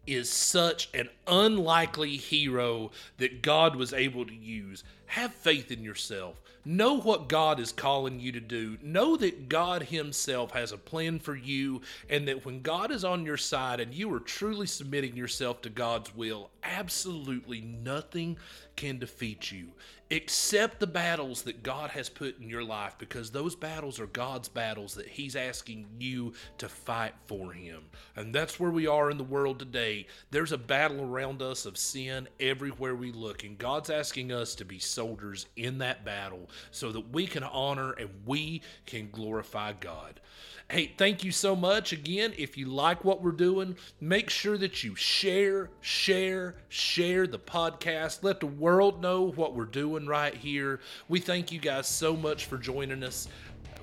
is 0.05 0.29
such 0.29 0.89
an 0.93 1.09
unlikely 1.25 2.17
hero 2.17 2.91
that 3.17 3.41
God 3.41 3.75
was 3.75 3.93
able 3.93 4.25
to 4.25 4.35
use. 4.35 4.83
Have 5.07 5.33
faith 5.33 5.71
in 5.71 5.83
yourself. 5.83 6.39
Know 6.67 6.99
what 6.99 7.29
God 7.29 7.59
is 7.59 7.71
calling 7.71 8.19
you 8.19 8.31
to 8.31 8.39
do. 8.39 8.77
Know 8.81 9.15
that 9.17 9.49
God 9.49 9.83
Himself 9.83 10.51
has 10.51 10.71
a 10.71 10.77
plan 10.77 11.19
for 11.19 11.35
you, 11.35 11.81
and 12.09 12.27
that 12.27 12.43
when 12.43 12.61
God 12.61 12.91
is 12.91 13.03
on 13.03 13.25
your 13.25 13.37
side 13.37 13.79
and 13.79 13.93
you 13.93 14.11
are 14.13 14.19
truly 14.19 14.65
submitting 14.65 15.15
yourself 15.15 15.61
to 15.61 15.69
God's 15.69 16.15
will, 16.15 16.49
absolutely 16.63 17.61
nothing 17.61 18.37
can 18.75 18.99
defeat 18.99 19.51
you. 19.51 19.71
Accept 20.11 20.79
the 20.79 20.87
battles 20.87 21.41
that 21.43 21.63
God 21.63 21.89
has 21.89 22.09
put 22.09 22.39
in 22.39 22.47
your 22.47 22.63
life 22.63 22.95
because 22.99 23.31
those 23.31 23.55
battles 23.55 23.99
are 23.99 24.05
God's 24.05 24.47
battles 24.47 24.93
that 24.95 25.07
He's 25.07 25.35
asking 25.35 25.87
you 25.99 26.33
to 26.59 26.69
fight 26.69 27.13
for 27.25 27.53
Him. 27.53 27.81
And 28.15 28.33
that's 28.33 28.59
where 28.59 28.69
we 28.69 28.85
are 28.85 29.09
in 29.09 29.17
the 29.17 29.23
world 29.23 29.57
today. 29.57 30.05
There's 30.29 30.51
a 30.51 30.59
battle 30.59 31.01
around 31.01 31.41
us 31.41 31.65
of 31.65 31.75
sin 31.77 32.27
everywhere 32.39 32.95
we 32.95 33.11
look, 33.11 33.43
and 33.43 33.57
God's 33.57 33.89
asking 33.89 34.31
us 34.31 34.53
to 34.55 34.65
be 34.65 34.77
soldiers 34.77 35.47
in 35.55 35.79
that 35.79 36.05
battle 36.05 36.49
so 36.69 36.91
that 36.91 37.11
we 37.11 37.25
can 37.25 37.43
honor 37.43 37.93
and 37.93 38.09
we 38.25 38.61
can 38.85 39.09
glorify 39.09 39.73
God. 39.73 40.19
Hey, 40.67 40.93
thank 40.97 41.23
you 41.23 41.31
so 41.31 41.55
much. 41.55 41.93
Again, 41.93 42.33
if 42.39 42.57
you 42.57 42.65
like 42.65 43.05
what 43.05 43.21
we're 43.21 43.31
doing, 43.31 43.75
make 44.01 44.31
sure 44.31 44.57
that 44.57 44.83
you 44.83 44.95
share, 44.95 45.69
share, 45.79 46.55
share 46.69 47.27
the 47.27 47.37
podcast. 47.37 48.23
Let 48.23 48.39
the 48.39 48.47
world 48.65 48.99
know 48.99 49.29
what 49.35 49.53
we're 49.53 49.63
doing 49.63 50.07
right 50.07 50.33
here. 50.33 50.79
We 51.07 51.19
thank 51.19 51.51
you 51.51 51.59
guys 51.59 51.85
so 51.85 52.15
much 52.15 52.45
for 52.45 52.57
joining 52.57 53.03
us. 53.03 53.27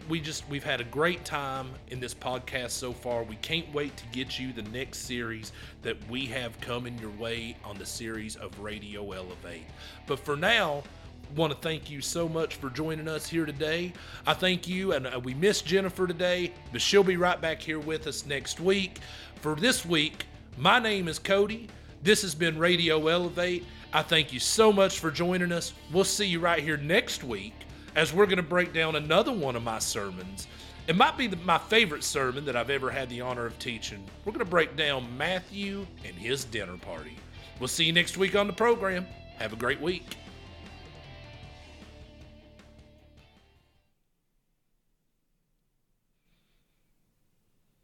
We 0.08 0.18
just 0.18 0.42
we've 0.48 0.64
had 0.64 0.80
a 0.80 0.84
great 0.84 1.24
time 1.24 1.68
in 1.92 2.00
this 2.00 2.12
podcast 2.12 2.70
so 2.70 2.92
far. 2.92 3.22
We 3.22 3.36
can't 3.36 3.72
wait 3.72 3.96
to 3.96 4.04
get 4.06 4.40
you 4.40 4.52
the 4.52 4.62
next 4.62 5.06
series 5.06 5.52
that 5.82 5.96
we 6.10 6.26
have 6.26 6.60
coming 6.60 6.98
your 6.98 7.12
way 7.12 7.56
on 7.64 7.78
the 7.78 7.86
series 7.86 8.34
of 8.34 8.58
Radio 8.58 9.12
Elevate. 9.12 9.66
But 10.08 10.18
for 10.18 10.34
now, 10.34 10.82
want 11.36 11.52
to 11.52 11.58
thank 11.60 11.88
you 11.88 12.00
so 12.00 12.28
much 12.28 12.56
for 12.56 12.68
joining 12.68 13.06
us 13.06 13.28
here 13.28 13.46
today. 13.46 13.92
I 14.26 14.34
thank 14.34 14.66
you, 14.66 14.94
and 14.94 15.06
uh, 15.06 15.20
we 15.22 15.32
miss 15.34 15.62
Jennifer 15.62 16.08
today, 16.08 16.54
but 16.72 16.80
she'll 16.80 17.04
be 17.04 17.16
right 17.16 17.40
back 17.40 17.62
here 17.62 17.78
with 17.78 18.08
us 18.08 18.26
next 18.26 18.58
week. 18.58 18.98
For 19.36 19.54
this 19.54 19.86
week, 19.86 20.26
my 20.56 20.80
name 20.80 21.06
is 21.06 21.20
Cody. 21.20 21.68
This 22.02 22.22
has 22.22 22.34
been 22.34 22.58
Radio 22.58 23.06
Elevate. 23.06 23.64
I 23.94 24.00
thank 24.00 24.32
you 24.32 24.40
so 24.40 24.72
much 24.72 25.00
for 25.00 25.10
joining 25.10 25.52
us. 25.52 25.74
We'll 25.92 26.04
see 26.04 26.24
you 26.24 26.40
right 26.40 26.62
here 26.62 26.78
next 26.78 27.22
week 27.22 27.52
as 27.94 28.10
we're 28.10 28.24
going 28.24 28.38
to 28.38 28.42
break 28.42 28.72
down 28.72 28.96
another 28.96 29.32
one 29.32 29.54
of 29.54 29.62
my 29.62 29.78
sermons. 29.80 30.48
It 30.86 30.96
might 30.96 31.18
be 31.18 31.26
the, 31.26 31.36
my 31.36 31.58
favorite 31.58 32.02
sermon 32.02 32.46
that 32.46 32.56
I've 32.56 32.70
ever 32.70 32.90
had 32.90 33.10
the 33.10 33.20
honor 33.20 33.44
of 33.44 33.58
teaching. 33.58 34.02
We're 34.24 34.32
going 34.32 34.46
to 34.46 34.50
break 34.50 34.76
down 34.76 35.14
Matthew 35.18 35.86
and 36.06 36.16
his 36.16 36.44
dinner 36.44 36.78
party. 36.78 37.18
We'll 37.60 37.68
see 37.68 37.84
you 37.84 37.92
next 37.92 38.16
week 38.16 38.34
on 38.34 38.46
the 38.46 38.52
program. 38.54 39.06
Have 39.36 39.52
a 39.52 39.56
great 39.56 39.80
week. 39.80 40.16